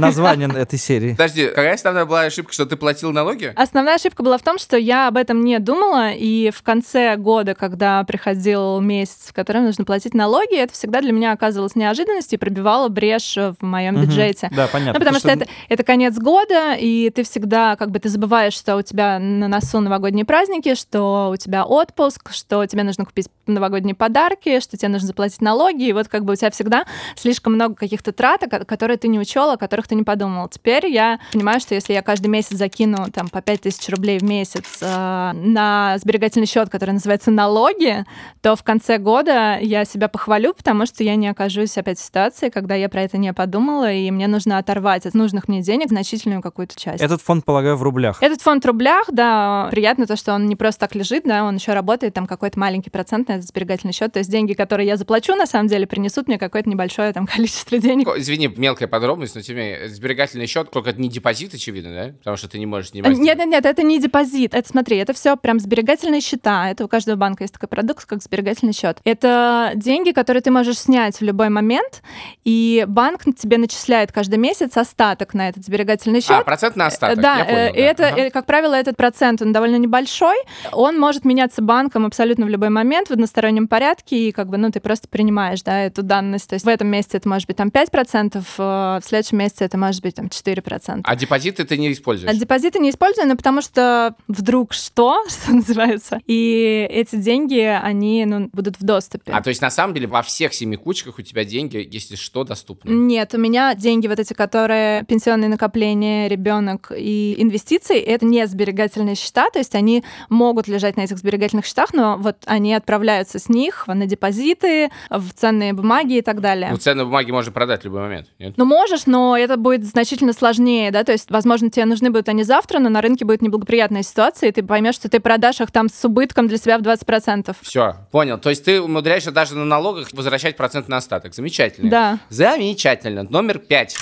Название 0.00 0.48
этой 0.56 0.78
серии. 0.78 1.10
Подожди, 1.12 1.46
какая 1.48 1.74
основная 1.74 2.04
была 2.04 2.22
ошибка, 2.22 2.52
что 2.52 2.66
ты 2.66 2.76
платил 2.76 3.12
налоги? 3.12 3.52
Основная 3.56 3.96
ошибка 3.96 4.22
была 4.22 4.38
в 4.38 4.42
том, 4.42 4.58
что 4.58 4.76
я 4.76 5.08
об 5.08 5.16
этом 5.16 5.44
не 5.44 5.58
думала, 5.58 6.10
и 6.12 6.50
в 6.50 6.62
конце 6.62 7.16
года, 7.16 7.54
когда 7.54 8.02
приходил 8.04 8.80
месяц, 8.80 9.28
в 9.28 9.32
котором 9.32 9.64
нужно 9.64 9.84
платить 9.84 10.14
налоги, 10.14 10.56
это 10.56 10.72
всегда 10.72 11.00
для 11.00 11.12
меня 11.12 11.32
оказывалось 11.32 11.74
неожиданностью 11.74 12.38
и 12.38 12.40
пробивало 12.40 12.88
брешь 12.88 13.36
в 13.36 13.56
моем 13.60 14.00
бюджете. 14.00 14.50
Да, 14.54 14.68
понятно. 14.68 14.94
Ну, 14.94 14.98
потому 15.00 15.18
что 15.18 15.30
это, 15.30 15.46
это 15.68 15.82
конец 15.82 16.16
года, 16.18 16.74
и 16.74 17.10
ты 17.10 17.22
всегда, 17.24 17.76
как 17.76 17.90
бы, 17.90 17.98
ты 17.98 18.08
забываешь, 18.08 18.54
что 18.54 18.76
у 18.76 18.82
тебя 18.82 19.18
на 19.18 19.48
носу 19.48 19.80
новогодние 19.80 20.24
праздники, 20.24 20.74
что 20.74 21.30
у 21.32 21.36
тебя 21.36 21.64
отпуск, 21.64 22.32
что 22.32 22.64
тебе 22.66 22.82
нужно 22.84 23.04
купить 23.04 23.28
новогодние 23.46 23.94
подарки, 23.94 24.60
что 24.60 24.76
тебе 24.76 24.88
нужно 24.88 25.08
заплатить 25.08 25.40
налоги, 25.40 25.88
и 25.88 25.92
вот 25.92 26.08
как 26.08 26.24
бы 26.24 26.34
у 26.34 26.36
тебя 26.36 26.50
всегда 26.50 26.84
слишком 27.16 27.54
много 27.54 27.74
каких-то 27.74 28.12
трат, 28.12 28.42
ко- 28.50 28.64
которые 28.64 28.96
ты 28.98 29.08
не 29.08 29.18
учел, 29.18 29.50
о 29.50 29.56
которых 29.56 29.87
как-то 29.88 29.94
не 29.94 30.02
подумала. 30.02 30.48
Теперь 30.50 30.86
я 30.86 31.18
понимаю, 31.32 31.60
что 31.60 31.74
если 31.74 31.94
я 31.94 32.02
каждый 32.02 32.26
месяц 32.26 32.56
закину 32.56 33.06
там 33.12 33.28
по 33.28 33.40
5000 33.40 33.88
рублей 33.88 34.18
в 34.18 34.22
месяц 34.22 34.64
э, 34.82 35.32
на 35.32 35.96
сберегательный 35.98 36.46
счет, 36.46 36.68
который 36.68 36.90
называется 36.90 37.30
налоги, 37.30 38.04
то 38.42 38.54
в 38.54 38.62
конце 38.62 38.98
года 38.98 39.58
я 39.60 39.86
себя 39.86 40.08
похвалю, 40.08 40.52
потому 40.52 40.84
что 40.84 41.02
я 41.02 41.16
не 41.16 41.28
окажусь 41.28 41.78
опять 41.78 41.98
в 41.98 42.04
ситуации, 42.04 42.50
когда 42.50 42.74
я 42.74 42.90
про 42.90 43.02
это 43.02 43.16
не 43.16 43.32
подумала, 43.32 43.90
и 43.90 44.10
мне 44.10 44.26
нужно 44.26 44.58
оторвать 44.58 45.06
от 45.06 45.14
нужных 45.14 45.48
мне 45.48 45.62
денег 45.62 45.88
значительную 45.88 46.42
какую-то 46.42 46.78
часть. 46.78 47.02
Этот 47.02 47.22
фонд, 47.22 47.46
полагаю, 47.46 47.76
в 47.76 47.82
рублях. 47.82 48.22
Этот 48.22 48.42
фонд 48.42 48.64
в 48.64 48.66
рублях, 48.66 49.04
да, 49.10 49.68
приятно 49.70 50.06
то, 50.06 50.16
что 50.16 50.34
он 50.34 50.46
не 50.46 50.56
просто 50.56 50.80
так 50.80 50.94
лежит, 50.94 51.24
да, 51.24 51.44
он 51.44 51.56
еще 51.56 51.72
работает, 51.72 52.12
там 52.12 52.26
какой-то 52.26 52.58
маленький 52.58 52.90
процент 52.90 53.28
на 53.28 53.34
этот 53.34 53.48
сберегательный 53.48 53.94
счет, 53.94 54.12
то 54.12 54.18
есть 54.18 54.30
деньги, 54.30 54.52
которые 54.52 54.86
я 54.86 54.96
заплачу, 54.98 55.34
на 55.34 55.46
самом 55.46 55.68
деле, 55.68 55.86
принесут 55.86 56.28
мне 56.28 56.38
какое-то 56.38 56.68
небольшое 56.68 57.12
там 57.14 57.26
количество 57.34 57.78
денег. 57.78 58.08
Извини, 58.08 58.52
мелкая 58.54 58.88
подробность, 58.88 59.34
но 59.34 59.40
тебе 59.40 59.67
сберегательный 59.88 60.46
счет, 60.46 60.70
только 60.70 60.90
это 60.90 61.00
не 61.00 61.08
депозит, 61.08 61.54
очевидно, 61.54 61.94
да? 61.94 62.12
Потому 62.18 62.36
что 62.36 62.48
ты 62.48 62.58
не 62.58 62.66
можешь 62.66 62.90
снимать. 62.90 63.16
Нет, 63.16 63.38
нет, 63.38 63.48
нет, 63.48 63.66
это 63.66 63.82
не 63.82 64.00
депозит. 64.00 64.54
Это 64.54 64.68
смотри, 64.68 64.96
это 64.96 65.12
все 65.12 65.36
прям 65.36 65.58
сберегательные 65.60 66.20
счета. 66.20 66.70
Это 66.70 66.84
у 66.84 66.88
каждого 66.88 67.16
банка 67.16 67.44
есть 67.44 67.54
такой 67.54 67.68
продукт, 67.68 68.04
как 68.06 68.22
сберегательный 68.22 68.72
счет. 68.72 68.98
Это 69.04 69.72
деньги, 69.74 70.12
которые 70.12 70.42
ты 70.42 70.50
можешь 70.50 70.78
снять 70.78 71.16
в 71.20 71.22
любой 71.22 71.48
момент, 71.48 72.02
и 72.44 72.84
банк 72.88 73.24
тебе 73.36 73.58
начисляет 73.58 74.12
каждый 74.12 74.38
месяц 74.38 74.76
остаток 74.76 75.34
на 75.34 75.48
этот 75.48 75.64
сберегательный 75.64 76.20
счет. 76.20 76.30
А, 76.30 76.44
процент 76.44 76.76
на 76.76 76.86
остаток. 76.86 77.20
Да, 77.20 77.38
Я 77.38 77.44
понял, 77.44 77.58
э, 77.58 77.70
и 77.70 77.76
да. 77.76 77.82
это, 77.82 78.08
Ага. 78.08 78.20
э, 78.20 78.30
как 78.30 78.46
правило, 78.46 78.74
этот 78.74 78.96
процент, 78.96 79.42
он 79.42 79.52
довольно 79.52 79.76
небольшой. 79.76 80.36
Он 80.72 80.98
может 80.98 81.24
меняться 81.24 81.62
банком 81.62 82.06
абсолютно 82.06 82.46
в 82.46 82.48
любой 82.48 82.68
момент 82.70 83.08
в 83.08 83.10
одностороннем 83.12 83.68
порядке, 83.68 84.28
и 84.28 84.32
как 84.32 84.48
бы, 84.48 84.56
ну, 84.56 84.70
ты 84.70 84.80
просто 84.80 85.08
принимаешь, 85.08 85.62
да, 85.62 85.80
эту 85.80 86.02
данность. 86.02 86.48
То 86.48 86.54
есть 86.54 86.64
в 86.64 86.68
этом 86.68 86.88
месяце 86.88 87.18
это 87.18 87.28
может 87.28 87.46
быть 87.46 87.56
там 87.56 87.68
5%, 87.68 88.36
э, 88.36 88.40
в 88.58 89.00
следующем 89.04 89.38
месяце 89.38 89.57
это 89.64 89.78
может 89.78 90.02
быть 90.02 90.14
там 90.14 90.26
4%. 90.26 91.00
А 91.04 91.16
депозиты 91.16 91.64
ты 91.64 91.76
не 91.76 91.92
используешь? 91.92 92.30
А 92.30 92.34
депозиты 92.34 92.78
не 92.78 92.90
использую, 92.90 93.28
ну, 93.28 93.36
потому 93.36 93.62
что 93.62 94.14
вдруг 94.26 94.72
что, 94.72 95.24
что 95.28 95.52
называется, 95.52 96.20
и 96.26 96.86
эти 96.90 97.16
деньги, 97.16 97.60
они 97.60 98.24
ну, 98.24 98.50
будут 98.52 98.78
в 98.78 98.84
доступе. 98.84 99.32
А 99.32 99.42
то 99.42 99.48
есть 99.48 99.62
на 99.62 99.70
самом 99.70 99.94
деле 99.94 100.06
во 100.06 100.22
всех 100.22 100.54
семи 100.54 100.76
кучках 100.76 101.18
у 101.18 101.22
тебя 101.22 101.44
деньги, 101.44 101.86
если 101.90 102.16
что, 102.16 102.44
доступны? 102.44 102.90
Нет, 102.90 103.34
у 103.34 103.38
меня 103.38 103.74
деньги 103.74 104.06
вот 104.06 104.18
эти, 104.18 104.32
которые 104.32 105.04
пенсионные 105.04 105.48
накопления, 105.48 106.28
ребенок 106.28 106.92
и 106.96 107.34
инвестиции, 107.38 107.98
это 107.98 108.24
не 108.24 108.46
сберегательные 108.46 109.14
счета, 109.14 109.50
то 109.50 109.58
есть 109.58 109.74
они 109.74 110.04
могут 110.28 110.68
лежать 110.68 110.96
на 110.96 111.02
этих 111.02 111.18
сберегательных 111.18 111.66
счетах, 111.66 111.92
но 111.92 112.16
вот 112.18 112.36
они 112.46 112.74
отправляются 112.74 113.38
с 113.38 113.48
них 113.48 113.86
на 113.86 114.06
депозиты, 114.06 114.90
в 115.10 115.32
ценные 115.32 115.72
бумаги 115.72 116.18
и 116.18 116.22
так 116.22 116.40
далее. 116.40 116.70
Ну, 116.70 116.76
ценные 116.76 117.04
бумаги 117.04 117.30
можно 117.30 117.52
продать 117.52 117.82
в 117.82 117.84
любой 117.84 118.02
момент, 118.02 118.28
нет? 118.38 118.54
Ну, 118.56 118.64
можешь, 118.64 119.06
но 119.06 119.36
это 119.36 119.47
будет 119.56 119.84
значительно 119.84 120.32
сложнее, 120.32 120.90
да, 120.90 121.04
то 121.04 121.12
есть, 121.12 121.30
возможно, 121.30 121.70
тебе 121.70 121.84
нужны 121.84 122.10
будут 122.10 122.28
они 122.28 122.42
завтра, 122.42 122.78
но 122.78 122.88
на 122.88 123.00
рынке 123.00 123.24
будет 123.24 123.42
неблагоприятная 123.42 124.02
ситуация, 124.02 124.48
и 124.48 124.52
ты 124.52 124.62
поймешь, 124.62 124.94
что 124.94 125.08
ты 125.08 125.20
продашь 125.20 125.60
их 125.60 125.70
там 125.70 125.88
с 125.88 126.04
убытком 126.04 126.48
для 126.48 126.58
себя 126.58 126.78
в 126.78 126.82
20%. 126.82 127.56
Все, 127.62 127.96
понял. 128.10 128.38
То 128.38 128.50
есть 128.50 128.64
ты 128.64 128.80
умудряешься 128.80 129.30
даже 129.30 129.56
на 129.56 129.64
налогах 129.64 130.08
возвращать 130.12 130.56
процент 130.56 130.88
на 130.88 130.98
остаток. 130.98 131.34
Замечательно. 131.34 131.90
Да. 131.90 132.18
Замечательно. 132.28 133.24
Номер 133.24 133.58
пять. 133.58 133.96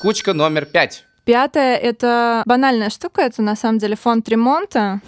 Кучка 0.00 0.32
номер 0.32 0.64
пять. 0.64 1.04
Пятое— 1.24 1.76
это 1.76 2.42
банальная 2.46 2.90
штука, 2.90 3.22
это 3.22 3.42
на 3.42 3.54
самом 3.54 3.78
деле 3.78 3.94
фонд 3.96 4.28
ремонта. 4.28 5.00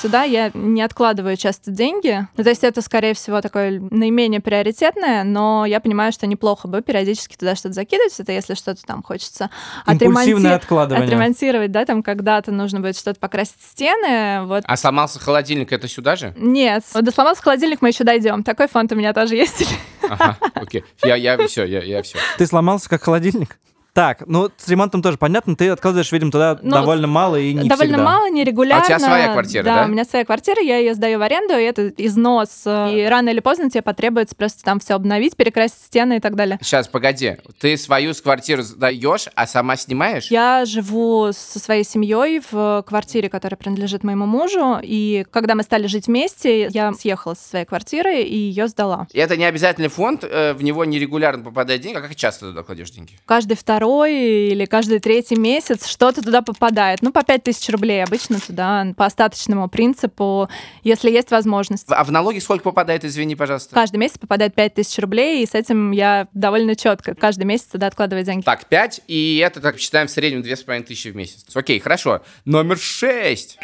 Сюда 0.00 0.22
я 0.22 0.50
не 0.54 0.80
откладываю 0.82 1.36
часто 1.36 1.72
деньги. 1.72 2.26
Ну, 2.36 2.44
то 2.44 2.50
есть 2.50 2.62
это, 2.62 2.82
скорее 2.82 3.14
всего, 3.14 3.40
такое 3.40 3.80
наименее 3.90 4.40
приоритетное, 4.40 5.24
но 5.24 5.66
я 5.66 5.80
понимаю, 5.80 6.12
что 6.12 6.26
неплохо 6.26 6.68
бы 6.68 6.82
периодически 6.82 7.36
туда 7.36 7.56
что-то 7.56 7.74
закидывать. 7.74 8.18
Это 8.20 8.30
если 8.30 8.54
что-то 8.54 8.82
там 8.86 9.02
хочется 9.02 9.50
отремонти- 9.86 10.48
откладывание. 10.48 11.06
отремонтировать, 11.06 11.72
да, 11.72 11.84
там 11.84 12.02
когда-то 12.04 12.52
нужно 12.52 12.80
будет 12.80 12.96
что-то 12.96 13.18
покрасить 13.18 13.60
стены, 13.60 14.44
вот. 14.46 14.62
А 14.66 14.76
сломался 14.76 15.18
холодильник, 15.18 15.72
это 15.72 15.88
сюда 15.88 16.14
же? 16.14 16.32
Нет, 16.36 16.84
вот 16.94 17.04
до 17.04 17.10
сломался 17.10 17.42
холодильник 17.42 17.82
мы 17.82 17.88
еще 17.88 18.04
дойдем. 18.04 18.44
Такой 18.44 18.68
фонд 18.68 18.92
у 18.92 18.94
меня 18.94 19.12
тоже 19.12 19.34
есть. 19.34 19.66
Ага, 20.08 20.38
окей. 20.54 20.84
Я, 21.02 21.16
я 21.16 21.36
все, 21.48 21.64
я, 21.64 21.82
я 21.82 22.02
все. 22.02 22.18
Ты 22.38 22.46
сломался 22.46 22.88
как 22.88 23.02
холодильник? 23.02 23.58
Так, 23.98 24.22
ну 24.28 24.48
с 24.56 24.68
ремонтом 24.68 25.02
тоже 25.02 25.18
понятно, 25.18 25.56
ты 25.56 25.70
откладываешь, 25.70 26.12
видимо, 26.12 26.30
туда 26.30 26.56
Ну, 26.62 26.70
довольно 26.70 27.08
мало 27.08 27.34
и 27.34 27.52
не 27.52 27.68
Довольно 27.68 27.94
всегда. 27.96 28.04
мало, 28.04 28.30
нерегулярно. 28.30 28.80
А 28.80 28.84
у 28.84 28.86
тебя 28.86 28.98
своя 29.00 29.32
квартира, 29.32 29.64
да? 29.64 29.84
у 29.86 29.88
меня 29.88 30.04
своя 30.04 30.24
квартира, 30.24 30.62
я 30.62 30.76
ее 30.78 30.94
сдаю 30.94 31.18
в 31.18 31.22
аренду, 31.22 31.54
и 31.54 31.62
это 31.64 31.88
износ. 31.96 32.62
э, 32.64 32.92
И 32.96 33.04
рано 33.06 33.30
или 33.30 33.40
поздно 33.40 33.68
тебе 33.68 33.82
потребуется 33.82 34.36
просто 34.36 34.62
там 34.62 34.78
все 34.78 34.94
обновить, 34.94 35.34
перекрасить 35.36 35.78
стены 35.82 36.18
и 36.18 36.20
так 36.20 36.36
далее. 36.36 36.60
Сейчас, 36.62 36.86
погоди. 36.86 37.38
Ты 37.58 37.76
свою 37.76 38.14
квартиру 38.14 38.62
сдаешь, 38.62 39.26
а 39.34 39.48
сама 39.48 39.74
снимаешь? 39.76 40.30
Я 40.30 40.64
живу 40.64 41.30
со 41.32 41.58
своей 41.58 41.82
семьей 41.82 42.40
в 42.52 42.84
квартире, 42.86 43.28
которая 43.28 43.58
принадлежит 43.58 44.04
моему 44.04 44.26
мужу, 44.26 44.78
и 44.80 45.26
когда 45.32 45.56
мы 45.56 45.64
стали 45.64 45.88
жить 45.88 46.06
вместе, 46.06 46.68
я 46.68 46.92
съехала 46.92 47.34
со 47.34 47.48
своей 47.48 47.64
квартиры 47.64 48.22
и 48.22 48.36
ее 48.36 48.68
сдала. 48.68 49.08
И 49.12 49.18
это 49.18 49.36
не 49.36 49.44
обязательный 49.44 49.88
фонд, 49.88 50.22
э, 50.22 50.52
в 50.52 50.62
него 50.62 50.84
нерегулярно 50.84 51.42
попадает 51.42 51.80
деньги. 51.80 51.96
А 51.98 52.00
как 52.00 52.14
часто 52.14 52.50
туда 52.50 52.62
кладешь 52.62 52.92
деньги? 52.92 53.14
Каждый 53.26 53.56
второй 53.56 53.87
или 54.04 54.64
каждый 54.66 55.00
третий 55.00 55.36
месяц 55.36 55.86
что-то 55.86 56.22
туда 56.22 56.42
попадает. 56.42 57.00
Ну, 57.02 57.12
по 57.12 57.22
5000 57.22 57.70
рублей 57.70 58.02
обычно 58.02 58.40
туда, 58.40 58.86
по 58.96 59.06
остаточному 59.06 59.68
принципу, 59.68 60.48
если 60.82 61.10
есть 61.10 61.30
возможность. 61.30 61.86
А 61.88 62.04
в 62.04 62.10
налоги 62.10 62.38
сколько 62.38 62.64
попадает, 62.64 63.04
извини, 63.04 63.34
пожалуйста? 63.34 63.74
Каждый 63.74 63.96
месяц 63.96 64.18
попадает 64.18 64.54
5000 64.54 64.98
рублей, 64.98 65.42
и 65.42 65.46
с 65.46 65.54
этим 65.54 65.92
я 65.92 66.28
довольно 66.32 66.76
четко 66.76 67.14
каждый 67.14 67.44
месяц 67.44 67.66
туда 67.66 67.86
откладываю 67.86 68.24
деньги. 68.24 68.44
Так, 68.44 68.66
5, 68.66 69.02
и 69.08 69.42
это, 69.44 69.60
так 69.60 69.78
считаем, 69.78 70.08
в 70.08 70.10
среднем 70.10 70.42
2500 70.42 71.12
в 71.12 71.16
месяц. 71.16 71.44
Окей, 71.54 71.80
хорошо. 71.80 72.22
Номер 72.44 72.78
6. 72.78 73.58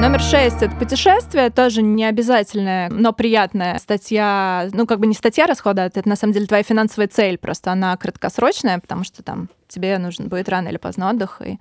Номер 0.00 0.20
шесть— 0.22 0.56
это 0.62 0.74
путешествие, 0.76 1.50
тоже 1.50 1.82
не 1.82 2.06
обязательная, 2.06 2.88
но 2.88 3.12
приятная 3.12 3.78
статья, 3.78 4.66
ну, 4.72 4.86
как 4.86 4.98
бы 4.98 5.06
не 5.06 5.12
статья 5.12 5.46
расхода, 5.46 5.82
это 5.82 6.08
на 6.08 6.16
самом 6.16 6.32
деле 6.32 6.46
твоя 6.46 6.62
финансовая 6.62 7.06
цель, 7.06 7.36
просто 7.36 7.70
она 7.70 7.94
краткосрочная, 7.98 8.78
потому 8.78 9.04
что 9.04 9.22
там 9.22 9.50
тебе 9.70 9.96
нужен 9.98 10.28
будет 10.28 10.48
рано 10.48 10.68
или 10.68 10.76
поздно 10.76 11.10
отдых, 11.10 11.40
и 11.44 11.58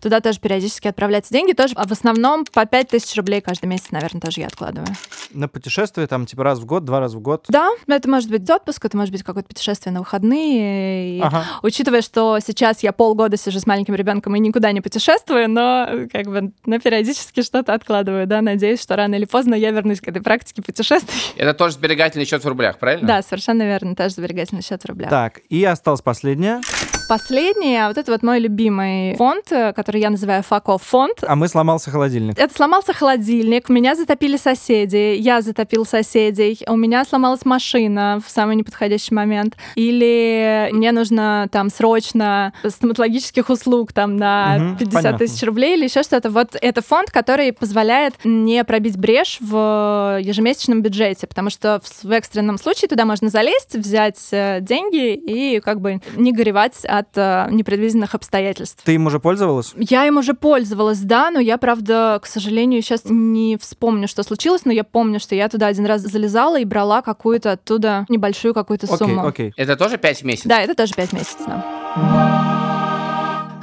туда 0.00 0.20
тоже 0.20 0.40
периодически 0.40 0.88
отправляются 0.88 1.32
деньги, 1.32 1.52
тоже, 1.52 1.74
а 1.76 1.86
в 1.86 1.92
основном 1.92 2.44
по 2.46 2.64
5000 2.64 3.16
рублей 3.16 3.40
каждый 3.40 3.66
месяц, 3.66 3.90
наверное, 3.90 4.20
тоже 4.20 4.40
я 4.40 4.46
откладываю. 4.46 4.88
На 5.30 5.48
путешествие 5.48 6.06
там 6.06 6.26
типа 6.26 6.44
раз 6.44 6.58
в 6.58 6.64
год, 6.64 6.84
два 6.84 7.00
раза 7.00 7.16
в 7.16 7.20
год. 7.20 7.44
Да, 7.48 7.70
это 7.86 8.08
может 8.08 8.30
быть 8.30 8.48
отпуск, 8.48 8.84
это 8.84 8.96
может 8.96 9.12
быть 9.12 9.22
какое-то 9.22 9.48
путешествие 9.48 9.92
на 9.92 10.00
выходные, 10.00 11.18
и 11.18 11.20
Ага. 11.20 11.44
Учитывая, 11.62 12.02
что 12.02 12.38
сейчас 12.40 12.82
я 12.82 12.92
полгода 12.92 13.36
сижу 13.36 13.58
с 13.60 13.66
маленьким 13.66 13.94
ребенком 13.94 14.34
и 14.36 14.40
никуда 14.40 14.72
не 14.72 14.80
путешествую, 14.80 15.48
но 15.48 15.88
как 16.12 16.26
бы 16.26 16.52
на 16.64 16.78
периодически 16.78 17.42
что-то 17.42 17.74
откладываю, 17.74 18.26
да, 18.26 18.40
надеюсь, 18.40 18.80
что 18.80 18.96
рано 18.96 19.14
или 19.14 19.24
поздно 19.24 19.54
я 19.54 19.70
вернусь 19.70 20.00
к 20.00 20.08
этой 20.08 20.22
практике 20.22 20.62
путешествий. 20.62 21.18
Это 21.36 21.54
тоже 21.54 21.74
сберегательный 21.74 22.24
счет 22.24 22.44
в 22.44 22.48
рублях, 22.48 22.78
правильно? 22.78 23.06
Да, 23.06 23.22
совершенно 23.22 23.62
верно, 23.62 23.94
тоже 23.94 24.14
сберегательный 24.14 24.62
счет 24.62 24.82
в 24.82 24.86
рублях. 24.86 25.10
Так, 25.10 25.40
и 25.48 25.64
осталось 25.64 26.02
последнее. 26.02 26.60
Последний, 27.08 27.47
а 27.56 27.88
вот 27.88 27.98
это 27.98 28.12
вот 28.12 28.22
мой 28.22 28.38
любимый 28.40 29.16
фонд, 29.16 29.50
э, 29.50 29.72
который 29.72 30.00
я 30.00 30.10
называю 30.10 30.42
факов 30.42 30.82
фонд. 30.82 31.18
А 31.22 31.36
мы 31.36 31.48
сломался 31.48 31.90
холодильник. 31.90 32.38
Это 32.38 32.54
сломался 32.54 32.92
холодильник, 32.92 33.68
меня 33.68 33.94
затопили 33.94 34.36
соседи, 34.36 35.16
я 35.18 35.40
затопил 35.40 35.86
соседей, 35.86 36.58
у 36.66 36.76
меня 36.76 37.04
сломалась 37.04 37.44
машина 37.44 38.20
в 38.24 38.30
самый 38.30 38.56
неподходящий 38.56 39.14
момент, 39.14 39.56
или 39.74 40.68
мне 40.72 40.92
нужно 40.92 41.48
там 41.50 41.70
срочно 41.70 42.52
стоматологических 42.66 43.48
услуг 43.48 43.92
там 43.92 44.16
на 44.16 44.56
Мгм, 44.58 44.76
50 44.78 44.94
понятно. 44.94 45.18
тысяч 45.18 45.42
рублей 45.42 45.76
или 45.76 45.84
еще 45.84 46.02
что-то. 46.02 46.30
Вот 46.30 46.56
это 46.60 46.82
фонд, 46.82 47.10
который 47.10 47.52
позволяет 47.52 48.14
не 48.24 48.62
пробить 48.64 48.96
брешь 48.96 49.38
в 49.40 50.18
ежемесячном 50.20 50.82
бюджете, 50.82 51.26
потому 51.26 51.50
что 51.50 51.80
в, 51.82 52.04
в 52.04 52.10
экстренном 52.12 52.58
случае 52.58 52.88
туда 52.88 53.04
можно 53.04 53.28
залезть, 53.28 53.74
взять 53.74 54.18
э, 54.32 54.58
деньги 54.60 55.14
и 55.14 55.60
как 55.60 55.80
бы 55.80 56.00
не 56.16 56.32
горевать 56.32 56.84
от 56.84 57.08
э, 57.16 57.37
непредвиденных 57.50 58.14
обстоятельств. 58.14 58.82
Ты 58.84 58.94
им 58.94 59.06
уже 59.06 59.20
пользовалась? 59.20 59.72
Я 59.76 60.06
им 60.06 60.16
уже 60.18 60.34
пользовалась, 60.34 60.98
да, 60.98 61.30
но 61.30 61.38
я, 61.40 61.58
правда, 61.58 62.18
к 62.22 62.26
сожалению, 62.26 62.82
сейчас 62.82 63.02
не 63.04 63.56
вспомню, 63.60 64.08
что 64.08 64.22
случилось, 64.22 64.64
но 64.64 64.72
я 64.72 64.84
помню, 64.84 65.20
что 65.20 65.34
я 65.34 65.48
туда 65.48 65.66
один 65.66 65.86
раз 65.86 66.02
залезала 66.02 66.58
и 66.58 66.64
брала 66.64 67.02
какую-то 67.02 67.52
оттуда 67.52 68.06
небольшую 68.08 68.54
какую-то 68.54 68.86
Окей, 68.86 68.98
сумму. 68.98 69.26
окей. 69.26 69.52
Это 69.56 69.76
тоже 69.76 69.98
5 69.98 70.24
месяцев? 70.24 70.48
Да, 70.48 70.60
это 70.60 70.74
тоже 70.74 70.94
5 70.94 71.12
месяцев. 71.12 71.46
да. 71.46 72.57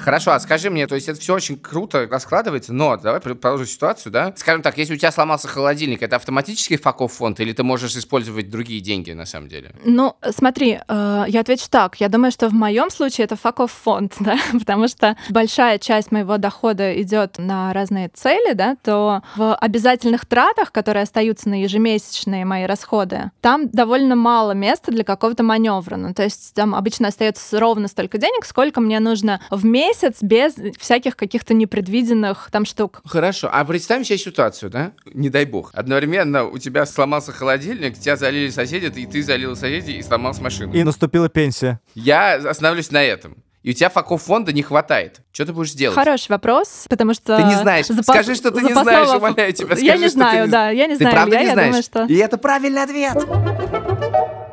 Хорошо, 0.05 0.33
а 0.33 0.39
скажи 0.39 0.69
мне, 0.69 0.85
то 0.85 0.93
есть 0.93 1.09
это 1.09 1.19
все 1.19 1.33
очень 1.33 1.57
круто 1.57 2.07
раскладывается, 2.07 2.71
но 2.71 2.95
давай 2.95 3.19
продолжим 3.19 3.65
ситуацию, 3.65 4.11
да? 4.11 4.31
Скажем 4.35 4.61
так, 4.61 4.77
если 4.77 4.93
у 4.93 4.97
тебя 4.97 5.11
сломался 5.11 5.47
холодильник, 5.47 6.03
это 6.03 6.17
автоматический 6.17 6.77
факов 6.77 7.13
фонд 7.13 7.39
или 7.39 7.53
ты 7.53 7.63
можешь 7.63 7.95
использовать 7.95 8.51
другие 8.51 8.81
деньги 8.81 9.13
на 9.13 9.25
самом 9.25 9.49
деле? 9.49 9.71
Ну, 9.83 10.15
смотри, 10.29 10.79
э, 10.87 11.23
я 11.27 11.39
отвечу 11.39 11.65
так. 11.71 11.99
Я 11.99 12.09
думаю, 12.09 12.31
что 12.31 12.49
в 12.49 12.53
моем 12.53 12.91
случае 12.91 13.25
это 13.25 13.35
факов 13.35 13.71
фонд, 13.71 14.13
да, 14.19 14.37
потому 14.51 14.87
что 14.87 15.17
большая 15.31 15.79
часть 15.79 16.11
моего 16.11 16.37
дохода 16.37 17.01
идет 17.01 17.39
на 17.39 17.73
разные 17.73 18.09
цели, 18.09 18.53
да, 18.53 18.77
то 18.83 19.23
в 19.35 19.55
обязательных 19.55 20.27
тратах, 20.27 20.71
которые 20.71 21.01
остаются 21.01 21.49
на 21.49 21.59
ежемесячные 21.63 22.45
мои 22.45 22.65
расходы, 22.65 23.31
там 23.41 23.69
довольно 23.69 24.15
мало 24.15 24.51
места 24.51 24.91
для 24.91 25.03
какого-то 25.03 25.41
маневра. 25.41 25.95
Ну, 25.95 26.13
то 26.13 26.21
есть 26.21 26.53
там 26.53 26.75
обычно 26.75 27.07
остается 27.07 27.59
ровно 27.59 27.87
столько 27.87 28.19
денег, 28.19 28.45
сколько 28.45 28.81
мне 28.81 28.99
нужно 28.99 29.41
в 29.49 29.65
месяц 29.65 29.94
без 30.21 30.55
всяких 30.79 31.15
каких-то 31.15 31.53
непредвиденных 31.53 32.49
там 32.51 32.65
штук. 32.65 33.01
Хорошо. 33.05 33.49
А 33.51 33.63
представим 33.65 34.03
себе 34.03 34.17
ситуацию, 34.17 34.69
да? 34.69 34.91
Не 35.13 35.29
дай 35.29 35.45
бог. 35.45 35.71
Одновременно 35.73 36.45
у 36.45 36.57
тебя 36.57 36.85
сломался 36.85 37.31
холодильник, 37.31 37.97
тебя 37.97 38.15
залили 38.15 38.49
соседи, 38.49 38.85
и 38.99 39.05
ты 39.05 39.23
залил 39.23 39.55
соседей 39.55 39.97
и 39.97 40.03
сломался 40.03 40.41
машину. 40.41 40.73
И 40.73 40.83
наступила 40.83 41.29
пенсия. 41.29 41.79
Я 41.95 42.35
остановлюсь 42.35 42.91
на 42.91 43.03
этом 43.03 43.37
и 43.65 43.71
у 43.71 43.73
тебя 43.73 43.89
факов 43.89 44.21
фонда 44.21 44.53
не 44.53 44.61
хватает. 44.61 45.21
Что 45.31 45.47
ты 45.47 45.53
будешь 45.53 45.71
делать? 45.71 45.97
Хороший 45.97 46.29
вопрос, 46.29 46.85
потому 46.87 47.15
что... 47.15 47.35
Ты 47.35 47.43
не 47.45 47.55
знаешь. 47.55 47.87
Запас... 47.87 48.05
Скажи, 48.05 48.35
что 48.35 48.51
ты 48.51 48.61
не 48.61 48.71
знаешь, 48.71 49.09
умоляю 49.09 49.51
тебя. 49.53 49.69
Скажи, 49.69 49.85
я 49.85 49.97
не 49.97 50.07
знаю, 50.07 50.45
не... 50.45 50.51
да, 50.51 50.69
я 50.69 50.85
не 50.85 50.93
ты 50.93 50.99
знаю. 50.99 51.15
Правда 51.15 51.35
я, 51.35 51.41
не 51.41 51.47
я 51.47 51.53
знаешь? 51.53 51.69
думаю, 51.69 51.83
что... 51.83 52.05
И 52.05 52.15
это 52.17 52.37
правильный 52.37 52.83
ответ. 52.83 54.44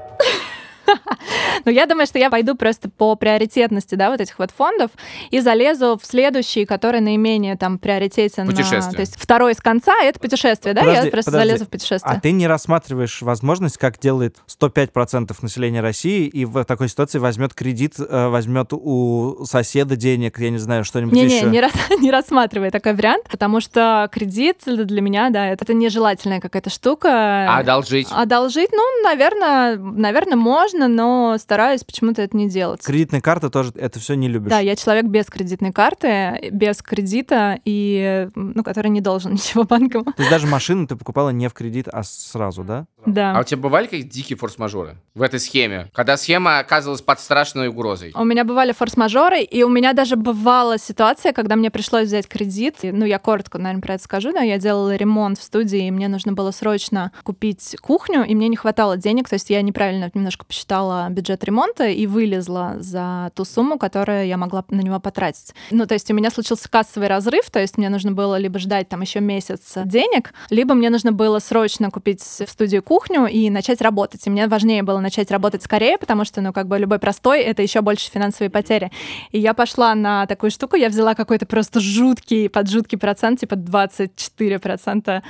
Но 1.65 1.71
я 1.71 1.87
думаю, 1.87 2.07
что 2.07 2.19
я 2.19 2.31
пойду 2.31 2.55
просто 2.55 2.89
по 2.89 3.15
приоритетности, 3.17 3.95
да, 3.95 4.11
вот 4.11 4.21
этих 4.21 4.39
вот 4.39 4.51
фондов 4.51 4.91
и 5.31 5.41
залезу 5.41 5.99
в 6.01 6.07
следующий, 6.07 6.65
который 6.65 7.01
наименее 7.01 7.57
там 7.57 7.79
приоритетен. 7.79 8.47
Путешествие. 8.47 8.95
То 8.95 9.01
есть 9.01 9.17
второй 9.17 9.55
с 9.55 9.61
конца— 9.61 9.95
это 10.03 10.19
путешествие, 10.19 10.75
да? 10.75 10.83
Подожди, 10.83 11.07
я 11.07 11.11
просто 11.11 11.31
подожди. 11.31 11.49
залезу 11.49 11.65
в 11.67 11.69
путешествие. 11.69 12.17
А 12.17 12.21
ты 12.21 12.33
не 12.33 12.47
рассматриваешь 12.47 13.23
возможность, 13.23 13.79
как 13.79 13.99
делает 13.99 14.37
105% 14.49 15.35
населения 15.41 15.81
России, 15.81 16.27
и 16.27 16.45
в 16.45 16.65
такой 16.65 16.89
ситуации 16.89 17.19
возьмет 17.19 17.55
кредит, 17.55 17.95
э, 17.99 18.29
возьмет 18.29 18.73
у 18.73 19.45
соседа 19.45 19.97
денег, 19.97 20.39
я 20.39 20.51
не 20.51 20.59
знаю, 20.59 20.85
что-нибудь 20.85 21.17
еще? 21.17 21.47
не, 21.47 21.61
рас, 21.61 21.73
не 22.01 22.11
рассматривай 22.11 22.71
такой 22.71 22.95
вариант, 22.95 23.25
потому 23.31 23.61
что 23.61 24.09
кредит 24.13 24.63
для 24.67 25.01
меня, 25.01 25.31
да, 25.31 25.49
это, 25.49 25.65
это 25.65 25.75
нежелательная 25.75 26.41
какая-то 26.41 26.71
штука. 26.71 27.09
А 27.49 27.59
одолжить? 27.59 28.09
Одолжить, 28.11 28.71
ну, 28.73 29.03
наверное, 29.03 29.77
наверное, 29.77 30.37
можно, 30.37 30.82
но 30.89 31.37
стараюсь 31.39 31.85
почему-то 31.85 32.23
это 32.23 32.37
не 32.37 32.49
делать. 32.49 32.83
Кредитная 32.85 33.21
карта 33.21 33.51
тоже 33.51 33.73
это 33.75 33.99
все 33.99 34.15
не 34.15 34.29
любишь. 34.29 34.51
Да, 34.51 34.59
я 34.59 34.77
человек 34.77 35.07
без 35.07 35.27
кредитной 35.27 35.73
карты, 35.73 36.51
без 36.53 36.83
кредита, 36.83 37.59
и, 37.65 38.29
ну, 38.35 38.63
который 38.63 38.89
не 38.89 39.01
должен 39.01 39.33
ничего 39.35 39.65
банкам. 39.65 40.05
То 40.05 40.15
есть 40.19 40.31
даже 40.31 40.47
машину 40.47 40.87
ты 40.87 40.97
покупала 40.97 41.31
не 41.31 41.49
в 41.49 41.55
кредит, 41.55 41.89
а 41.93 42.03
сразу, 42.03 42.65
да? 42.65 42.87
Да. 43.07 43.37
А 43.37 43.41
у 43.41 43.45
тебя 43.45 43.61
бывали 43.61 43.87
какие-то 43.87 44.09
дикие 44.13 44.37
форс-мажоры 44.37 44.97
в 45.15 45.23
этой 45.23 45.41
схеме? 45.41 45.91
Когда 45.93 46.17
схема 46.17 46.59
оказывалась 46.59 47.03
под 47.03 47.21
страшной 47.21 47.69
угрозой? 47.69 48.13
У 48.15 48.25
меня 48.25 48.45
бывали 48.45 48.73
форс-мажоры, 48.73 49.43
и 49.43 49.63
у 49.63 49.69
меня 49.69 49.93
даже 49.93 50.17
бывала 50.17 50.79
ситуация, 50.79 51.33
когда 51.33 51.57
мне 51.57 51.71
пришлось 51.71 52.07
взять 52.07 52.29
кредит. 52.29 52.77
И, 52.83 52.93
Ну, 52.93 53.05
я 53.05 53.19
коротко, 53.19 53.59
наверное, 53.59 53.83
про 53.83 53.95
это 53.95 54.05
скажу, 54.05 54.33
да, 54.33 54.41
я 54.41 54.59
делала 54.59 54.95
ремонт 54.95 55.39
в 55.39 55.43
студии, 55.43 55.87
и 55.87 55.91
мне 55.91 56.09
нужно 56.09 56.33
было 56.33 56.51
срочно 56.51 57.13
купить 57.25 57.77
кухню, 57.81 58.25
и 58.25 58.35
мне 58.35 58.49
не 58.49 58.57
хватало 58.57 58.97
денег, 58.97 59.29
то 59.29 59.35
есть 59.35 59.51
я 59.51 59.63
неправильно 59.63 60.11
немножко 60.15 60.45
посчитала 60.45 60.72
бюджет 61.11 61.45
ремонта 61.45 61.89
и 61.89 62.07
вылезла 62.07 62.77
за 62.79 63.31
ту 63.35 63.45
сумму, 63.45 63.79
которую 63.79 64.27
я 64.27 64.37
могла 64.37 64.65
на 64.71 64.81
него 64.81 65.01
потратить. 65.01 65.55
Ну, 65.71 65.87
то 65.87 65.95
есть 65.95 66.11
у 66.11 66.15
меня 66.15 66.31
случился 66.31 66.69
кассовый 66.69 67.09
разрыв, 67.09 67.51
то 67.51 67.59
есть 67.59 67.79
мне 67.79 67.89
нужно 67.89 68.13
было 68.13 68.37
либо 68.37 68.59
ждать 68.59 68.89
там 68.89 69.01
еще 69.01 69.21
месяц 69.21 69.75
денег, 69.85 70.33
либо 70.51 70.75
мне 70.75 70.91
нужно 70.91 71.13
было 71.13 71.39
срочно 71.39 71.91
купить 71.91 72.23
в 72.23 72.49
студию 72.49 72.83
кухню 72.83 73.27
и 73.27 73.51
начать 73.51 73.81
работать. 73.81 74.27
И 74.27 74.31
мне 74.31 74.47
важнее 74.47 74.83
было 74.83 75.01
начать 75.01 75.31
работать 75.31 75.63
скорее, 75.63 75.99
потому 75.99 76.25
что, 76.25 76.41
ну, 76.41 76.53
как 76.53 76.67
бы 76.69 76.79
любой 76.79 76.99
простой— 76.99 77.41
это 77.43 77.63
еще 77.63 77.81
больше 77.81 78.11
финансовые 78.11 78.51
потери. 78.51 78.91
И 79.31 79.39
я 79.39 79.55
пошла 79.55 79.95
на 79.95 80.27
такую 80.27 80.51
штуку, 80.51 80.77
я 80.77 80.89
взяла 80.89 81.15
какой-то 81.15 81.47
просто 81.47 81.81
жуткий, 81.81 82.49
под 82.49 82.71
жуткий 82.71 82.99
процент, 82.99 83.41
типа 83.41 83.55
24% 83.55 85.23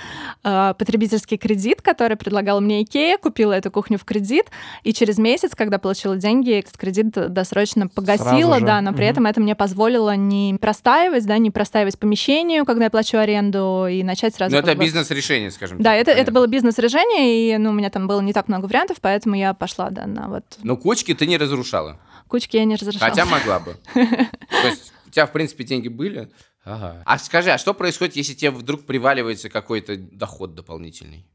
э, 0.44 0.74
потребительский 0.78 1.36
кредит, 1.36 1.82
который 1.82 2.16
предлагал 2.16 2.60
мне 2.60 2.82
Икея, 2.82 3.18
купила 3.18 3.52
эту 3.52 3.70
кухню 3.70 3.98
в 3.98 4.04
кредит, 4.04 4.46
и 4.82 4.92
через 4.92 5.18
месяц, 5.18 5.31
когда 5.54 5.78
получила 5.78 6.16
деньги, 6.16 6.52
этот 6.52 6.76
кредит 6.76 7.10
досрочно 7.10 7.88
погасила, 7.88 8.60
да, 8.60 8.80
но 8.80 8.92
при 8.92 9.06
этом 9.06 9.26
это 9.26 9.40
мне 9.40 9.54
позволило 9.54 10.14
не 10.16 10.56
простаивать, 10.60 11.26
да, 11.26 11.38
не 11.38 11.50
простаивать 11.50 11.98
помещению, 11.98 12.64
когда 12.64 12.84
я 12.84 12.90
плачу 12.90 13.18
аренду, 13.18 13.86
и 13.90 14.02
начать 14.02 14.34
сразу... 14.34 14.52
Ну, 14.54 14.58
это 14.60 14.74
бы- 14.74 14.84
бизнес-решение, 14.84 15.50
скажем 15.50 15.78
Да, 15.78 15.90
так. 15.90 16.00
это, 16.00 16.10
это 16.10 16.16
Понятно. 16.18 16.32
было 16.34 16.46
бизнес-решение, 16.46 17.54
и 17.54 17.58
ну, 17.58 17.70
у 17.70 17.72
меня 17.72 17.90
там 17.90 18.06
было 18.06 18.20
не 18.20 18.32
так 18.32 18.48
много 18.48 18.66
вариантов, 18.66 18.98
поэтому 19.00 19.34
я 19.34 19.54
пошла, 19.54 19.90
да, 19.90 20.06
на 20.06 20.28
вот 20.28 20.44
Но 20.62 20.76
кучки 20.76 21.14
ты 21.14 21.26
не 21.26 21.36
разрушала. 21.36 21.98
кучки 22.28 22.56
я 22.56 22.64
не 22.64 22.76
разрешала. 22.76 23.10
Хотя 23.10 23.24
могла 23.26 23.60
бы. 23.60 23.76
То 23.94 24.68
есть 24.68 24.92
у 25.06 25.10
тебя, 25.10 25.26
в 25.26 25.32
принципе, 25.32 25.64
деньги 25.64 25.88
были. 25.88 26.30
Ага. 26.64 27.02
А 27.04 27.18
скажи, 27.18 27.50
а 27.50 27.58
что 27.58 27.74
происходит, 27.74 28.14
если 28.16 28.34
тебе 28.34 28.50
вдруг 28.52 28.84
приваливается 28.86 29.48
какой-то 29.48 29.96
доход 29.96 30.54
дополнительный? 30.54 31.26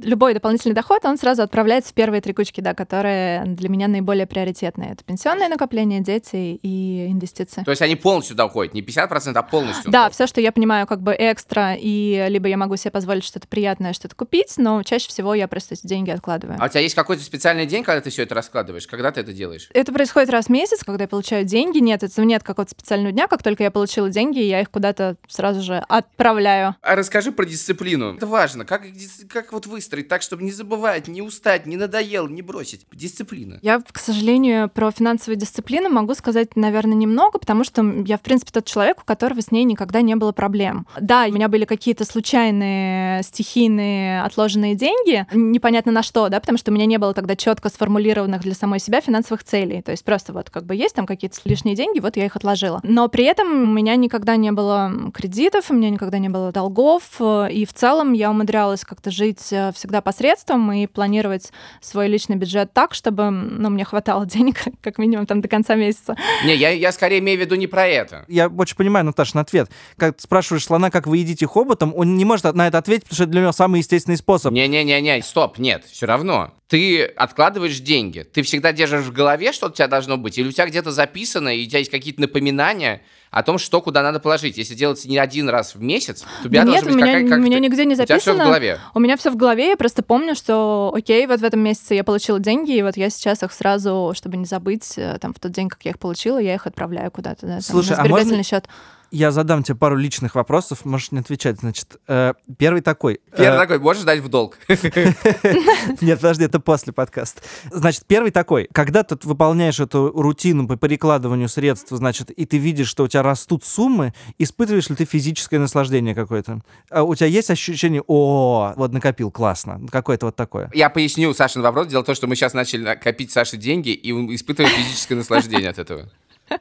Любой 0.00 0.32
дополнительный 0.32 0.74
доход, 0.74 1.04
он 1.04 1.18
сразу 1.18 1.42
отправляется 1.42 1.90
в 1.90 1.94
первые 1.94 2.22
три 2.22 2.32
кучки, 2.32 2.62
да, 2.62 2.72
которые 2.72 3.44
для 3.44 3.68
меня 3.68 3.88
наиболее 3.88 4.26
приоритетные. 4.26 4.92
Это 4.92 5.04
пенсионные 5.04 5.50
накопления, 5.50 6.00
дети 6.00 6.58
и 6.62 7.08
инвестиции. 7.10 7.62
То 7.62 7.70
есть 7.70 7.82
они 7.82 7.96
полностью 7.96 8.34
доходят, 8.34 8.72
не 8.72 8.80
50%, 8.80 9.32
а 9.34 9.42
полностью. 9.42 9.90
Да, 9.90 10.08
все, 10.08 10.26
что 10.26 10.40
я 10.40 10.50
понимаю, 10.50 10.86
как 10.86 11.02
бы 11.02 11.14
экстра, 11.18 11.74
и 11.78 12.26
либо 12.30 12.48
я 12.48 12.56
могу 12.56 12.76
себе 12.76 12.90
позволить 12.90 13.24
что-то 13.24 13.46
приятное, 13.46 13.92
что-то 13.92 14.16
купить, 14.16 14.54
но 14.56 14.82
чаще 14.82 15.08
всего 15.08 15.34
я 15.34 15.46
просто 15.46 15.74
эти 15.74 15.86
деньги 15.86 16.10
откладываю. 16.10 16.56
А 16.58 16.64
у 16.64 16.68
тебя 16.68 16.80
есть 16.80 16.94
какой-то 16.94 17.22
специальный 17.22 17.66
день, 17.66 17.84
когда 17.84 18.00
ты 18.00 18.08
все 18.08 18.22
это 18.22 18.34
раскладываешь? 18.34 18.86
Когда 18.86 19.12
ты 19.12 19.20
это 19.20 19.34
делаешь? 19.34 19.68
Это 19.74 19.92
происходит 19.92 20.30
раз 20.30 20.46
в 20.46 20.48
месяц, 20.48 20.84
когда 20.84 21.04
я 21.04 21.08
получаю 21.08 21.44
деньги. 21.44 21.80
Нет, 21.80 22.02
это 22.02 22.24
нет 22.24 22.42
какого-то 22.42 22.70
специального 22.70 23.12
дня. 23.12 23.26
Как 23.28 23.42
только 23.42 23.62
я 23.62 23.70
получила 23.70 24.08
деньги, 24.08 24.38
я 24.38 24.62
их 24.62 24.70
куда-то 24.70 25.16
сразу 25.28 25.60
же 25.60 25.84
отправляю. 25.86 26.76
А 26.80 26.96
расскажи 26.96 27.30
про 27.30 27.44
дисциплину. 27.44 28.16
Это 28.16 28.26
важно. 28.26 28.64
Как, 28.64 28.84
как 29.28 29.52
вот 29.52 29.66
выстроить 29.82 30.06
так, 30.06 30.22
чтобы 30.22 30.44
не 30.44 30.52
забывать, 30.52 31.08
не 31.08 31.22
устать, 31.22 31.66
не 31.66 31.76
надоело, 31.76 32.28
не 32.28 32.40
бросить? 32.40 32.86
Дисциплина. 32.92 33.58
Я, 33.62 33.80
к 33.80 33.98
сожалению, 33.98 34.68
про 34.68 34.92
финансовую 34.92 35.36
дисциплину 35.36 35.88
могу 35.88 36.14
сказать, 36.14 36.54
наверное, 36.54 36.94
немного, 36.94 37.40
потому 37.40 37.64
что 37.64 37.82
я, 38.06 38.16
в 38.16 38.20
принципе, 38.20 38.52
тот 38.52 38.64
человек, 38.64 39.00
у 39.02 39.04
которого 39.04 39.40
с 39.40 39.50
ней 39.50 39.64
никогда 39.64 40.02
не 40.02 40.14
было 40.14 40.30
проблем. 40.30 40.86
Да, 41.00 41.26
у 41.28 41.32
меня 41.32 41.48
были 41.48 41.64
какие-то 41.64 42.04
случайные, 42.04 43.24
стихийные, 43.24 44.22
отложенные 44.22 44.76
деньги, 44.76 45.26
непонятно 45.32 45.90
на 45.90 46.04
что, 46.04 46.28
да, 46.28 46.38
потому 46.38 46.58
что 46.58 46.70
у 46.70 46.74
меня 46.74 46.86
не 46.86 46.98
было 46.98 47.12
тогда 47.12 47.34
четко 47.34 47.68
сформулированных 47.68 48.42
для 48.42 48.54
самой 48.54 48.78
себя 48.78 49.00
финансовых 49.00 49.42
целей. 49.42 49.82
То 49.82 49.90
есть 49.90 50.04
просто 50.04 50.32
вот 50.32 50.48
как 50.50 50.64
бы 50.64 50.76
есть 50.76 50.94
там 50.94 51.06
какие-то 51.06 51.38
лишние 51.44 51.74
деньги, 51.74 51.98
вот 51.98 52.16
я 52.16 52.26
их 52.26 52.36
отложила. 52.36 52.78
Но 52.84 53.08
при 53.08 53.24
этом 53.24 53.64
у 53.64 53.72
меня 53.72 53.96
никогда 53.96 54.36
не 54.36 54.52
было 54.52 54.92
кредитов, 55.12 55.70
у 55.72 55.74
меня 55.74 55.90
никогда 55.90 56.18
не 56.18 56.28
было 56.28 56.52
долгов, 56.52 57.02
э, 57.18 57.48
и 57.50 57.66
в 57.66 57.72
целом 57.74 58.12
я 58.12 58.30
умудрялась 58.30 58.84
как-то 58.84 59.10
жить 59.10 59.52
всегда 59.72 60.00
посредством 60.00 60.70
и 60.72 60.86
планировать 60.86 61.52
свой 61.80 62.08
личный 62.08 62.36
бюджет 62.36 62.72
так, 62.72 62.94
чтобы 62.94 63.30
ну, 63.30 63.70
мне 63.70 63.84
хватало 63.84 64.26
денег 64.26 64.56
как 64.82 64.98
минимум 64.98 65.26
там 65.26 65.40
до 65.40 65.48
конца 65.48 65.74
месяца. 65.74 66.16
Не, 66.44 66.54
я, 66.54 66.70
я 66.70 66.92
скорее 66.92 67.18
имею 67.18 67.38
в 67.38 67.40
виду 67.40 67.54
не 67.54 67.66
про 67.66 67.86
это. 67.86 68.24
Я 68.28 68.48
очень 68.48 68.76
понимаю, 68.76 69.04
Наташа, 69.04 69.36
на 69.36 69.42
ответ. 69.42 69.70
Как 69.96 70.16
ты 70.16 70.22
спрашиваешь 70.22 70.64
слона, 70.64 70.90
как 70.90 71.06
вы 71.06 71.18
едите 71.18 71.46
хоботом, 71.46 71.92
он 71.94 72.16
не 72.16 72.24
может 72.24 72.52
на 72.54 72.66
это 72.66 72.78
ответить, 72.78 73.04
потому 73.04 73.14
что 73.16 73.24
это 73.24 73.32
для 73.32 73.40
него 73.42 73.52
самый 73.52 73.78
естественный 73.78 74.16
способ. 74.16 74.52
Не-не-не-не, 74.52 75.22
стоп, 75.22 75.58
нет, 75.58 75.84
все 75.90 76.06
равно. 76.06 76.52
Ты 76.68 77.04
откладываешь 77.04 77.80
деньги, 77.80 78.20
ты 78.20 78.42
всегда 78.42 78.72
держишь 78.72 79.04
в 79.04 79.12
голове, 79.12 79.52
что 79.52 79.66
у 79.66 79.70
тебя 79.70 79.88
должно 79.88 80.16
быть, 80.16 80.38
или 80.38 80.48
у 80.48 80.52
тебя 80.52 80.66
где-то 80.66 80.90
записано, 80.90 81.54
и 81.54 81.66
у 81.66 81.68
тебя 81.68 81.80
есть 81.80 81.90
какие-то 81.90 82.22
напоминания 82.22 83.02
о 83.32 83.42
том, 83.42 83.58
что 83.58 83.80
куда 83.80 84.02
надо 84.02 84.20
положить. 84.20 84.58
Если 84.58 84.74
делается 84.74 85.08
не 85.08 85.18
один 85.18 85.48
раз 85.48 85.74
в 85.74 85.80
месяц, 85.80 86.20
то 86.20 86.26
у 86.42 86.48
тебя 86.48 86.60
Да 86.60 86.66
должна 86.72 86.74
нет, 86.76 86.84
быть 86.84 86.94
у 86.94 86.96
меня, 86.98 87.06
какая- 87.14 87.28
как 87.30 87.38
у 87.38 87.42
меня 87.42 87.56
ты- 87.56 87.62
нигде 87.64 87.84
не 87.86 87.94
У 87.94 87.96
тебя 87.96 88.04
все 88.04 88.14
в 88.14 88.18
записано. 88.24 88.44
голове. 88.44 88.78
У 88.94 89.00
меня 89.00 89.16
все 89.16 89.30
в 89.30 89.36
голове, 89.36 89.68
я 89.70 89.76
просто 89.76 90.02
помню, 90.02 90.34
что 90.34 90.92
окей, 90.94 91.26
вот 91.26 91.40
в 91.40 91.44
этом 91.44 91.60
месяце 91.60 91.94
я 91.94 92.04
получила 92.04 92.38
деньги, 92.38 92.76
и 92.76 92.82
вот 92.82 92.96
я 92.96 93.08
сейчас 93.10 93.42
их 93.42 93.52
сразу, 93.52 94.12
чтобы 94.14 94.36
не 94.36 94.44
забыть, 94.44 94.92
э, 94.96 95.16
там 95.18 95.32
в 95.32 95.40
тот 95.40 95.50
день, 95.50 95.68
как 95.70 95.82
я 95.84 95.92
их 95.92 95.98
получила, 95.98 96.38
я 96.38 96.54
их 96.54 96.66
отправляю 96.66 97.10
куда-то, 97.10 97.46
да, 97.46 97.52
там, 97.54 97.62
Слушай, 97.62 97.96
на 97.96 98.02
а 98.02 98.06
можно- 98.06 98.42
счет. 98.44 98.66
Я 99.12 99.30
задам 99.30 99.62
тебе 99.62 99.76
пару 99.76 99.94
личных 99.94 100.34
вопросов, 100.34 100.86
можешь 100.86 101.12
не 101.12 101.18
отвечать. 101.18 101.60
Значит, 101.60 102.00
э, 102.08 102.32
первый 102.58 102.80
такой. 102.80 103.20
Первый 103.36 103.58
Э, 103.58 103.60
такой, 103.60 103.78
можешь 103.78 104.04
дать 104.04 104.20
в 104.20 104.28
долг. 104.30 104.56
Нет, 104.68 106.18
подожди, 106.18 106.44
это 106.44 106.60
после 106.60 106.94
подкаста. 106.94 107.42
Значит, 107.70 108.06
первый 108.06 108.30
такой. 108.30 108.70
Когда 108.72 109.02
ты 109.02 109.18
выполняешь 109.28 109.80
эту 109.80 110.10
рутину 110.12 110.66
по 110.66 110.76
перекладыванию 110.76 111.50
средств, 111.50 111.90
значит, 111.90 112.30
и 112.30 112.46
ты 112.46 112.56
видишь, 112.56 112.88
что 112.88 113.04
у 113.04 113.08
тебя 113.08 113.22
растут 113.22 113.64
суммы, 113.64 114.14
испытываешь 114.38 114.88
ли 114.88 114.96
ты 114.96 115.04
физическое 115.04 115.58
наслаждение 115.58 116.14
какое-то? 116.14 116.62
А 116.88 117.02
у 117.02 117.14
тебя 117.14 117.26
есть 117.26 117.50
ощущение, 117.50 118.02
о, 118.06 118.72
вот 118.76 118.94
накопил, 118.94 119.30
классно, 119.30 119.78
какое-то 119.90 120.24
вот 120.24 120.36
такое? 120.36 120.70
Я 120.72 120.88
поясню 120.88 121.34
Сашин 121.34 121.60
вопрос. 121.60 121.88
Дело 121.88 122.02
в 122.02 122.06
том, 122.06 122.14
что 122.14 122.26
мы 122.28 122.34
сейчас 122.34 122.54
начали 122.54 122.94
копить 122.94 123.30
Саше 123.30 123.58
деньги 123.58 123.90
и 123.90 124.10
испытываем 124.34 124.74
физическое 124.74 125.16
наслаждение 125.16 125.68
от 125.68 125.78
этого. 125.78 126.08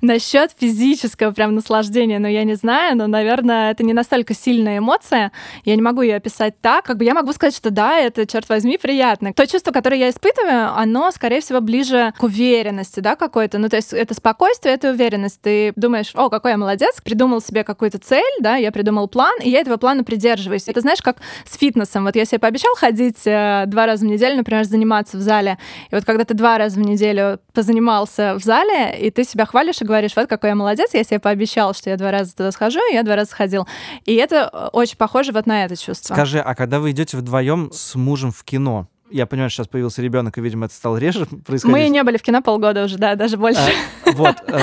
насчет 0.00 0.52
физического 0.58 1.32
прям 1.32 1.54
наслаждения, 1.54 2.18
ну, 2.18 2.28
я 2.28 2.44
не 2.44 2.54
знаю, 2.54 2.96
но, 2.96 3.06
наверное, 3.06 3.70
это 3.70 3.84
не 3.84 3.92
настолько 3.92 4.34
сильная 4.34 4.78
эмоция. 4.78 5.32
Я 5.64 5.76
не 5.76 5.82
могу 5.82 6.02
ее 6.02 6.16
описать 6.16 6.60
так. 6.60 6.84
Как 6.84 6.96
бы 6.96 7.04
я 7.04 7.14
могу 7.14 7.32
сказать, 7.32 7.56
что 7.56 7.70
да, 7.70 7.98
это, 7.98 8.26
черт 8.26 8.48
возьми, 8.48 8.78
приятно. 8.78 9.32
То 9.32 9.46
чувство, 9.46 9.72
которое 9.72 9.98
я 9.98 10.10
испытываю, 10.10 10.76
оно, 10.76 11.10
скорее 11.10 11.40
всего, 11.40 11.60
ближе 11.60 12.12
к 12.18 12.22
уверенности, 12.22 13.00
да, 13.00 13.16
какой-то. 13.16 13.58
Ну, 13.58 13.68
то 13.68 13.76
есть 13.76 13.92
это 13.92 14.14
спокойствие, 14.14 14.74
это 14.74 14.90
уверенность. 14.90 15.40
Ты 15.40 15.72
думаешь, 15.76 16.10
о, 16.14 16.28
какой 16.28 16.52
я 16.52 16.56
молодец, 16.56 17.00
придумал 17.02 17.40
себе 17.40 17.64
какую-то 17.64 17.98
цель, 17.98 18.22
да, 18.40 18.56
я 18.56 18.72
придумал 18.72 19.08
план, 19.08 19.34
и 19.42 19.50
я 19.50 19.60
этого 19.60 19.76
плана 19.76 20.04
придерживаюсь. 20.04 20.68
Это 20.68 20.80
знаешь, 20.80 21.02
как 21.02 21.18
с 21.44 21.56
фитнесом. 21.56 22.04
Вот 22.04 22.16
я 22.16 22.24
себе 22.24 22.38
пообещал 22.38 22.74
ходить 22.74 23.26
э, 23.26 23.64
два 23.66 23.86
раза 23.86 24.04
в 24.04 24.08
неделю, 24.08 24.36
например, 24.36 24.64
заниматься 24.64 25.16
в 25.16 25.20
зале. 25.20 25.58
И 25.90 25.94
вот 25.94 26.04
когда 26.04 26.24
ты 26.24 26.34
два 26.34 26.58
раза 26.58 26.78
в 26.78 26.82
неделю 26.82 27.40
позанимался 27.52 28.34
в 28.34 28.42
зале, 28.42 28.96
и 28.98 29.10
ты 29.10 29.24
себя 29.24 29.46
хвалишь 29.46 29.80
и 29.82 29.84
говоришь, 29.88 30.12
вот 30.14 30.28
какой 30.28 30.50
я 30.50 30.54
молодец, 30.54 30.90
я 30.92 31.02
себе 31.02 31.18
пообещал, 31.18 31.74
что 31.74 31.90
я 31.90 31.96
два 31.96 32.10
раза 32.10 32.36
туда 32.36 32.52
схожу, 32.52 32.78
и 32.90 32.94
я 32.94 33.02
два 33.02 33.16
раза 33.16 33.30
сходил. 33.30 33.66
И 34.04 34.14
это 34.14 34.48
э, 34.52 34.68
очень 34.72 34.96
похоже 34.96 35.32
вот 35.32 35.46
на 35.46 35.64
это 35.64 35.76
чувство. 35.76 36.14
Скажи, 36.14 36.38
а 36.38 36.54
когда 36.54 36.78
вы 36.78 36.92
идете 36.92 37.16
вдвоем 37.16 37.70
с 37.72 37.94
мужем 37.94 38.30
в 38.30 38.44
кино, 38.44 38.86
я 39.10 39.26
понимаю, 39.26 39.50
что 39.50 39.62
сейчас 39.62 39.68
появился 39.68 40.02
ребенок, 40.02 40.36
и, 40.38 40.40
видимо, 40.40 40.66
это 40.66 40.74
стало 40.74 40.98
реже 40.98 41.26
происходить. 41.26 41.64
Мы 41.64 41.88
не 41.88 42.02
были 42.02 42.18
в 42.18 42.22
кино 42.22 42.42
полгода 42.42 42.84
уже, 42.84 42.98
да, 42.98 43.14
даже 43.14 43.36
больше. 43.36 43.60
А, 44.04 44.10
вот. 44.12 44.36
А, 44.48 44.60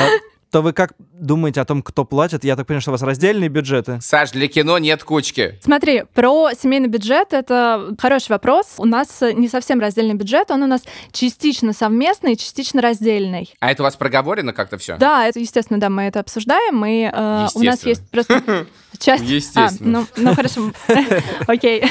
то 0.55 0.61
вы 0.61 0.71
как 0.71 0.93
думаете 0.97 1.59
о 1.59 1.65
том, 1.65 1.81
кто 1.81 2.05
платит? 2.05 2.45
Я 2.45 2.55
так 2.55 2.65
понимаю, 2.65 2.79
что 2.79 2.91
у 2.91 2.93
вас 2.93 3.01
раздельные 3.01 3.49
бюджеты. 3.49 3.99
Саш, 3.99 4.31
для 4.31 4.47
кино 4.47 4.77
нет 4.77 5.03
кучки. 5.03 5.59
Смотри, 5.61 6.05
про 6.13 6.51
семейный 6.53 6.87
бюджет 6.87 7.33
это 7.33 7.93
хороший 7.99 8.29
вопрос. 8.29 8.75
У 8.77 8.85
нас 8.85 9.21
не 9.33 9.49
совсем 9.49 9.81
раздельный 9.81 10.13
бюджет, 10.13 10.51
он 10.51 10.63
у 10.63 10.67
нас 10.67 10.83
частично 11.11 11.73
совместный, 11.73 12.37
частично 12.37 12.81
раздельный. 12.81 13.53
А 13.59 13.69
это 13.69 13.83
у 13.83 13.85
вас 13.85 13.97
проговорено 13.97 14.53
как-то 14.53 14.77
все? 14.77 14.95
Да, 14.95 15.27
это 15.27 15.41
естественно, 15.41 15.77
да, 15.77 15.89
мы 15.89 16.03
это 16.03 16.21
обсуждаем. 16.21 16.77
Мы, 16.77 17.11
э, 17.13 17.47
у 17.53 17.61
нас 17.61 17.85
есть 17.85 18.09
просто 18.09 18.65
часть... 18.97 19.23
Естественно. 19.25 19.99
А, 19.99 20.05
ну, 20.15 20.29
ну 20.29 20.35
хорошо. 20.35 20.71
Окей. 21.47 21.81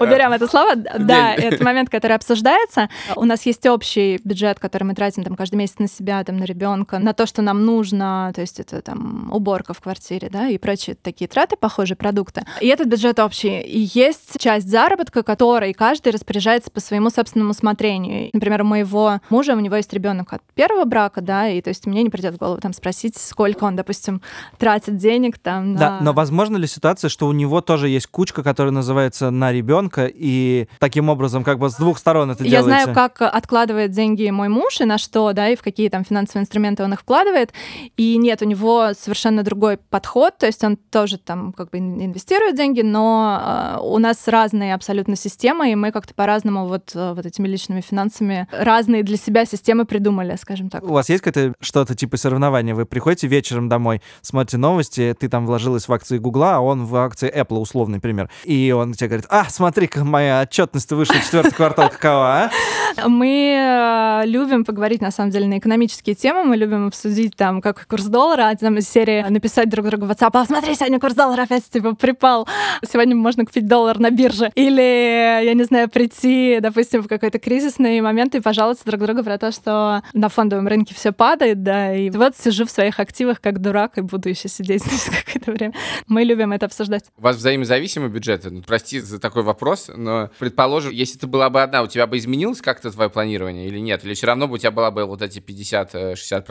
Уберем 0.00 0.32
это 0.32 0.46
слово. 0.46 0.76
Да, 0.76 1.34
это 1.34 1.62
момент, 1.62 1.90
который 1.90 2.16
обсуждается. 2.16 2.88
У 3.16 3.24
нас 3.24 3.44
есть 3.44 3.66
общий 3.66 4.18
бюджет, 4.24 4.58
который 4.58 4.84
мы 4.84 4.94
тратим 4.94 5.24
там 5.24 5.36
каждый 5.36 5.56
месяц 5.56 5.78
на 5.78 5.88
себя, 5.88 6.24
там 6.24 6.38
на 6.38 6.44
ребенка, 6.44 6.85
на 6.92 7.12
то, 7.12 7.26
что 7.26 7.42
нам 7.42 7.64
нужно, 7.64 8.32
то 8.34 8.40
есть 8.40 8.60
это 8.60 8.82
там 8.82 9.28
уборка 9.32 9.74
в 9.74 9.80
квартире, 9.80 10.28
да, 10.30 10.48
и 10.48 10.58
прочие 10.58 10.96
такие 10.96 11.28
траты, 11.28 11.56
похожие 11.56 11.96
продукты. 11.96 12.44
И 12.60 12.66
этот 12.66 12.88
бюджет 12.88 13.18
общий. 13.18 13.60
И 13.60 13.90
есть 13.94 14.38
часть 14.38 14.68
заработка, 14.68 15.22
которой 15.22 15.72
каждый 15.72 16.12
распоряжается 16.12 16.70
по 16.70 16.80
своему 16.80 17.10
собственному 17.10 17.50
усмотрению. 17.50 18.30
Например, 18.32 18.62
у 18.62 18.64
моего 18.64 19.20
мужа, 19.30 19.54
у 19.54 19.60
него 19.60 19.76
есть 19.76 19.92
ребенок 19.92 20.32
от 20.32 20.42
первого 20.54 20.84
брака, 20.84 21.20
да, 21.20 21.48
и 21.48 21.60
то 21.60 21.68
есть 21.68 21.86
мне 21.86 22.02
не 22.02 22.10
придет 22.10 22.34
в 22.34 22.38
голову 22.38 22.60
там 22.60 22.72
спросить, 22.72 23.16
сколько 23.16 23.64
он, 23.64 23.76
допустим, 23.76 24.22
тратит 24.58 24.96
денег 24.96 25.38
там 25.38 25.72
на... 25.72 25.78
Да, 25.78 25.98
но 26.00 26.12
возможно 26.12 26.56
ли 26.56 26.66
ситуация, 26.66 27.08
что 27.08 27.26
у 27.26 27.32
него 27.32 27.60
тоже 27.60 27.88
есть 27.88 28.06
кучка, 28.06 28.42
которая 28.42 28.72
называется 28.72 29.30
на 29.30 29.52
ребенка, 29.52 30.10
и 30.12 30.68
таким 30.78 31.08
образом 31.08 31.44
как 31.44 31.58
бы 31.58 31.68
с 31.70 31.76
двух 31.76 31.98
сторон 31.98 32.30
это 32.30 32.44
Я 32.44 32.62
делаете? 32.62 32.82
знаю, 32.82 32.94
как 32.94 33.22
откладывает 33.22 33.90
деньги 33.90 34.28
мой 34.30 34.48
муж 34.48 34.80
и 34.80 34.84
на 34.84 34.98
что, 34.98 35.32
да, 35.32 35.48
и 35.48 35.56
в 35.56 35.62
какие 35.62 35.88
там 35.88 36.04
финансовые 36.04 36.42
инструменты 36.42 36.75
он 36.84 36.92
их 36.92 37.00
вкладывает. 37.00 37.52
И 37.96 38.16
нет, 38.16 38.42
у 38.42 38.44
него 38.44 38.92
совершенно 38.98 39.42
другой 39.42 39.76
подход, 39.76 40.38
то 40.38 40.46
есть 40.46 40.62
он 40.64 40.76
тоже 40.76 41.18
там 41.18 41.52
как 41.52 41.70
бы 41.70 41.78
инвестирует 41.78 42.56
деньги, 42.56 42.82
но 42.82 43.76
э, 43.78 43.80
у 43.82 43.98
нас 43.98 44.28
разные 44.28 44.74
абсолютно 44.74 45.16
системы, 45.16 45.70
и 45.70 45.74
мы 45.74 45.92
как-то 45.92 46.14
по-разному 46.14 46.66
вот, 46.66 46.92
э, 46.94 47.12
вот 47.14 47.26
этими 47.26 47.48
личными 47.48 47.80
финансами 47.80 48.48
разные 48.50 49.02
для 49.02 49.16
себя 49.16 49.44
системы 49.44 49.84
придумали, 49.84 50.36
скажем 50.40 50.70
так. 50.70 50.84
У 50.84 50.92
вас 50.92 51.08
есть 51.08 51.22
какое-то 51.22 51.54
что-то 51.60 51.94
типа 51.94 52.16
соревнования? 52.16 52.74
Вы 52.74 52.86
приходите 52.86 53.26
вечером 53.26 53.68
домой, 53.68 54.02
смотрите 54.22 54.58
новости, 54.58 55.14
ты 55.18 55.28
там 55.28 55.46
вложилась 55.46 55.88
в 55.88 55.92
акции 55.92 56.18
Гугла, 56.18 56.56
а 56.56 56.60
он 56.60 56.84
в 56.84 56.96
акции 56.96 57.32
Apple, 57.34 57.58
условный 57.58 58.00
пример. 58.00 58.30
И 58.44 58.72
он 58.72 58.92
тебе 58.92 59.08
говорит, 59.08 59.26
а, 59.28 59.44
смотри-ка, 59.48 60.04
моя 60.04 60.42
отчетность 60.42 60.90
вышла, 60.92 61.16
четвертый 61.16 61.52
квартал 61.52 61.90
какова, 61.90 62.44
а? 62.44 62.50
Мы 63.06 63.56
э, 63.56 64.26
любим 64.26 64.64
поговорить, 64.64 65.00
на 65.00 65.10
самом 65.10 65.30
деле, 65.30 65.46
на 65.46 65.58
экономические 65.58 66.14
темы, 66.14 66.44
мы 66.44 66.55
любим 66.56 66.86
обсудить 66.88 67.36
там, 67.36 67.60
как 67.60 67.86
курс 67.86 68.04
доллара, 68.04 68.48
а 68.48 68.56
там 68.56 68.78
из 68.78 68.88
серии 68.88 69.22
написать 69.28 69.68
друг 69.68 69.86
другу 69.86 70.06
в 70.06 70.10
WhatsApp, 70.10 70.30
а 70.32 70.44
смотри, 70.44 70.74
сегодня 70.74 70.98
курс 71.00 71.14
доллара 71.14 71.42
опять 71.42 71.68
типа 71.70 71.94
припал, 71.94 72.48
сегодня 72.86 73.14
можно 73.14 73.44
купить 73.44 73.66
доллар 73.66 73.98
на 73.98 74.10
бирже. 74.10 74.50
Или, 74.54 75.44
я 75.44 75.54
не 75.54 75.64
знаю, 75.64 75.88
прийти, 75.88 76.58
допустим, 76.60 77.02
в 77.02 77.08
какой-то 77.08 77.38
кризисный 77.38 78.00
момент 78.00 78.34
и 78.34 78.40
пожаловаться 78.40 78.84
друг 78.84 79.02
другу 79.02 79.22
про 79.22 79.38
то, 79.38 79.52
что 79.52 80.02
на 80.12 80.28
фондовом 80.28 80.66
рынке 80.68 80.94
все 80.94 81.12
падает, 81.12 81.62
да, 81.62 81.94
и 81.94 82.10
вот 82.10 82.36
сижу 82.36 82.66
в 82.66 82.70
своих 82.70 83.00
активах 83.00 83.40
как 83.40 83.60
дурак 83.60 83.98
и 83.98 84.00
буду 84.00 84.28
еще 84.28 84.48
сидеть 84.48 84.84
здесь 84.86 85.04
какое-то 85.04 85.52
время. 85.52 85.74
Мы 86.06 86.24
любим 86.24 86.52
это 86.52 86.66
обсуждать. 86.66 87.04
У 87.16 87.22
вас 87.22 87.36
взаимозависимые 87.36 88.10
бюджеты? 88.10 88.50
Ну, 88.50 88.62
прости 88.62 89.00
за 89.00 89.18
такой 89.18 89.42
вопрос, 89.42 89.90
но, 89.94 90.30
предположим, 90.38 90.92
если 90.92 91.18
ты 91.18 91.26
была 91.26 91.50
бы 91.50 91.62
одна, 91.62 91.82
у 91.82 91.86
тебя 91.86 92.06
бы 92.06 92.18
изменилось 92.18 92.60
как-то 92.60 92.90
твое 92.90 93.10
планирование 93.10 93.68
или 93.68 93.78
нет? 93.78 94.04
Или 94.04 94.14
все 94.14 94.26
равно 94.26 94.48
бы 94.48 94.54
у 94.54 94.58
тебя 94.58 94.70
была 94.70 94.90
бы 94.90 95.04
вот 95.04 95.22
эти 95.22 95.38
50-60% 95.38 96.45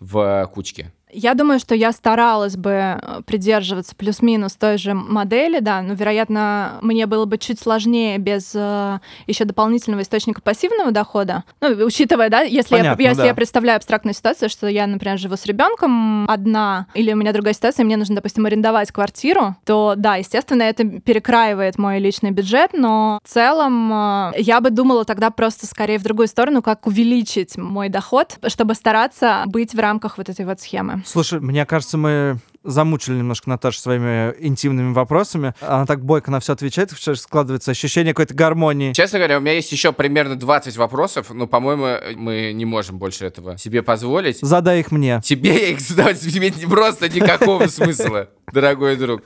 в 0.00 0.46
кучке? 0.52 0.92
Я 1.12 1.34
думаю, 1.34 1.60
что 1.60 1.74
я 1.74 1.92
старалась 1.92 2.56
бы 2.56 2.70
э, 2.70 3.20
придерживаться 3.26 3.94
плюс-минус 3.94 4.54
той 4.54 4.78
же 4.78 4.94
модели, 4.94 5.60
да, 5.60 5.82
но, 5.82 5.94
вероятно, 5.94 6.78
мне 6.80 7.06
было 7.06 7.26
бы 7.26 7.36
чуть 7.36 7.60
сложнее 7.60 8.18
без 8.18 8.52
э, 8.54 8.98
еще 9.26 9.44
дополнительного 9.44 10.02
источника 10.02 10.40
пассивного 10.40 10.90
дохода. 10.90 11.44
Ну, 11.60 11.68
учитывая, 11.84 12.30
да, 12.30 12.40
если, 12.40 12.76
Понятно, 12.76 13.02
я, 13.02 13.08
если 13.10 13.22
да. 13.22 13.28
я 13.28 13.34
представляю 13.34 13.76
абстрактную 13.76 14.14
ситуацию, 14.14 14.48
что 14.48 14.66
я, 14.66 14.86
например, 14.86 15.18
живу 15.18 15.36
с 15.36 15.44
ребенком 15.44 16.28
одна, 16.30 16.86
или 16.94 17.12
у 17.12 17.16
меня 17.16 17.32
другая 17.32 17.54
ситуация, 17.54 17.84
мне 17.84 17.96
нужно, 17.96 18.16
допустим, 18.16 18.46
арендовать 18.46 18.90
квартиру, 18.90 19.56
то, 19.64 19.94
да, 19.96 20.16
естественно, 20.16 20.62
это 20.62 20.84
перекраивает 20.84 21.78
мой 21.78 21.98
личный 21.98 22.30
бюджет, 22.30 22.70
но 22.72 23.20
в 23.22 23.28
целом 23.28 23.92
э, 23.92 24.32
я 24.38 24.60
бы 24.60 24.70
думала 24.70 25.04
тогда 25.04 25.30
просто 25.30 25.66
скорее 25.66 25.98
в 25.98 26.04
другую 26.04 26.28
сторону, 26.28 26.62
как 26.62 26.86
увеличить 26.86 27.58
мой 27.58 27.90
доход, 27.90 28.38
чтобы 28.46 28.74
стараться 28.74 29.42
быть 29.46 29.74
в 29.74 29.78
рамках 29.78 30.16
вот 30.16 30.28
этой 30.30 30.46
вот 30.46 30.60
схемы. 30.60 31.01
Слушай, 31.04 31.40
мне 31.40 31.66
кажется, 31.66 31.98
мы 31.98 32.38
замучили 32.64 33.16
немножко 33.16 33.48
Наташу 33.48 33.80
своими 33.80 34.34
интимными 34.38 34.92
вопросами. 34.92 35.54
Она 35.60 35.86
так 35.86 36.04
бойко 36.04 36.30
на 36.30 36.40
все 36.40 36.52
отвечает, 36.52 36.92
что 36.96 37.14
складывается 37.14 37.70
ощущение 37.70 38.14
какой-то 38.14 38.34
гармонии. 38.34 38.92
Честно 38.92 39.18
говоря, 39.18 39.38
у 39.38 39.40
меня 39.40 39.54
есть 39.54 39.72
еще 39.72 39.92
примерно 39.92 40.36
20 40.36 40.76
вопросов, 40.76 41.30
но, 41.30 41.46
по-моему, 41.46 42.16
мы 42.16 42.52
не 42.52 42.64
можем 42.64 42.98
больше 42.98 43.26
этого 43.26 43.58
себе 43.58 43.82
позволить. 43.82 44.38
Задай 44.40 44.80
их 44.80 44.92
мне. 44.92 45.20
Тебе 45.24 45.72
их 45.72 45.80
задавать 45.80 46.24
имеет 46.24 46.56
не 46.56 46.66
просто 46.66 47.08
никакого 47.08 47.66
смысла, 47.66 48.28
дорогой 48.52 48.96
друг. 48.96 49.22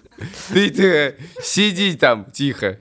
Ты 0.48 1.16
сиди 1.42 1.94
там 1.96 2.26
тихо. 2.32 2.78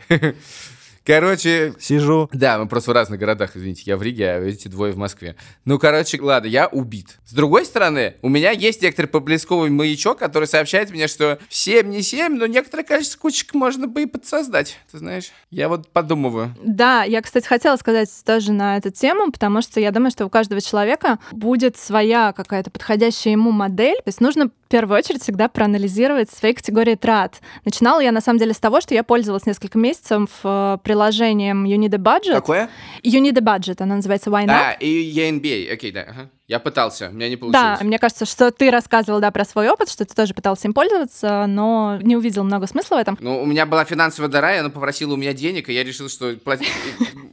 Короче, 1.05 1.73
Сижу. 1.79 2.27
да, 2.33 2.57
мы 2.57 2.67
просто 2.67 2.89
в 2.89 2.93
разных 2.95 3.19
городах, 3.19 3.51
извините. 3.55 3.83
Я 3.85 3.95
в 3.95 4.01
Риге, 4.01 4.31
а 4.31 4.39
эти 4.41 4.67
двое 4.67 4.91
в 4.91 4.97
Москве. 4.97 5.35
Ну, 5.63 5.77
короче, 5.77 6.19
ладно, 6.19 6.47
я 6.47 6.67
убит. 6.67 7.19
С 7.25 7.33
другой 7.33 7.65
стороны, 7.65 8.15
у 8.23 8.29
меня 8.29 8.49
есть 8.49 8.81
некоторый 8.81 9.05
поблесковый 9.05 9.69
маячок, 9.69 10.17
который 10.17 10.47
сообщает 10.47 10.89
мне, 10.89 11.07
что 11.07 11.37
7 11.49 11.87
не 11.89 12.01
7, 12.01 12.35
но 12.35 12.47
некоторое 12.47 12.83
количество 12.83 13.19
кучек 13.19 13.53
можно 13.53 13.87
бы 13.87 14.01
и 14.01 14.05
подсоздать. 14.07 14.79
Ты 14.91 14.97
знаешь, 14.97 15.31
я 15.51 15.69
вот 15.69 15.89
подумываю. 15.89 16.55
Да, 16.63 17.03
я, 17.03 17.21
кстати, 17.21 17.45
хотела 17.45 17.75
сказать 17.75 18.09
тоже 18.25 18.51
на 18.51 18.77
эту 18.77 18.89
тему, 18.89 19.31
потому 19.31 19.61
что 19.61 19.79
я 19.79 19.91
думаю, 19.91 20.09
что 20.09 20.25
у 20.25 20.29
каждого 20.29 20.59
человека 20.59 21.19
будет 21.31 21.77
своя 21.77 22.33
какая-то 22.33 22.71
подходящая 22.71 23.33
ему 23.33 23.51
модель. 23.51 23.97
То 23.97 24.07
есть 24.07 24.21
нужно 24.21 24.49
первую 24.75 24.97
очередь 24.97 25.21
всегда 25.21 25.47
проанализировать 25.47 26.29
свои 26.29 26.53
категории 26.53 26.95
трат. 26.95 27.39
Начинала 27.63 28.01
я, 28.01 28.11
на 28.11 28.19
самом 28.19 28.39
деле, 28.39 28.53
с 28.53 28.59
того, 28.59 28.81
что 28.81 28.93
я 28.93 29.03
пользовалась 29.03 29.45
несколько 29.45 29.77
месяцев 29.77 30.29
э, 30.43 30.77
приложением 30.83 31.63
You 31.63 31.77
Need 31.77 31.95
a 31.95 31.97
Budget. 31.97 32.33
Какое? 32.33 32.69
You 33.01 33.21
Need 33.21 33.37
a 33.37 33.41
Budget, 33.41 33.77
она 33.79 33.95
называется 33.95 34.29
Why 34.29 34.45
Not. 34.45 34.51
А, 34.51 34.71
и 34.73 35.17
ENBA, 35.17 35.71
окей, 35.71 35.93
да. 35.93 36.01
ага. 36.01 36.29
Я 36.47 36.59
пытался, 36.59 37.09
у 37.09 37.13
меня 37.13 37.27
не 37.27 37.37
Да, 37.37 37.41
получилось. 37.41 37.81
мне 37.81 37.97
кажется, 37.97 38.25
что 38.25 38.51
ты 38.51 38.69
рассказывал, 38.69 39.19
да, 39.19 39.31
про 39.31 39.43
свой 39.45 39.67
опыт, 39.67 39.89
что 39.89 40.05
ты 40.05 40.13
тоже 40.13 40.35
пытался 40.35 40.67
им 40.67 40.75
пользоваться, 40.75 41.45
но 41.47 41.97
не 42.03 42.15
увидел 42.15 42.43
много 42.43 42.67
смысла 42.67 42.97
в 42.97 42.99
этом. 42.99 43.17
Ну, 43.19 43.41
у 43.41 43.47
меня 43.47 43.65
была 43.65 43.83
финансовая 43.83 44.29
дара, 44.29 44.53
и 44.55 44.59
она 44.59 44.69
попросила 44.69 45.13
у 45.13 45.17
меня 45.17 45.33
денег, 45.33 45.69
и 45.69 45.73
я 45.73 45.83
решил, 45.83 46.07
что 46.07 46.35
платить... 46.35 46.71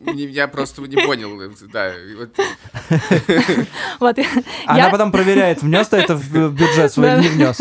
Я 0.14 0.48
просто 0.48 0.80
не 0.82 0.96
понял. 0.96 1.38
Да, 1.72 1.92
вот 4.00 4.18
Она 4.66 4.90
потом 4.90 5.12
проверяет, 5.12 5.62
внес 5.62 5.88
ты 5.88 5.98
это 5.98 6.16
в 6.16 6.34
бю- 6.34 6.50
бюджет 6.50 6.92
свой 6.92 7.20
не 7.20 7.28
внес. 7.28 7.60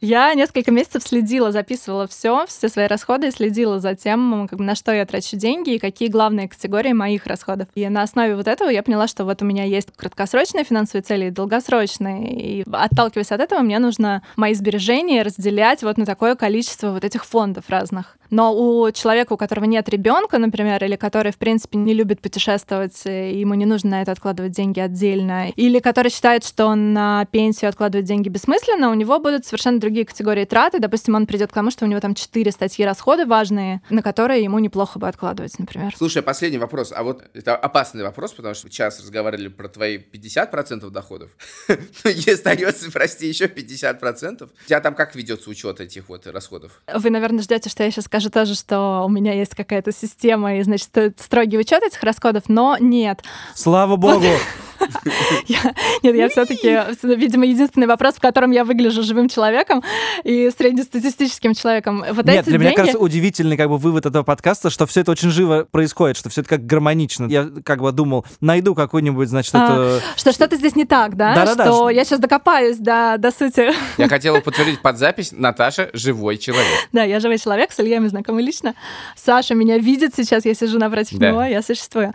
Я 0.00 0.32
несколько 0.34 0.70
месяцев 0.70 1.02
следила, 1.02 1.52
записывала 1.52 2.06
все, 2.06 2.44
все 2.46 2.68
свои 2.68 2.86
расходы, 2.86 3.30
следила 3.30 3.80
за 3.80 3.94
тем, 3.94 4.48
как 4.48 4.58
на 4.58 4.74
что 4.74 4.92
я 4.92 5.06
трачу 5.06 5.36
деньги 5.36 5.74
и 5.74 5.78
какие 5.78 6.08
главные 6.08 6.48
категории 6.48 6.92
моих 6.92 7.26
расходов. 7.26 7.68
И 7.74 7.88
на 7.88 8.02
основе 8.02 8.36
вот 8.36 8.48
этого 8.48 8.68
я 8.68 8.82
поняла, 8.82 9.08
что 9.08 9.24
вот 9.24 9.42
у 9.42 9.44
меня 9.44 9.64
есть 9.64 9.88
краткосрочные 9.96 10.64
финансовые 10.64 11.02
цели 11.02 11.26
и 11.26 11.30
долгосрочные. 11.30 12.32
И 12.32 12.64
отталкиваясь 12.70 13.32
от 13.32 13.40
этого, 13.40 13.60
мне 13.60 13.78
нужно 13.78 14.22
мои 14.36 14.54
сбережения 14.54 15.22
разделять 15.22 15.82
вот 15.82 15.98
на 15.98 16.06
такое 16.06 16.34
количество 16.34 16.90
вот 16.90 17.04
этих 17.04 17.24
фондов 17.24 17.64
разных. 17.68 18.16
Но 18.32 18.54
у 18.54 18.90
человека, 18.92 19.34
у 19.34 19.36
которого 19.36 19.66
нет 19.66 19.90
ребенка, 19.90 20.38
например, 20.38 20.82
или 20.82 20.96
который, 20.96 21.32
в 21.32 21.36
принципе, 21.36 21.76
не 21.76 21.92
любит 21.92 22.22
путешествовать, 22.22 23.02
и 23.04 23.38
ему 23.38 23.52
не 23.52 23.66
нужно 23.66 23.90
на 23.90 24.02
это 24.02 24.12
откладывать 24.12 24.52
деньги 24.52 24.80
отдельно, 24.80 25.50
или 25.50 25.80
который 25.80 26.10
считает, 26.10 26.42
что 26.42 26.74
на 26.74 27.26
пенсию 27.26 27.68
откладывает 27.68 28.06
деньги 28.06 28.30
бессмысленно, 28.30 28.90
у 28.90 28.94
него 28.94 29.18
будут 29.18 29.44
совершенно 29.44 29.61
другие 29.70 30.06
категории 30.06 30.44
траты. 30.44 30.78
Допустим, 30.78 31.14
он 31.14 31.26
придет 31.26 31.50
к 31.50 31.54
тому, 31.54 31.70
что 31.70 31.84
у 31.84 31.88
него 31.88 32.00
там 32.00 32.14
четыре 32.14 32.52
статьи 32.52 32.84
расходы 32.84 33.26
важные, 33.26 33.82
на 33.90 34.02
которые 34.02 34.42
ему 34.42 34.58
неплохо 34.58 34.98
бы 34.98 35.08
откладывать, 35.08 35.58
например. 35.58 35.92
Слушай, 35.96 36.22
последний 36.22 36.58
вопрос. 36.58 36.92
А 36.94 37.02
вот 37.02 37.24
это 37.34 37.56
опасный 37.56 38.02
вопрос, 38.02 38.32
потому 38.32 38.54
что 38.54 38.68
сейчас 38.68 39.00
разговаривали 39.00 39.48
про 39.48 39.68
твои 39.68 39.98
50% 39.98 40.90
доходов. 40.90 41.30
И 42.04 42.30
остается, 42.30 42.90
прости, 42.90 43.26
еще 43.26 43.46
50%. 43.46 44.44
У 44.44 44.68
тебя 44.68 44.80
там 44.80 44.94
как 44.94 45.14
ведется 45.14 45.50
учет 45.50 45.80
этих 45.80 46.08
вот 46.08 46.26
расходов? 46.26 46.82
Вы, 46.92 47.10
наверное, 47.10 47.42
ждете, 47.42 47.70
что 47.70 47.84
я 47.84 47.90
сейчас 47.90 48.06
скажу 48.06 48.30
тоже, 48.30 48.54
что 48.54 49.04
у 49.04 49.08
меня 49.08 49.34
есть 49.34 49.54
какая-то 49.54 49.92
система 49.92 50.56
и, 50.56 50.62
значит, 50.62 50.90
строгий 51.18 51.58
учет 51.58 51.82
этих 51.82 52.02
расходов, 52.02 52.44
но 52.48 52.76
нет. 52.78 53.22
Слава 53.54 53.96
богу! 53.96 54.26
Нет, 56.02 56.14
я 56.14 56.28
все-таки, 56.28 56.78
видимо, 57.02 57.46
единственный 57.46 57.86
вопрос, 57.86 58.14
в 58.14 58.20
котором 58.20 58.50
я 58.50 58.64
выгляжу 58.64 59.02
живым 59.02 59.28
человеком 59.28 59.82
и 60.24 60.50
среднестатистическим 60.56 61.54
человеком. 61.54 62.04
Вот 62.12 62.26
Нет, 62.26 62.44
для 62.44 62.58
меня 62.58 62.72
кажется 62.72 62.98
удивительный 62.98 63.56
как 63.56 63.68
бы 63.68 63.78
вывод 63.78 64.06
этого 64.06 64.22
подкаста, 64.22 64.70
что 64.70 64.86
все 64.86 65.00
это 65.00 65.12
очень 65.12 65.30
живо 65.30 65.66
происходит, 65.70 66.16
что 66.16 66.30
все 66.30 66.40
это 66.40 66.50
как 66.50 66.66
гармонично. 66.66 67.26
Я 67.26 67.48
как 67.64 67.80
бы 67.80 67.92
думал, 67.92 68.24
найду 68.40 68.74
какую-нибудь, 68.74 69.28
значит, 69.28 69.54
а, 69.54 69.98
это... 69.98 70.04
Что 70.16 70.32
что-то 70.32 70.56
здесь 70.56 70.76
не 70.76 70.84
так, 70.84 71.16
да? 71.16 71.34
Да-да-да. 71.34 71.64
Что 71.64 71.90
я 71.90 72.04
сейчас 72.04 72.20
докопаюсь 72.20 72.78
до, 72.78 73.16
до 73.18 73.30
сути. 73.30 73.72
Я 73.98 74.08
хотела 74.08 74.40
подтвердить 74.40 74.80
под 74.80 74.98
запись, 74.98 75.32
Наташа 75.32 75.90
живой 75.92 76.38
человек. 76.38 76.62
Да, 76.92 77.04
я 77.04 77.20
живой 77.20 77.38
человек, 77.38 77.72
с 77.72 77.78
Ильей 77.78 78.00
мы 78.00 78.08
знакомы 78.08 78.42
лично. 78.42 78.74
Саша 79.16 79.54
меня 79.54 79.78
видит 79.78 80.14
сейчас, 80.14 80.44
я 80.44 80.54
сижу 80.54 80.78
напротив 80.78 81.18
него, 81.18 81.42
я 81.42 81.62
существую. 81.62 82.12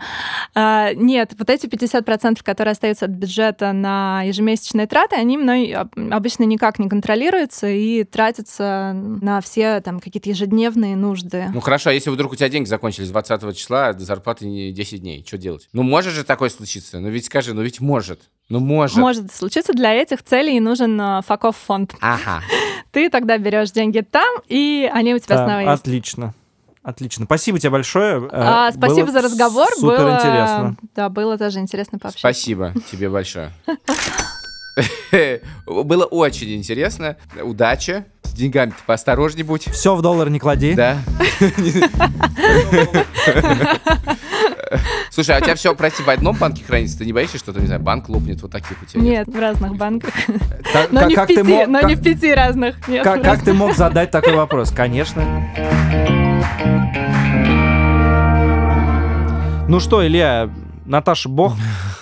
А, 0.54 0.92
нет, 0.94 1.32
вот 1.38 1.50
эти 1.50 1.66
50%, 1.66 2.38
которые 2.42 2.57
которые 2.58 2.72
остаются 2.72 3.04
от 3.04 3.12
бюджета 3.12 3.72
на 3.72 4.22
ежемесячные 4.24 4.88
траты, 4.88 5.14
они 5.14 5.38
мной 5.38 5.72
обычно 6.10 6.42
никак 6.42 6.80
не 6.80 6.88
контролируются 6.88 7.68
и 7.68 8.02
тратятся 8.02 8.94
на 8.94 9.40
все 9.40 9.80
там 9.80 10.00
какие-то 10.00 10.28
ежедневные 10.28 10.96
нужды. 10.96 11.46
Ну 11.54 11.60
хорошо, 11.60 11.90
а 11.90 11.92
если 11.92 12.10
вдруг 12.10 12.32
у 12.32 12.34
тебя 12.34 12.48
деньги 12.48 12.66
закончились 12.66 13.10
20 13.10 13.56
числа, 13.56 13.92
до 13.92 14.04
зарплаты 14.04 14.44
не 14.46 14.72
10 14.72 15.00
дней, 15.00 15.24
что 15.24 15.38
делать? 15.38 15.68
Ну 15.72 15.84
может 15.84 16.14
же 16.14 16.24
такое 16.24 16.48
случиться? 16.48 16.98
Ну 16.98 17.10
ведь 17.10 17.26
скажи, 17.26 17.54
ну 17.54 17.62
ведь 17.62 17.80
может. 17.80 18.22
Ну, 18.48 18.58
может. 18.58 18.96
Может 18.96 19.32
случиться. 19.32 19.72
Для 19.74 19.92
этих 19.92 20.24
целей 20.24 20.58
нужен 20.58 20.98
э, 21.00 21.20
факов 21.22 21.54
фонд. 21.56 21.94
Ага. 22.00 22.42
Ты 22.92 23.10
тогда 23.10 23.38
берешь 23.38 23.70
деньги 23.70 24.00
там, 24.00 24.38
и 24.48 24.90
они 24.92 25.14
у 25.14 25.18
тебя 25.18 25.36
да, 25.36 25.44
снова 25.44 25.58
есть. 25.60 25.82
Отлично. 25.82 26.34
Отлично. 26.82 27.24
Спасибо 27.24 27.58
тебе 27.58 27.70
большое. 27.70 28.24
Э, 28.24 28.28
а, 28.30 28.72
спасибо 28.72 29.06
было 29.06 29.12
за 29.12 29.22
разговор. 29.22 29.68
Супер 29.74 29.98
было... 29.98 30.14
интересно. 30.14 30.76
Да, 30.94 31.08
было 31.08 31.36
тоже 31.36 31.58
интересно 31.58 31.98
пообщаться. 31.98 32.20
Спасибо 32.20 32.72
тебе 32.90 33.08
большое. 33.08 33.50
Было 35.66 36.04
очень 36.04 36.54
интересно. 36.54 37.16
Удачи. 37.42 38.04
С 38.22 38.32
деньгами 38.32 38.70
ты 38.70 38.76
поосторожней 38.86 39.42
будь. 39.42 39.68
Все 39.68 39.96
в 39.96 40.02
доллар 40.02 40.30
не 40.30 40.38
клади. 40.38 40.74
Да. 40.74 40.98
Слушай, 45.18 45.34
а 45.34 45.38
у 45.38 45.40
тебя 45.42 45.56
все, 45.56 45.74
прости, 45.74 46.00
в 46.04 46.08
одном 46.08 46.36
банке 46.36 46.62
хранится? 46.62 46.98
Ты 46.98 47.04
не 47.04 47.12
боишься, 47.12 47.38
что, 47.38 47.52
то 47.52 47.58
не 47.58 47.66
знаю, 47.66 47.82
банк 47.82 48.08
лопнет 48.08 48.40
вот 48.40 48.52
таких 48.52 48.80
у 48.80 48.84
тебя? 48.86 49.02
Нет, 49.02 49.26
в 49.26 49.36
разных 49.36 49.74
банках. 49.74 50.14
Но 50.92 51.06
не 51.06 51.16
в 51.16 51.26
пяти, 51.26 51.66
но 51.66 51.80
не 51.80 51.96
в 51.96 52.02
пяти 52.04 52.32
разных. 52.32 52.76
Как 52.86 53.42
ты 53.42 53.52
мог 53.52 53.74
задать 53.74 54.12
такой 54.12 54.34
вопрос? 54.36 54.70
Конечно. 54.70 55.24
Ну 59.68 59.80
что, 59.80 60.06
Илья, 60.06 60.48
Наташа 60.86 61.28
Бог. 61.28 61.54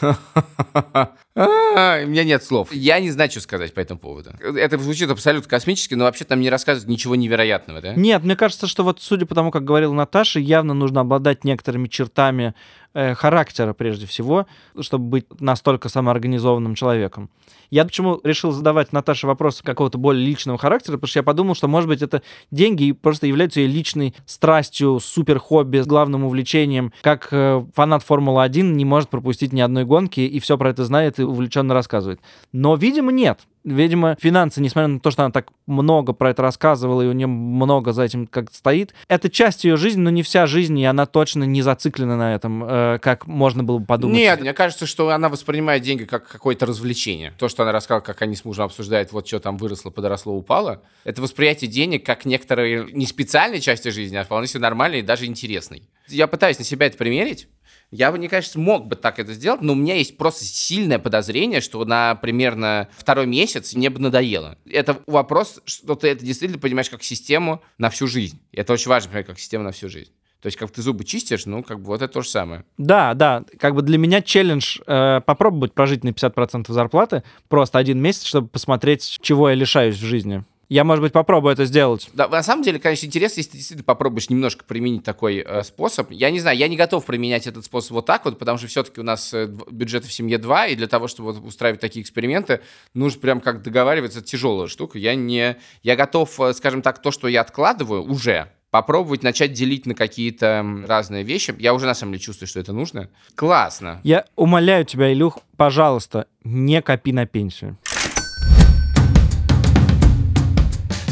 А, 1.38 2.00
у 2.02 2.06
меня 2.06 2.24
нет 2.24 2.42
слов. 2.42 2.72
Я 2.72 2.98
не 2.98 3.10
знаю, 3.10 3.30
что 3.30 3.40
сказать 3.40 3.74
по 3.74 3.80
этому 3.80 4.00
поводу. 4.00 4.30
Это 4.40 4.78
звучит 4.78 5.10
абсолютно 5.10 5.50
космически, 5.50 5.92
но 5.92 6.04
вообще 6.04 6.24
там 6.24 6.40
не 6.40 6.48
рассказывают 6.48 6.88
ничего 6.88 7.14
невероятного, 7.14 7.82
да? 7.82 7.94
Нет, 7.94 8.24
мне 8.24 8.36
кажется, 8.36 8.66
что 8.66 8.84
вот 8.84 9.02
судя 9.02 9.26
по 9.26 9.34
тому, 9.34 9.50
как 9.50 9.62
говорила 9.62 9.92
Наташа, 9.92 10.40
явно 10.40 10.72
нужно 10.72 11.02
обладать 11.02 11.44
некоторыми 11.44 11.88
чертами 11.88 12.54
э, 12.96 13.14
характера 13.14 13.74
прежде 13.74 14.06
всего, 14.06 14.46
чтобы 14.80 15.04
быть 15.04 15.40
настолько 15.40 15.88
самоорганизованным 15.88 16.74
человеком. 16.74 17.30
Я 17.70 17.84
почему 17.84 18.20
решил 18.24 18.52
задавать 18.52 18.92
Наташе 18.92 19.26
вопросы 19.26 19.62
какого-то 19.62 19.98
более 19.98 20.24
личного 20.24 20.58
характера, 20.58 20.94
потому 20.96 21.08
что 21.08 21.18
я 21.18 21.22
подумал, 21.22 21.54
что, 21.54 21.68
может 21.68 21.88
быть, 21.88 22.00
это 22.00 22.22
деньги 22.50 22.92
просто 22.92 23.26
являются 23.26 23.60
ее 23.60 23.66
личной 23.68 24.14
страстью, 24.24 24.98
супер 25.00 25.38
хобби, 25.38 25.82
главным 25.84 26.24
увлечением, 26.24 26.92
как 27.02 27.28
э, 27.32 27.64
фанат 27.74 28.02
Формулы-1 28.02 28.62
не 28.62 28.84
может 28.84 29.10
пропустить 29.10 29.52
ни 29.52 29.60
одной 29.60 29.84
гонки 29.84 30.20
и 30.20 30.40
все 30.40 30.56
про 30.56 30.70
это 30.70 30.84
знает 30.84 31.18
и 31.18 31.22
увлеченно 31.22 31.74
рассказывает. 31.74 32.20
Но, 32.52 32.76
видимо, 32.76 33.12
нет 33.12 33.40
видимо, 33.66 34.16
финансы, 34.20 34.60
несмотря 34.60 34.88
на 34.88 35.00
то, 35.00 35.10
что 35.10 35.24
она 35.24 35.32
так 35.32 35.48
много 35.66 36.12
про 36.12 36.30
это 36.30 36.42
рассказывала, 36.42 37.02
и 37.02 37.06
у 37.06 37.12
нее 37.12 37.26
много 37.26 37.92
за 37.92 38.04
этим 38.04 38.26
как 38.26 38.52
стоит, 38.52 38.94
это 39.08 39.28
часть 39.28 39.64
ее 39.64 39.76
жизни, 39.76 40.00
но 40.00 40.10
не 40.10 40.22
вся 40.22 40.46
жизнь, 40.46 40.78
и 40.78 40.84
она 40.84 41.06
точно 41.06 41.44
не 41.44 41.62
зациклена 41.62 42.16
на 42.16 42.34
этом, 42.34 42.64
э, 42.64 42.98
как 43.00 43.26
можно 43.26 43.64
было 43.64 43.78
бы 43.78 43.86
подумать. 43.86 44.16
Нет, 44.16 44.40
мне 44.40 44.52
кажется, 44.52 44.86
что 44.86 45.10
она 45.10 45.28
воспринимает 45.28 45.82
деньги 45.82 46.04
как 46.04 46.28
какое-то 46.28 46.66
развлечение. 46.66 47.32
То, 47.38 47.48
что 47.48 47.64
она 47.64 47.72
рассказала, 47.72 48.00
как 48.00 48.22
они 48.22 48.36
с 48.36 48.44
мужем 48.44 48.66
обсуждают, 48.66 49.12
вот 49.12 49.26
что 49.26 49.40
там 49.40 49.56
выросло, 49.56 49.90
подросло, 49.90 50.34
упало, 50.34 50.82
это 51.04 51.20
восприятие 51.20 51.68
денег 51.68 52.06
как 52.06 52.24
некоторые 52.24 52.86
не 52.92 53.06
специальной 53.06 53.60
части 53.60 53.88
жизни, 53.88 54.16
а 54.16 54.24
вполне 54.24 54.46
себе 54.46 54.60
нормальной 54.60 55.00
и 55.00 55.02
даже 55.02 55.26
интересной. 55.26 55.82
Я 56.08 56.28
пытаюсь 56.28 56.58
на 56.58 56.64
себя 56.64 56.86
это 56.86 56.96
примерить, 56.96 57.48
я 57.90 58.10
бы, 58.10 58.18
мне 58.18 58.28
кажется, 58.28 58.58
мог 58.58 58.86
бы 58.86 58.96
так 58.96 59.18
это 59.18 59.32
сделать, 59.32 59.62
но 59.62 59.72
у 59.72 59.76
меня 59.76 59.94
есть 59.94 60.16
просто 60.16 60.44
сильное 60.44 60.98
подозрение, 60.98 61.60
что 61.60 61.84
на 61.84 62.14
примерно 62.16 62.88
второй 62.96 63.26
месяц 63.26 63.74
мне 63.74 63.90
бы 63.90 64.00
надоело. 64.00 64.58
Это 64.68 64.98
вопрос, 65.06 65.60
что 65.64 65.94
ты 65.94 66.08
это 66.08 66.24
действительно 66.24 66.60
понимаешь 66.60 66.90
как 66.90 67.02
систему 67.02 67.62
на 67.78 67.90
всю 67.90 68.06
жизнь. 68.06 68.40
Это 68.52 68.72
очень 68.72 68.88
важно 68.88 69.10
понимать 69.10 69.26
как 69.26 69.38
систему 69.38 69.64
на 69.64 69.72
всю 69.72 69.88
жизнь. 69.88 70.10
То 70.40 70.48
есть, 70.48 70.58
как 70.58 70.70
ты 70.70 70.82
зубы 70.82 71.04
чистишь, 71.04 71.46
ну, 71.46 71.62
как 71.62 71.80
бы 71.80 71.86
вот 71.86 72.02
это 72.02 72.12
то 72.12 72.20
же 72.20 72.28
самое. 72.28 72.64
Да, 72.76 73.14
да. 73.14 73.44
Как 73.58 73.74
бы 73.74 73.82
для 73.82 73.98
меня 73.98 74.20
челлендж 74.20 74.78
э, 74.86 75.20
попробовать 75.24 75.72
прожить 75.72 76.04
на 76.04 76.10
50% 76.10 76.70
зарплаты 76.72 77.22
просто 77.48 77.78
один 77.78 78.00
месяц, 78.00 78.24
чтобы 78.24 78.48
посмотреть, 78.48 79.18
чего 79.22 79.48
я 79.48 79.54
лишаюсь 79.54 79.96
в 79.96 80.04
жизни. 80.04 80.44
Я, 80.68 80.82
может 80.84 81.02
быть, 81.02 81.12
попробую 81.12 81.52
это 81.52 81.64
сделать. 81.64 82.08
Да, 82.12 82.28
на 82.28 82.42
самом 82.42 82.62
деле, 82.62 82.78
конечно, 82.78 83.06
интересно, 83.06 83.38
если 83.38 83.52
ты 83.52 83.56
действительно 83.58 83.84
попробуешь 83.84 84.30
немножко 84.30 84.64
применить 84.64 85.04
такой 85.04 85.38
э, 85.38 85.62
способ. 85.62 86.10
Я 86.10 86.30
не 86.30 86.40
знаю, 86.40 86.56
я 86.58 86.66
не 86.66 86.76
готов 86.76 87.04
применять 87.04 87.46
этот 87.46 87.64
способ 87.64 87.92
вот 87.92 88.06
так 88.06 88.24
вот, 88.24 88.38
потому 88.38 88.58
что 88.58 88.66
все-таки 88.66 89.00
у 89.00 89.04
нас 89.04 89.32
э, 89.32 89.46
бюджет 89.70 90.04
в 90.04 90.12
семье 90.12 90.38
2, 90.38 90.66
и 90.68 90.76
для 90.76 90.88
того, 90.88 91.06
чтобы 91.06 91.32
вот, 91.32 91.44
устраивать 91.44 91.80
такие 91.80 92.02
эксперименты, 92.02 92.60
нужно 92.94 93.20
прям 93.20 93.40
как 93.40 93.62
договариваться, 93.62 94.18
это 94.18 94.28
тяжелая 94.28 94.66
штука. 94.66 94.98
Я 94.98 95.14
не... 95.14 95.56
Я 95.82 95.94
готов, 95.94 96.40
э, 96.40 96.52
скажем 96.52 96.82
так, 96.82 97.00
то, 97.00 97.12
что 97.12 97.28
я 97.28 97.42
откладываю 97.42 98.02
уже, 98.02 98.48
попробовать 98.70 99.22
начать 99.22 99.52
делить 99.52 99.86
на 99.86 99.94
какие-то 99.94 100.66
разные 100.86 101.22
вещи. 101.22 101.54
Я 101.58 101.72
уже 101.74 101.86
на 101.86 101.94
самом 101.94 102.12
деле 102.12 102.24
чувствую, 102.24 102.48
что 102.48 102.60
это 102.60 102.72
нужно. 102.72 103.08
Классно. 103.34 104.00
Я 104.02 104.24
умоляю 104.34 104.84
тебя, 104.84 105.12
Илюх, 105.12 105.38
пожалуйста, 105.56 106.26
не 106.44 106.82
копи 106.82 107.12
на 107.12 107.26
пенсию. 107.26 107.78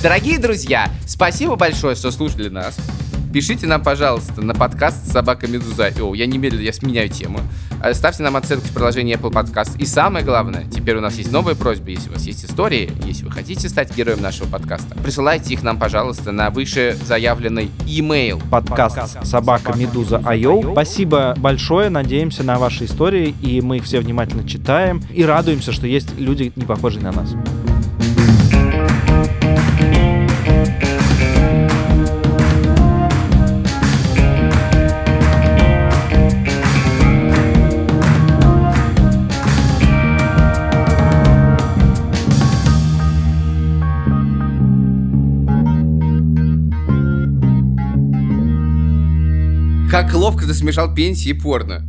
Дорогие 0.04 0.38
друзья, 0.38 0.90
спасибо 1.06 1.56
большое, 1.56 1.96
что 1.96 2.10
слушали 2.10 2.50
нас. 2.50 2.76
Пишите 3.32 3.66
нам, 3.66 3.82
пожалуйста, 3.82 4.42
на 4.42 4.52
подкаст 4.52 5.10
«Собака 5.10 5.46
Медуза». 5.46 5.90
О, 5.98 6.14
я 6.14 6.26
немедленно, 6.26 6.60
я 6.60 6.74
сменяю 6.74 7.08
тему. 7.08 7.40
Э, 7.82 7.94
ставьте 7.94 8.22
нам 8.22 8.36
оценку 8.36 8.66
в 8.66 8.74
приложении 8.74 9.16
Apple 9.16 9.32
Podcast. 9.32 9.78
И 9.78 9.86
самое 9.86 10.22
главное, 10.22 10.66
теперь 10.70 10.96
у 10.96 11.00
нас 11.00 11.14
есть 11.14 11.32
новая 11.32 11.54
просьба. 11.54 11.88
Если 11.88 12.10
у 12.10 12.12
вас 12.12 12.24
есть 12.24 12.44
истории, 12.44 12.92
если 13.06 13.24
вы 13.24 13.30
хотите 13.30 13.66
стать 13.70 13.96
героем 13.96 14.20
нашего 14.20 14.46
подкаста, 14.46 14.94
присылайте 15.02 15.54
их 15.54 15.62
нам, 15.62 15.78
пожалуйста, 15.78 16.32
на 16.32 16.50
выше 16.50 16.98
заявленный 17.02 17.70
email. 17.86 18.42
Подкаст 18.50 19.24
«Собака 19.24 19.72
Медуза 19.74 20.20
Айо». 20.22 20.72
Спасибо 20.72 21.34
большое. 21.38 21.88
Надеемся 21.88 22.42
на 22.42 22.58
ваши 22.58 22.84
истории, 22.84 23.34
и 23.40 23.62
мы 23.62 23.78
их 23.78 23.84
все 23.84 24.00
внимательно 24.00 24.46
читаем. 24.46 25.02
И 25.14 25.24
радуемся, 25.24 25.72
что 25.72 25.86
есть 25.86 26.10
люди, 26.18 26.52
не 26.56 26.66
похожие 26.66 27.02
на 27.02 27.12
нас. 27.12 27.30
Как 49.94 50.12
ловко 50.12 50.44
ты 50.44 50.54
смешал 50.54 50.92
пенсии 50.92 51.28
и 51.28 51.32
порно. 51.32 51.88